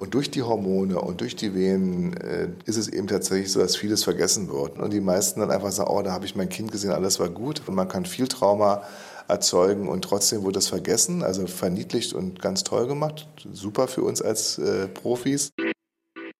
Und 0.00 0.12
durch 0.12 0.30
die 0.30 0.42
Hormone 0.42 1.00
und 1.00 1.20
durch 1.20 1.36
die 1.36 1.54
Wehen 1.54 2.16
äh, 2.16 2.48
ist 2.66 2.76
es 2.76 2.88
eben 2.88 3.06
tatsächlich 3.06 3.52
so, 3.52 3.60
dass 3.60 3.76
vieles 3.76 4.02
vergessen 4.02 4.50
wird. 4.50 4.78
Und 4.78 4.92
die 4.92 5.00
meisten 5.00 5.40
dann 5.40 5.52
einfach 5.52 5.70
sagen, 5.70 5.90
oh, 5.90 6.02
da 6.02 6.10
habe 6.12 6.26
ich 6.26 6.34
mein 6.34 6.48
Kind 6.48 6.72
gesehen, 6.72 6.90
alles 6.90 7.20
war 7.20 7.28
gut. 7.28 7.62
Und 7.66 7.74
man 7.74 7.88
kann 7.88 8.04
viel 8.04 8.26
Trauma 8.26 8.82
erzeugen 9.28 9.88
und 9.88 10.02
trotzdem 10.02 10.42
wurde 10.42 10.54
das 10.54 10.68
vergessen, 10.68 11.22
also 11.22 11.46
verniedlicht 11.46 12.12
und 12.12 12.42
ganz 12.42 12.64
toll 12.64 12.86
gemacht. 12.86 13.28
Super 13.52 13.88
für 13.88 14.02
uns 14.02 14.20
als 14.20 14.58
äh, 14.58 14.88
Profis. 14.88 15.52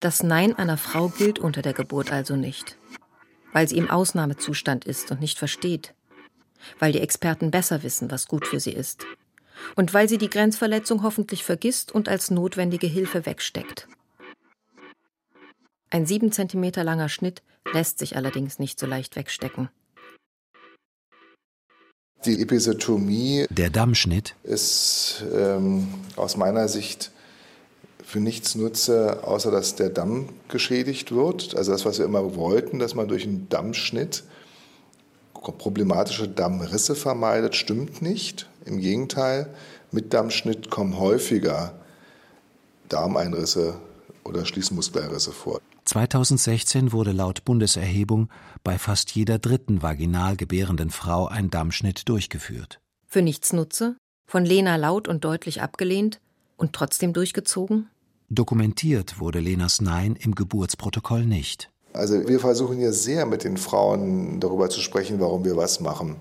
Das 0.05 0.23
Nein 0.23 0.55
einer 0.55 0.77
Frau 0.77 1.09
gilt 1.09 1.39
unter 1.39 1.63
der 1.63 1.73
Geburt 1.73 2.13
also 2.13 2.37
nicht, 2.37 2.77
weil 3.55 3.67
sie 3.67 3.79
im 3.79 3.89
Ausnahmezustand 3.89 4.85
ist 4.85 5.11
und 5.11 5.19
nicht 5.19 5.39
versteht, 5.39 5.95
weil 6.79 6.93
die 6.93 7.01
Experten 7.01 7.51
besser 7.51 7.83
wissen, 7.83 8.11
was 8.11 8.29
gut 8.29 8.47
für 8.47 8.61
sie 8.61 8.73
ist, 8.73 9.07
und 9.77 9.95
weil 9.95 10.07
sie 10.07 10.19
die 10.19 10.29
Grenzverletzung 10.29 11.03
hoffentlich 11.03 11.43
vergisst 11.43 11.91
und 11.91 12.11
als 12.11 12.31
notwendige 12.31 12.87
Hilfe 12.87 13.25
wegsteckt. 13.25 13.89
Ein 15.89 16.05
sieben 16.05 16.33
Zentimeter 16.33 16.85
langer 16.85 17.09
Schnitt 17.09 17.43
lässt 17.73 17.99
sich 17.99 18.15
allerdings 18.15 18.59
nicht 18.59 18.79
so 18.79 18.85
leicht 18.85 19.17
wegstecken. 19.17 19.71
Die 22.27 22.43
Episotomie, 22.43 23.47
der 23.49 23.71
Dammschnitt, 23.71 24.35
ist 24.43 25.25
ähm, 25.33 25.89
aus 26.17 26.37
meiner 26.37 26.69
Sicht 26.69 27.11
für 28.15 28.21
nichts 28.21 28.55
nutze, 28.55 29.25
außer 29.25 29.51
dass 29.51 29.75
der 29.75 29.91
Damm 29.91 30.29
geschädigt 30.47 31.11
wird. 31.11 31.57
Also 31.57 31.73
das, 31.73 31.85
was 31.85 31.99
wir 31.99 32.05
immer 32.05 32.37
wollten, 32.37 32.79
dass 32.79 32.95
man 32.95 33.09
durch 33.09 33.27
einen 33.27 33.49
Dammschnitt 33.49 34.23
problematische 35.33 36.29
Dammrisse 36.29 36.95
vermeidet, 36.95 37.57
stimmt 37.57 38.03
nicht. 38.03 38.49
Im 38.67 38.79
Gegenteil, 38.79 39.53
mit 39.91 40.15
Dammschnitt 40.15 40.71
kommen 40.71 40.97
häufiger 40.97 41.75
Darmeinrisse 42.89 43.75
oder 44.23 44.45
Schließmuskelerrisse 44.47 45.33
vor. 45.33 45.61
2016 45.85 46.93
wurde 46.93 47.11
laut 47.11 47.45
Bundeserhebung 47.45 48.29
bei 48.63 48.79
fast 48.79 49.11
jeder 49.11 49.41
dritten 49.41 49.83
vaginal 49.83 50.37
gebärenden 50.37 50.91
Frau 50.91 51.27
ein 51.27 51.51
Dammschnitt 51.51 52.09
durchgeführt. 52.09 52.79
Für 53.09 53.23
nichts 53.23 53.53
nutze, 53.53 53.97
von 54.25 54.45
Lena 54.45 54.77
laut 54.77 55.09
und 55.09 55.25
deutlich 55.25 55.63
abgelehnt 55.63 56.21
und 56.57 56.75
trotzdem 56.75 57.13
durchgezogen? 57.13 57.91
Dokumentiert 58.31 59.21
wurde 59.21 59.41
Lenas 59.41 59.81
Nein 59.81 60.17
im 60.19 60.35
Geburtsprotokoll 60.35 61.25
nicht. 61.25 61.71
Also 61.93 62.27
wir 62.27 62.41
versuchen 62.41 62.81
ja 62.81 62.91
sehr 62.91 63.27
mit 63.27 63.45
den 63.45 63.57
Frauen 63.57 64.41
darüber 64.41 64.69
zu 64.69 64.81
sprechen, 64.81 65.21
warum 65.21 65.45
wir 65.45 65.57
was 65.57 65.81
machen. 65.81 66.17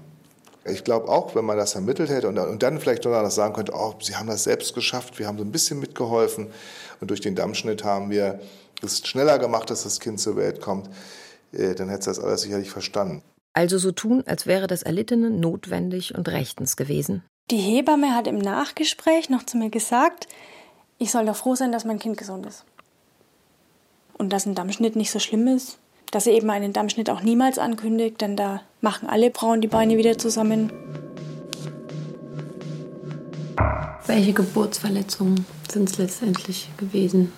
Ich 0.65 0.83
glaube 0.83 1.09
auch, 1.09 1.35
wenn 1.35 1.45
man 1.45 1.57
das 1.57 1.75
ermittelt 1.75 2.09
hätte 2.09 2.27
und, 2.27 2.37
und 2.37 2.63
dann 2.63 2.79
vielleicht 2.79 3.03
noch 3.05 3.29
sagen 3.31 3.53
könnte, 3.53 3.73
oh, 3.75 3.95
sie 4.01 4.15
haben 4.15 4.27
das 4.27 4.43
selbst 4.43 4.75
geschafft, 4.75 5.19
wir 5.19 5.27
haben 5.27 5.37
so 5.37 5.43
ein 5.43 5.51
bisschen 5.51 5.79
mitgeholfen 5.79 6.47
und 7.01 7.09
durch 7.09 7.21
den 7.21 7.35
Dammschnitt 7.35 7.83
haben 7.83 8.09
wir 8.09 8.39
es 8.81 9.05
schneller 9.05 9.39
gemacht, 9.39 9.69
dass 9.69 9.83
das 9.83 9.99
Kind 9.99 10.19
zur 10.19 10.35
Welt 10.35 10.61
kommt, 10.61 10.89
äh, 11.51 11.73
dann 11.73 11.89
hätte 11.89 12.05
das 12.05 12.19
alles 12.19 12.41
sicherlich 12.41 12.69
verstanden. 12.69 13.23
Also 13.53 13.77
so 13.77 13.91
tun, 13.91 14.23
als 14.25 14.45
wäre 14.45 14.67
das 14.67 14.83
Erlittene 14.83 15.29
notwendig 15.29 16.15
und 16.15 16.27
rechtens 16.29 16.75
gewesen. 16.75 17.23
Die 17.51 17.57
Hebamme 17.57 18.15
hat 18.15 18.27
im 18.27 18.37
Nachgespräch 18.37 19.29
noch 19.29 19.43
zu 19.43 19.57
mir 19.57 19.69
gesagt, 19.69 20.27
ich 20.97 21.11
soll 21.11 21.25
doch 21.25 21.35
froh 21.35 21.55
sein, 21.55 21.71
dass 21.71 21.85
mein 21.85 21.99
Kind 21.99 22.17
gesund 22.17 22.45
ist. 22.45 22.65
Und 24.13 24.31
dass 24.31 24.45
ein 24.45 24.55
Dammschnitt 24.55 24.95
nicht 24.95 25.11
so 25.11 25.19
schlimm 25.19 25.47
ist. 25.47 25.77
Dass 26.11 26.27
er 26.27 26.33
eben 26.33 26.49
einen 26.49 26.73
Dammschnitt 26.73 27.09
auch 27.09 27.21
niemals 27.21 27.57
ankündigt, 27.57 28.21
denn 28.21 28.35
da 28.35 28.61
machen 28.81 29.09
alle 29.09 29.31
Frauen 29.31 29.61
die 29.61 29.67
Beine 29.67 29.97
wieder 29.97 30.17
zusammen. 30.17 30.71
Welche 34.05 34.33
Geburtsverletzungen 34.33 35.45
sind 35.71 35.89
es 35.89 35.97
letztendlich 35.97 36.69
gewesen? 36.77 37.31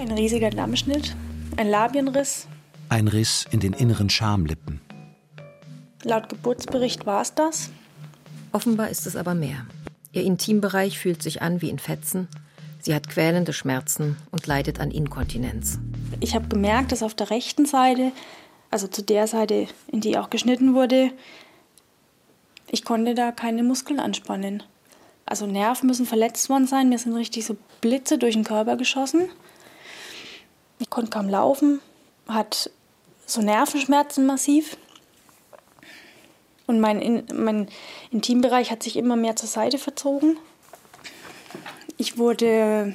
Ein 0.00 0.10
riesiger 0.10 0.50
Dammschnitt, 0.50 1.14
ein 1.56 1.68
Labienriss. 1.68 2.48
Ein 2.88 3.08
Riss 3.08 3.46
in 3.50 3.60
den 3.60 3.72
inneren 3.72 4.10
Schamlippen. 4.10 4.80
Laut 6.02 6.28
Geburtsbericht 6.28 7.06
war 7.06 7.22
es 7.22 7.34
das. 7.34 7.70
Offenbar 8.52 8.90
ist 8.90 9.06
es 9.06 9.16
aber 9.16 9.34
mehr. 9.34 9.66
Ihr 10.12 10.22
Intimbereich 10.22 10.98
fühlt 10.98 11.22
sich 11.22 11.42
an 11.42 11.62
wie 11.62 11.70
in 11.70 11.78
Fetzen 11.78 12.28
Sie 12.86 12.94
hat 12.94 13.08
quälende 13.08 13.52
Schmerzen 13.52 14.16
und 14.30 14.46
leidet 14.46 14.78
an 14.78 14.92
Inkontinenz. 14.92 15.80
Ich 16.20 16.36
habe 16.36 16.46
gemerkt, 16.46 16.92
dass 16.92 17.02
auf 17.02 17.14
der 17.14 17.30
rechten 17.30 17.66
Seite, 17.66 18.12
also 18.70 18.86
zu 18.86 19.02
der 19.02 19.26
Seite, 19.26 19.66
in 19.88 20.00
die 20.00 20.16
auch 20.16 20.30
geschnitten 20.30 20.72
wurde, 20.72 21.10
ich 22.70 22.84
konnte 22.84 23.16
da 23.16 23.32
keine 23.32 23.64
Muskeln 23.64 23.98
anspannen. 23.98 24.62
Also 25.24 25.48
Nerven 25.48 25.88
müssen 25.88 26.06
verletzt 26.06 26.48
worden 26.48 26.68
sein. 26.68 26.88
Mir 26.88 27.00
sind 27.00 27.12
richtig 27.14 27.44
so 27.44 27.56
Blitze 27.80 28.18
durch 28.18 28.34
den 28.34 28.44
Körper 28.44 28.76
geschossen. 28.76 29.30
Ich 30.78 30.88
konnte 30.88 31.10
kaum 31.10 31.28
laufen, 31.28 31.80
hat 32.28 32.70
so 33.26 33.42
Nervenschmerzen 33.42 34.26
massiv. 34.26 34.76
Und 36.68 36.78
mein, 36.78 37.24
mein 37.34 37.66
Intimbereich 38.12 38.70
hat 38.70 38.84
sich 38.84 38.96
immer 38.96 39.16
mehr 39.16 39.34
zur 39.34 39.48
Seite 39.48 39.78
verzogen. 39.78 40.38
Ich 41.98 42.18
wurde 42.18 42.94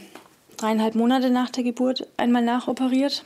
dreieinhalb 0.57 0.93
Monate 0.93 1.31
nach 1.31 1.49
der 1.49 1.63
Geburt 1.63 2.07
einmal 2.17 2.43
nachoperiert. 2.43 3.25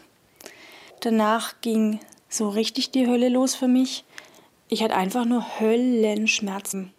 Danach 1.01 1.55
ging 1.59 1.99
so 2.29 2.47
richtig 2.47 2.91
die 2.91 3.07
Hölle 3.07 3.27
los 3.27 3.55
für 3.55 3.67
mich. 3.67 4.05
Ich 4.69 4.81
hatte 4.81 4.95
einfach 4.95 5.25
nur 5.25 5.59
Höllenschmerzen. 5.59 6.93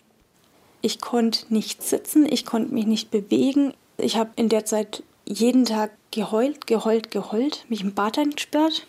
Ich 0.82 1.00
konnte 1.00 1.52
nicht 1.52 1.82
sitzen, 1.82 2.26
ich 2.30 2.44
konnte 2.44 2.74
mich 2.74 2.86
nicht 2.86 3.10
bewegen. 3.10 3.72
Ich 3.96 4.16
habe 4.18 4.30
in 4.36 4.50
der 4.50 4.66
Zeit 4.66 5.02
jeden 5.24 5.64
Tag 5.64 5.90
geheult, 6.10 6.66
geheult, 6.66 7.10
geheult, 7.10 7.64
mich 7.68 7.80
im 7.80 7.94
Bad 7.94 8.18
eingesperrt. 8.18 8.86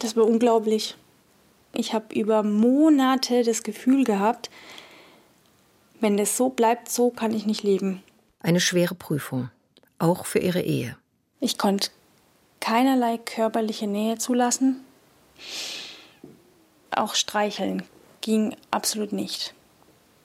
Das 0.00 0.16
war 0.16 0.26
unglaublich. 0.26 0.96
Ich 1.72 1.94
habe 1.94 2.14
über 2.14 2.42
Monate 2.42 3.44
das 3.44 3.62
Gefühl 3.62 4.04
gehabt, 4.04 4.50
wenn 6.00 6.16
das 6.16 6.36
so 6.36 6.48
bleibt, 6.48 6.90
so 6.90 7.10
kann 7.10 7.32
ich 7.32 7.46
nicht 7.46 7.62
leben. 7.62 8.02
Eine 8.46 8.60
schwere 8.60 8.94
Prüfung, 8.94 9.50
auch 9.98 10.24
für 10.24 10.38
ihre 10.38 10.60
Ehe. 10.60 10.96
Ich 11.40 11.58
konnte 11.58 11.90
keinerlei 12.60 13.18
körperliche 13.18 13.88
Nähe 13.88 14.18
zulassen. 14.18 14.84
Auch 16.92 17.16
streicheln 17.16 17.82
ging 18.20 18.54
absolut 18.70 19.12
nicht. 19.12 19.52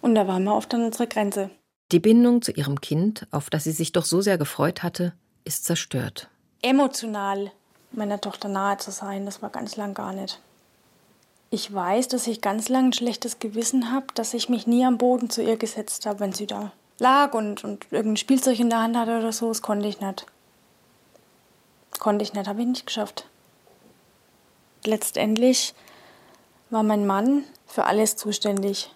Und 0.04 0.14
da 0.14 0.28
waren 0.28 0.44
wir 0.44 0.54
oft 0.54 0.72
an 0.76 0.84
unserer 0.84 1.08
Grenze. 1.08 1.50
Die 1.92 2.00
Bindung 2.00 2.44
zu 2.44 2.52
ihrem 2.52 2.80
Kind, 2.80 3.26
auf 3.32 3.50
das 3.50 3.64
sie 3.64 3.72
sich 3.72 3.92
doch 3.92 4.06
so 4.06 4.22
sehr 4.22 4.38
gefreut 4.38 4.84
hatte, 4.84 5.14
ist 5.44 5.66
zerstört. 5.66 6.30
Emotional 6.62 7.52
meiner 7.92 8.22
Tochter 8.22 8.50
nahe 8.50 8.78
zu 8.78 8.92
sein, 8.92 9.26
das 9.26 9.42
war 9.42 9.50
ganz 9.50 9.78
lang 9.78 9.96
gar 9.96 10.14
nicht. 10.14 10.40
Ich 11.50 11.74
weiß, 11.74 12.08
dass 12.08 12.28
ich 12.28 12.40
ganz 12.40 12.70
lang 12.70 12.90
ein 12.90 12.94
schlechtes 12.94 13.40
Gewissen 13.40 13.92
habe, 13.92 14.06
dass 14.14 14.36
ich 14.36 14.48
mich 14.48 14.68
nie 14.68 14.86
am 14.86 15.00
Boden 15.00 15.32
zu 15.32 15.42
ihr 15.42 15.58
gesetzt 15.58 16.06
habe, 16.06 16.20
wenn 16.20 16.34
sie 16.34 16.46
da 16.46 16.72
lag 17.02 17.34
und, 17.34 17.64
und 17.64 17.88
irgendein 17.92 18.18
Spielzeug 18.18 18.60
in 18.60 18.70
der 18.70 18.80
Hand 18.80 18.96
hatte 18.96 19.18
oder 19.18 19.34
so, 19.34 19.50
das 19.50 19.62
konnte 19.62 19.88
ich 19.88 20.00
nicht. 20.00 20.26
Konnte 22.00 22.24
ich 22.24 22.34
nicht, 22.34 22.48
habe 22.48 22.62
ich 22.62 22.68
nicht 22.68 22.86
geschafft. 22.86 23.28
Letztendlich 24.86 25.74
war 26.70 26.84
mein 26.84 27.06
Mann 27.06 27.44
für 27.66 27.86
alles 27.86 28.16
zuständig. 28.16 28.94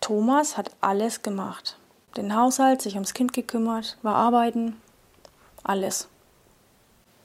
Thomas 0.00 0.56
hat 0.56 0.70
alles 0.80 1.22
gemacht. 1.22 1.78
Den 2.16 2.34
Haushalt, 2.34 2.80
sich 2.80 2.94
ums 2.94 3.14
Kind 3.14 3.32
gekümmert, 3.32 3.98
war 4.02 4.14
arbeiten, 4.14 4.80
alles. 5.62 6.08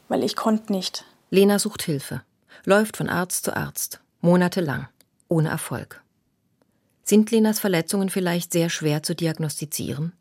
Weil 0.09 0.23
ich 0.23 0.35
konnte 0.35 0.71
nicht. 0.71 1.05
Lena 1.29 1.59
sucht 1.59 1.83
Hilfe, 1.83 2.23
läuft 2.65 2.97
von 2.97 3.09
Arzt 3.09 3.45
zu 3.45 3.55
Arzt, 3.55 4.01
monatelang, 4.21 4.87
ohne 5.27 5.49
Erfolg. 5.49 6.01
Sind 7.09 7.31
Lenas 7.31 7.59
Verletzungen 7.59 8.11
vielleicht 8.11 8.53
sehr 8.53 8.69
schwer 8.69 9.01
zu 9.01 9.15
diagnostizieren? 9.15 10.13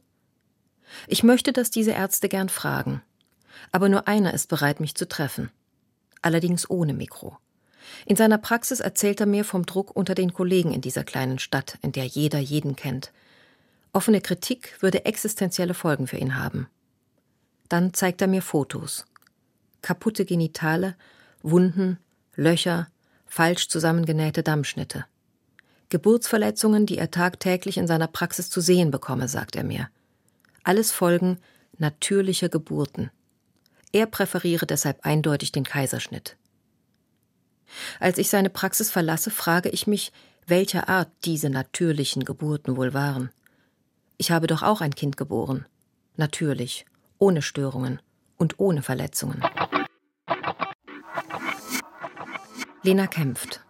Ich 1.07 1.22
möchte 1.22 1.53
dass 1.53 1.70
diese 1.70 1.91
Ärzte 1.91 2.30
gern 2.30 2.49
fragen, 2.49 3.03
aber 3.72 3.91
nur 3.91 4.09
einer 4.09 4.32
ist 4.32 4.49
bereit, 4.49 4.80
mich 4.80 4.95
zu 4.95 5.07
treffen. 5.07 5.51
Allerdings 6.22 6.70
ohne 6.70 6.95
Mikro. 6.95 7.36
In 8.07 8.16
seiner 8.16 8.39
Praxis 8.39 8.80
erzählt 8.80 9.20
er 9.20 9.26
mir 9.26 9.45
vom 9.45 9.66
Druck 9.66 9.95
unter 9.95 10.14
den 10.14 10.32
Kollegen 10.32 10.72
in 10.72 10.80
dieser 10.80 11.05
kleinen 11.05 11.39
Stadt, 11.39 11.76
in 11.82 11.93
der 11.93 12.07
jeder 12.07 12.39
jeden 12.39 12.74
kennt. 12.74 13.12
Offene 13.93 14.22
Kritik 14.22 14.80
würde 14.80 15.05
existenzielle 15.05 15.74
Folgen 15.74 16.07
für 16.07 16.16
ihn 16.16 16.36
haben. 16.36 16.68
Dann 17.68 17.93
zeigt 17.93 18.22
er 18.22 18.28
mir 18.28 18.41
Fotos. 18.41 19.05
Kaputte 19.82 20.24
Genitale, 20.24 20.97
Wunden, 21.43 21.99
Löcher, 22.34 22.89
falsch 23.26 23.68
zusammengenähte 23.68 24.43
Dammschnitte. 24.43 25.05
Geburtsverletzungen, 25.89 26.86
die 26.86 26.99
er 26.99 27.11
tagtäglich 27.11 27.78
in 27.78 27.86
seiner 27.86 28.09
Praxis 28.09 28.51
zu 28.51 28.61
sehen 28.61 28.91
bekomme, 28.91 29.28
sagt 29.28 29.57
er 29.57 29.64
mir. 29.64 29.89
Alles 30.64 30.93
Folgen 30.93 31.39
natürlicher 31.78 32.49
Geburten. 32.49 33.11
Er 33.93 34.07
präferiere 34.07 34.66
deshalb 34.66 35.05
eindeutig 35.07 35.53
den 35.53 35.64
Kaiserschnitt. 35.64 36.36
Als 38.01 38.18
ich 38.18 38.28
seine 38.28 38.51
Praxis 38.51 38.91
verlasse, 38.91 39.30
frage 39.30 39.68
ich 39.68 39.86
mich, 39.86 40.12
welcher 40.47 40.89
Art 40.89 41.11
diese 41.24 41.51
natürlichen 41.51 42.24
Geburten 42.24 42.76
wohl 42.76 42.95
waren. 42.95 43.30
Ich 44.16 44.30
habe 44.30 44.47
doch 44.47 44.62
auch 44.62 44.80
ein 44.80 44.95
Kind 44.95 45.16
geboren. 45.16 45.66
Natürlich, 46.16 46.86
ohne 47.18 47.43
Störungen 47.43 48.01
und 48.36 48.59
ohne 48.59 48.82
Verletzungen. 48.82 49.43
Lena 52.82 53.07
kämpft. 53.07 53.61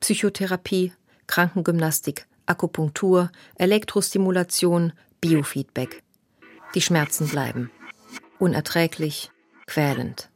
Psychotherapie, 0.00 0.92
Krankengymnastik, 1.26 2.26
Akupunktur, 2.46 3.30
Elektrostimulation, 3.56 4.92
Biofeedback. 5.20 6.02
Die 6.74 6.80
Schmerzen 6.80 7.28
bleiben. 7.28 7.70
Unerträglich, 8.38 9.30
quälend. 9.66 10.28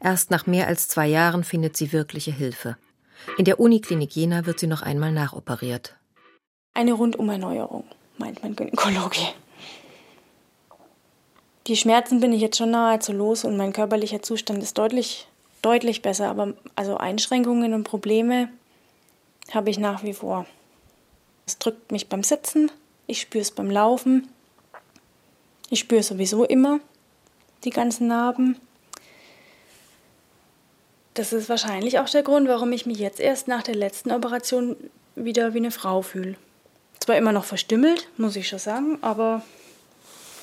Erst 0.00 0.30
nach 0.30 0.46
mehr 0.46 0.66
als 0.66 0.88
zwei 0.88 1.06
Jahren 1.06 1.44
findet 1.44 1.76
sie 1.76 1.92
wirkliche 1.92 2.32
Hilfe. 2.32 2.76
In 3.38 3.44
der 3.44 3.60
Uniklinik 3.60 4.16
Jena 4.16 4.46
wird 4.46 4.58
sie 4.58 4.66
noch 4.66 4.82
einmal 4.82 5.12
nachoperiert. 5.12 5.96
Eine 6.74 6.94
Rundumerneuerung, 6.94 7.84
meint 8.18 8.42
mein 8.42 8.56
Gynäkologe. 8.56 9.20
Die 11.68 11.76
Schmerzen 11.76 12.20
bin 12.20 12.32
ich 12.32 12.40
jetzt 12.40 12.58
schon 12.58 12.70
nahezu 12.72 13.12
los 13.12 13.44
und 13.44 13.56
mein 13.56 13.72
körperlicher 13.72 14.22
Zustand 14.22 14.62
ist 14.62 14.78
deutlich, 14.78 15.28
deutlich 15.60 16.02
besser. 16.02 16.28
Aber 16.28 16.54
also 16.74 16.96
Einschränkungen 16.96 17.74
und 17.74 17.84
Probleme 17.84 18.48
habe 19.54 19.70
ich 19.70 19.78
nach 19.78 20.02
wie 20.02 20.14
vor. 20.14 20.46
Es 21.46 21.58
drückt 21.58 21.92
mich 21.92 22.08
beim 22.08 22.22
Sitzen, 22.22 22.70
ich 23.06 23.20
spüre 23.20 23.42
es 23.42 23.50
beim 23.50 23.70
Laufen, 23.70 24.28
ich 25.70 25.80
spüre 25.80 26.02
sowieso 26.02 26.44
immer 26.44 26.80
die 27.64 27.70
ganzen 27.70 28.08
Narben. 28.08 28.56
Das 31.14 31.32
ist 31.32 31.48
wahrscheinlich 31.48 31.98
auch 31.98 32.08
der 32.08 32.22
Grund, 32.22 32.48
warum 32.48 32.72
ich 32.72 32.86
mich 32.86 32.98
jetzt 32.98 33.20
erst 33.20 33.48
nach 33.48 33.62
der 33.62 33.74
letzten 33.74 34.12
Operation 34.12 34.76
wieder 35.14 35.52
wie 35.52 35.58
eine 35.58 35.70
Frau 35.70 36.02
fühle. 36.02 36.36
Zwar 37.00 37.16
immer 37.16 37.32
noch 37.32 37.44
verstümmelt, 37.44 38.08
muss 38.16 38.36
ich 38.36 38.48
schon 38.48 38.58
sagen, 38.58 38.98
aber 39.02 39.42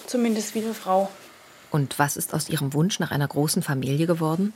zumindest 0.06 0.54
wie 0.54 0.64
eine 0.64 0.74
Frau. 0.74 1.10
Und 1.72 1.98
was 1.98 2.18
ist 2.18 2.34
aus 2.34 2.50
Ihrem 2.50 2.74
Wunsch 2.74 3.00
nach 3.00 3.12
einer 3.12 3.28
großen 3.28 3.64
Familie 3.64 4.08
geworden? 4.08 4.54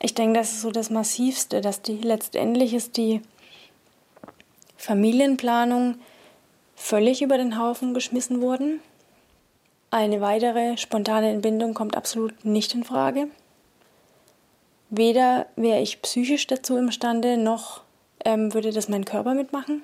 Ich 0.00 0.14
denke, 0.14 0.38
das 0.38 0.52
ist 0.52 0.60
so 0.60 0.70
das 0.70 0.90
Massivste, 0.90 1.60
dass 1.60 1.82
die 1.82 1.96
letztendlich 1.96 2.74
ist 2.74 2.96
die 2.96 3.20
Familienplanung 4.78 5.96
völlig 6.76 7.20
über 7.20 7.36
den 7.36 7.58
Haufen 7.58 7.92
geschmissen 7.92 8.40
worden. 8.40 8.80
Eine 9.90 10.20
weitere 10.20 10.76
spontane 10.76 11.30
Entbindung 11.30 11.74
kommt 11.74 11.96
absolut 11.96 12.44
nicht 12.44 12.74
in 12.74 12.84
Frage. 12.84 13.26
Weder 14.88 15.46
wäre 15.56 15.80
ich 15.80 16.00
psychisch 16.00 16.46
dazu 16.46 16.76
imstande, 16.76 17.36
noch 17.36 17.82
ähm, 18.24 18.54
würde 18.54 18.72
das 18.72 18.88
mein 18.88 19.04
Körper 19.04 19.34
mitmachen. 19.34 19.82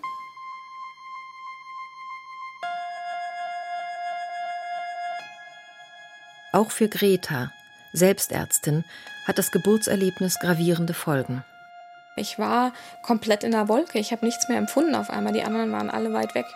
Auch 6.53 6.71
für 6.71 6.89
Greta, 6.89 7.51
Selbstärztin, 7.93 8.85
hat 9.27 9.39
das 9.39 9.51
Geburtserlebnis 9.51 10.39
gravierende 10.39 10.95
Folgen. 10.95 11.45
Ich 12.17 12.39
war 12.39 12.73
komplett 13.03 13.43
in 13.43 13.51
der 13.51 13.69
Wolke. 13.69 13.99
Ich 13.99 14.13
habe 14.13 14.25
nichts 14.25 14.49
mehr 14.49 14.59
empfunden 14.59 14.95
auf 14.95 15.11
einmal. 15.11 15.33
Die 15.33 15.43
anderen 15.43 15.73
waren 15.73 15.91
alle 15.91 16.13
weit 16.13 16.35
weg. 16.35 16.47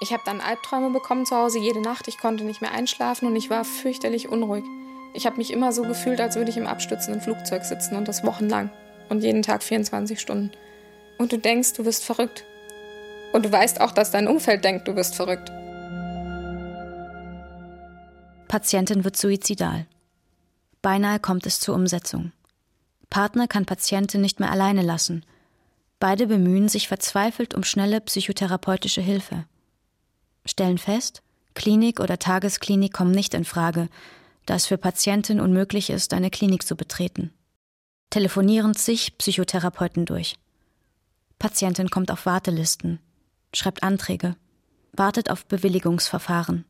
Ich 0.00 0.12
habe 0.12 0.22
dann 0.24 0.40
Albträume 0.40 0.90
bekommen 0.90 1.26
zu 1.26 1.36
Hause 1.36 1.58
jede 1.58 1.82
Nacht. 1.82 2.08
Ich 2.08 2.18
konnte 2.18 2.44
nicht 2.44 2.62
mehr 2.62 2.72
einschlafen 2.72 3.26
und 3.26 3.36
ich 3.36 3.50
war 3.50 3.64
fürchterlich 3.64 4.28
unruhig. 4.28 4.64
Ich 5.12 5.26
habe 5.26 5.36
mich 5.36 5.52
immer 5.52 5.72
so 5.72 5.82
gefühlt, 5.82 6.20
als 6.20 6.36
würde 6.36 6.50
ich 6.50 6.56
im 6.56 6.66
abstützenden 6.66 7.20
Flugzeug 7.20 7.64
sitzen 7.64 7.96
und 7.96 8.06
das 8.06 8.24
wochenlang. 8.24 8.70
Und 9.08 9.22
jeden 9.22 9.42
Tag 9.42 9.62
24 9.62 10.20
Stunden. 10.20 10.52
Und 11.18 11.32
du 11.32 11.38
denkst, 11.38 11.74
du 11.74 11.84
wirst 11.84 12.04
verrückt. 12.04 12.44
Und 13.32 13.44
du 13.44 13.52
weißt 13.52 13.80
auch, 13.80 13.90
dass 13.90 14.12
dein 14.12 14.28
Umfeld 14.28 14.64
denkt, 14.64 14.86
du 14.86 14.94
wirst 14.94 15.16
verrückt. 15.16 15.50
Patientin 18.48 19.04
wird 19.04 19.16
suizidal. 19.16 19.86
Beinahe 20.80 21.20
kommt 21.20 21.44
es 21.46 21.60
zur 21.60 21.74
Umsetzung. 21.74 22.32
Partner 23.10 23.48
kann 23.48 23.66
Patientin 23.66 24.20
nicht 24.20 24.40
mehr 24.40 24.50
alleine 24.50 24.82
lassen. 24.82 25.24
Beide 25.98 26.26
bemühen 26.28 26.68
sich 26.68 26.88
verzweifelt 26.88 27.54
um 27.54 27.64
schnelle 27.64 28.00
psychotherapeutische 28.00 29.02
Hilfe. 29.02 29.44
Stellen 30.46 30.78
fest, 30.78 31.22
Klinik 31.54 32.00
oder 32.00 32.18
Tagesklinik 32.18 32.92
kommen 32.92 33.10
nicht 33.10 33.34
in 33.34 33.44
Frage, 33.44 33.88
da 34.46 34.54
es 34.54 34.66
für 34.66 34.78
Patientin 34.78 35.40
unmöglich 35.40 35.90
ist, 35.90 36.14
eine 36.14 36.30
Klinik 36.30 36.66
zu 36.66 36.76
betreten. 36.76 37.32
Telefonieren 38.08 38.74
sich 38.74 39.18
Psychotherapeuten 39.18 40.06
durch. 40.06 40.36
Patientin 41.38 41.90
kommt 41.90 42.10
auf 42.10 42.26
Wartelisten, 42.26 42.98
schreibt 43.54 43.82
Anträge, 43.82 44.36
wartet 44.92 45.30
auf 45.30 45.46
Bewilligungsverfahren. 45.46 46.64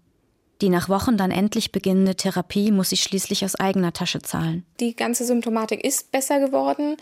Die 0.60 0.68
nach 0.68 0.88
Wochen 0.88 1.16
dann 1.16 1.30
endlich 1.30 1.72
beginnende 1.72 2.14
Therapie 2.14 2.70
muss 2.70 2.90
sie 2.90 2.98
schließlich 2.98 3.44
aus 3.44 3.54
eigener 3.54 3.92
Tasche 3.92 4.20
zahlen. 4.20 4.64
Die 4.78 4.94
ganze 4.94 5.24
Symptomatik 5.24 5.82
ist 5.82 6.12
besser 6.12 6.38
geworden, 6.38 6.96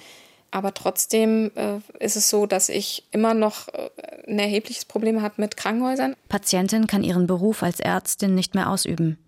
aber 0.50 0.74
trotzdem 0.74 1.50
äh, 1.56 1.78
ist 1.98 2.16
es 2.16 2.30
so, 2.30 2.46
dass 2.46 2.68
ich 2.68 3.04
immer 3.10 3.34
noch 3.34 3.68
äh, 3.68 3.90
ein 4.28 4.38
erhebliches 4.38 4.84
Problem 4.84 5.22
habe 5.22 5.34
mit 5.38 5.56
Krankenhäusern. 5.56 6.14
Patientin 6.28 6.86
kann 6.86 7.02
ihren 7.02 7.26
Beruf 7.26 7.62
als 7.62 7.80
Ärztin 7.80 8.34
nicht 8.34 8.54
mehr 8.54 8.70
ausüben. 8.70 9.18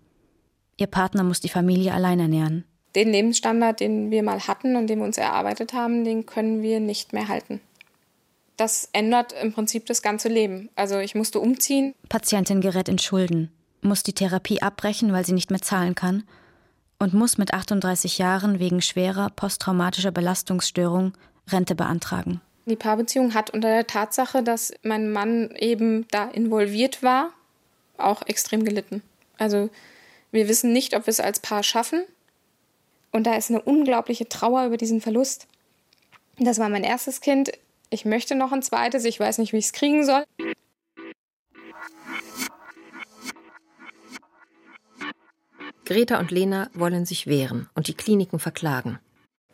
Ihr 0.77 0.87
Partner 0.87 1.23
muss 1.23 1.41
die 1.41 1.49
Familie 1.49 1.93
allein 1.93 2.19
ernähren. 2.19 2.63
Den 2.95 3.09
Lebensstandard, 3.09 3.79
den 3.81 4.11
wir 4.11 4.23
mal 4.23 4.47
hatten 4.47 4.75
und 4.75 4.87
den 4.87 4.99
wir 4.99 5.05
uns 5.05 5.17
erarbeitet 5.17 5.73
haben, 5.73 6.03
den 6.05 6.25
können 6.25 6.61
wir 6.61 6.79
nicht 6.79 7.13
mehr 7.13 7.27
halten. 7.27 7.61
Das 8.57 8.89
ändert 8.93 9.33
im 9.41 9.53
Prinzip 9.53 9.85
das 9.85 10.01
ganze 10.01 10.29
Leben. 10.29 10.69
Also 10.75 10.99
ich 10.99 11.15
musste 11.15 11.39
umziehen. 11.39 11.93
Patientin 12.09 12.61
gerät 12.61 12.89
in 12.89 12.99
Schulden 12.99 13.51
muss 13.81 14.03
die 14.03 14.13
Therapie 14.13 14.61
abbrechen, 14.61 15.13
weil 15.13 15.25
sie 15.25 15.33
nicht 15.33 15.51
mehr 15.51 15.61
zahlen 15.61 15.95
kann 15.95 16.23
und 16.99 17.13
muss 17.13 17.37
mit 17.37 17.53
38 17.53 18.19
Jahren 18.19 18.59
wegen 18.59 18.81
schwerer 18.81 19.31
posttraumatischer 19.35 20.11
Belastungsstörung 20.11 21.13
Rente 21.49 21.73
beantragen. 21.73 22.41
Die 22.65 22.75
Paarbeziehung 22.75 23.33
hat 23.33 23.49
unter 23.49 23.69
der 23.69 23.87
Tatsache, 23.87 24.43
dass 24.43 24.71
mein 24.83 25.11
Mann 25.11 25.49
eben 25.57 26.07
da 26.11 26.25
involviert 26.29 27.01
war, 27.01 27.31
auch 27.97 28.21
extrem 28.27 28.63
gelitten. 28.63 29.01
Also 29.37 29.69
wir 30.31 30.47
wissen 30.47 30.71
nicht, 30.71 30.95
ob 30.95 31.07
wir 31.07 31.11
es 31.11 31.19
als 31.19 31.39
Paar 31.39 31.63
schaffen. 31.63 32.03
Und 33.11 33.25
da 33.25 33.35
ist 33.35 33.49
eine 33.49 33.61
unglaubliche 33.61 34.29
Trauer 34.29 34.65
über 34.65 34.77
diesen 34.77 35.01
Verlust. 35.01 35.47
Das 36.37 36.59
war 36.59 36.69
mein 36.69 36.83
erstes 36.83 37.19
Kind. 37.19 37.51
Ich 37.89 38.05
möchte 38.05 38.35
noch 38.35 38.51
ein 38.51 38.61
zweites. 38.61 39.05
Ich 39.05 39.19
weiß 39.19 39.39
nicht, 39.39 39.53
wie 39.53 39.57
ich 39.57 39.65
es 39.65 39.73
kriegen 39.73 40.05
soll. 40.05 40.23
Greta 45.91 46.19
und 46.19 46.31
Lena 46.31 46.69
wollen 46.73 47.05
sich 47.05 47.27
wehren 47.27 47.67
und 47.75 47.89
die 47.89 47.93
Kliniken 47.93 48.39
verklagen. 48.39 48.99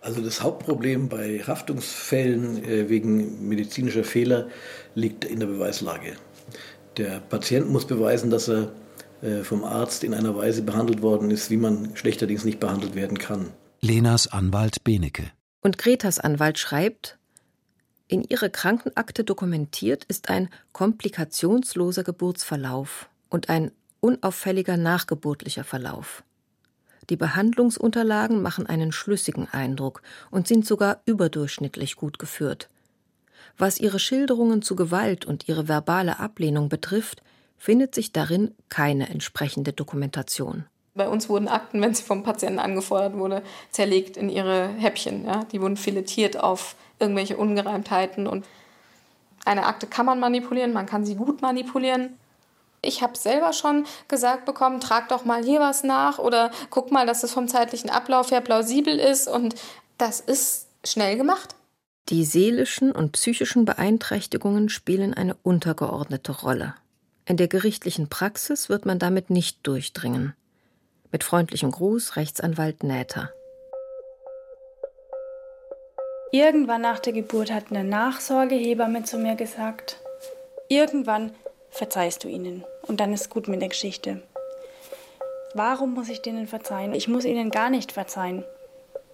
Also 0.02 0.22
das 0.22 0.44
Hauptproblem 0.44 1.10
bei 1.10 1.40
Haftungsfällen 1.40 2.64
äh, 2.64 2.90
wegen 2.90 3.50
medizinischer 3.50 4.04
Fehler 4.04 4.48
liegt 4.94 5.26
in 5.26 5.40
der 5.40 5.48
Beweislage. 5.48 6.14
Der 6.96 7.22
Patient 7.22 7.72
muss 7.72 7.88
beweisen, 7.88 8.30
dass 8.30 8.50
er 8.50 8.72
äh, 9.24 9.44
vom 9.44 9.64
Arzt 9.64 10.04
in 10.04 10.14
einer 10.14 10.36
Weise 10.36 10.62
behandelt 10.62 11.02
worden 11.02 11.32
ist, 11.32 11.50
wie 11.50 11.58
man 11.58 11.96
schlechterdings 11.96 12.46
nicht 12.46 12.60
behandelt 12.60 12.94
werden 12.94 13.18
kann. 13.18 13.52
Lenas 13.82 14.28
Anwalt 14.28 14.84
Benecke. 14.84 15.32
Und 15.62 15.80
Gretas 15.80 16.20
Anwalt 16.20 16.60
schreibt, 16.60 17.18
in 18.08 18.22
ihrer 18.22 18.50
Krankenakte 18.50 19.24
dokumentiert 19.24 20.04
ist 20.04 20.30
ein 20.30 20.50
komplikationsloser 20.72 22.04
Geburtsverlauf 22.04 23.10
und 23.30 23.50
ein 23.50 23.72
unauffälliger 24.02 24.78
nachgeburtlicher 24.78 25.64
Verlauf. 25.64 26.24
Die 27.10 27.16
Behandlungsunterlagen 27.16 28.42
machen 28.42 28.68
einen 28.68 28.92
schlüssigen 28.92 29.48
Eindruck 29.50 30.02
und 30.30 30.48
sind 30.48 30.66
sogar 30.66 31.02
überdurchschnittlich 31.06 31.96
gut 31.96 32.20
geführt. 32.20 32.70
Was 33.58 33.80
ihre 33.80 34.00
Schilderungen 34.00 34.62
zu 34.62 34.76
Gewalt 34.76 35.26
und 35.26 35.48
ihre 35.48 35.68
verbale 35.68 36.20
Ablehnung 36.20 36.70
betrifft, 36.70 37.24
findet 37.58 37.96
sich 37.96 38.12
darin 38.12 38.54
keine 38.70 39.10
entsprechende 39.10 39.74
Dokumentation. 39.74 40.66
Bei 40.94 41.08
uns 41.08 41.30
wurden 41.30 41.48
Akten, 41.48 41.82
wenn 41.82 41.94
sie 41.94 42.04
vom 42.04 42.24
Patienten 42.24 42.60
angefordert 42.60 43.16
wurde, 43.16 43.44
zerlegt 43.72 44.18
in 44.18 44.30
ihre 44.30 44.68
Häppchen. 44.68 45.26
Ja? 45.26 45.44
Die 45.52 45.62
wurden 45.62 45.78
filetiert 45.78 46.40
auf 46.40 46.76
irgendwelche 47.00 47.38
Ungereimtheiten. 47.38 48.28
Und 48.28 48.46
eine 49.46 49.66
Akte 49.66 49.88
kann 49.88 50.08
man 50.08 50.20
manipulieren, 50.20 50.74
man 50.74 50.88
kann 50.88 51.06
sie 51.06 51.16
gut 51.16 51.42
manipulieren. 51.42 52.18
Ich 52.82 53.02
habe 53.02 53.18
selber 53.18 53.54
schon 53.54 53.86
gesagt 54.08 54.46
bekommen, 54.46 54.80
trag 54.80 55.10
doch 55.10 55.26
mal 55.26 55.44
hier 55.44 55.60
was 55.60 55.84
nach 55.84 56.20
oder 56.20 56.52
guck 56.70 56.92
mal, 56.92 57.06
dass 57.06 57.24
es 57.24 57.34
vom 57.34 57.48
zeitlichen 57.48 57.90
Ablauf 57.90 58.32
her 58.32 58.42
plausibel 58.42 59.00
ist. 59.00 59.28
Und 59.28 59.56
das 59.98 60.20
ist 60.20 60.68
schnell 60.86 61.18
gemacht. 61.18 61.56
Die 62.10 62.24
seelischen 62.24 62.92
und 62.92 63.12
psychischen 63.12 63.66
Beeinträchtigungen 63.66 64.70
spielen 64.70 65.14
eine 65.14 65.36
untergeordnete 65.44 66.32
Rolle. 66.32 66.76
In 67.26 67.36
der 67.36 67.50
gerichtlichen 67.50 68.08
Praxis 68.08 68.70
wird 68.70 68.86
man 68.86 69.00
damit 69.00 69.30
nicht 69.30 69.68
durchdringen. 69.68 70.34
Mit 71.12 71.26
freundlichem 71.26 71.72
Gruß 71.72 72.16
Rechtsanwalt 72.16 72.84
Näther. 72.84 73.32
Irgendwann 76.32 76.82
nach 76.82 77.00
der 77.00 77.14
Geburt 77.14 77.52
hat 77.52 77.72
eine 77.72 77.84
Nachsorgehebamme 77.84 79.04
zu 79.04 79.18
mir 79.18 79.36
gesagt, 79.36 79.98
irgendwann 80.70 81.32
verzeihst 81.70 82.24
du 82.24 82.28
ihnen 82.28 82.66
und 82.84 83.00
dann 83.00 83.14
ist 83.14 83.30
gut 83.30 83.48
mit 83.48 83.62
der 83.62 83.70
Geschichte. 83.70 84.22
Warum 85.54 85.94
muss 85.94 86.10
ich 86.10 86.22
denen 86.22 86.48
verzeihen? 86.48 86.94
Ich 86.94 87.08
muss 87.08 87.24
ihnen 87.26 87.52
gar 87.52 87.70
nicht 87.70 87.92
verzeihen. 87.92 88.44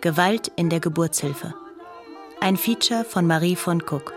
Gewalt 0.00 0.50
in 0.56 0.70
der 0.70 0.80
Geburtshilfe. 0.80 1.52
Ein 2.40 2.56
Feature 2.56 3.04
von 3.04 3.26
Marie 3.26 3.54
von 3.54 3.82
Cook. 3.82 4.14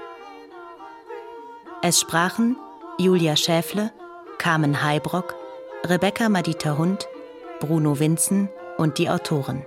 Es 1.81 1.99
sprachen 1.99 2.55
Julia 2.97 3.35
Schäfle, 3.35 3.91
Carmen 4.37 4.81
Heibrock, 4.81 5.35
Rebecca 5.83 6.29
Madita 6.29 6.77
Hund, 6.77 7.09
Bruno 7.59 7.99
Winzen 7.99 8.47
und 8.77 8.97
die 8.97 9.09
Autoren. 9.09 9.65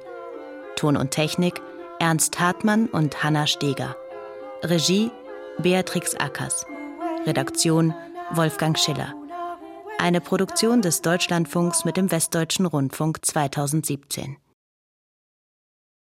Ton 0.76 0.96
und 0.96 1.10
Technik 1.10 1.60
Ernst 1.98 2.40
Hartmann 2.40 2.86
und 2.86 3.22
Hanna 3.22 3.46
Steger. 3.46 3.94
Regie 4.62 5.10
Beatrix 5.58 6.14
Ackers. 6.14 6.64
Redaktion 7.26 7.94
Wolfgang 8.30 8.78
Schiller. 8.78 9.12
Eine 9.98 10.22
Produktion 10.22 10.80
des 10.80 11.02
Deutschlandfunks 11.02 11.84
mit 11.84 11.98
dem 11.98 12.10
Westdeutschen 12.10 12.64
Rundfunk 12.64 13.18
2017. 13.20 14.38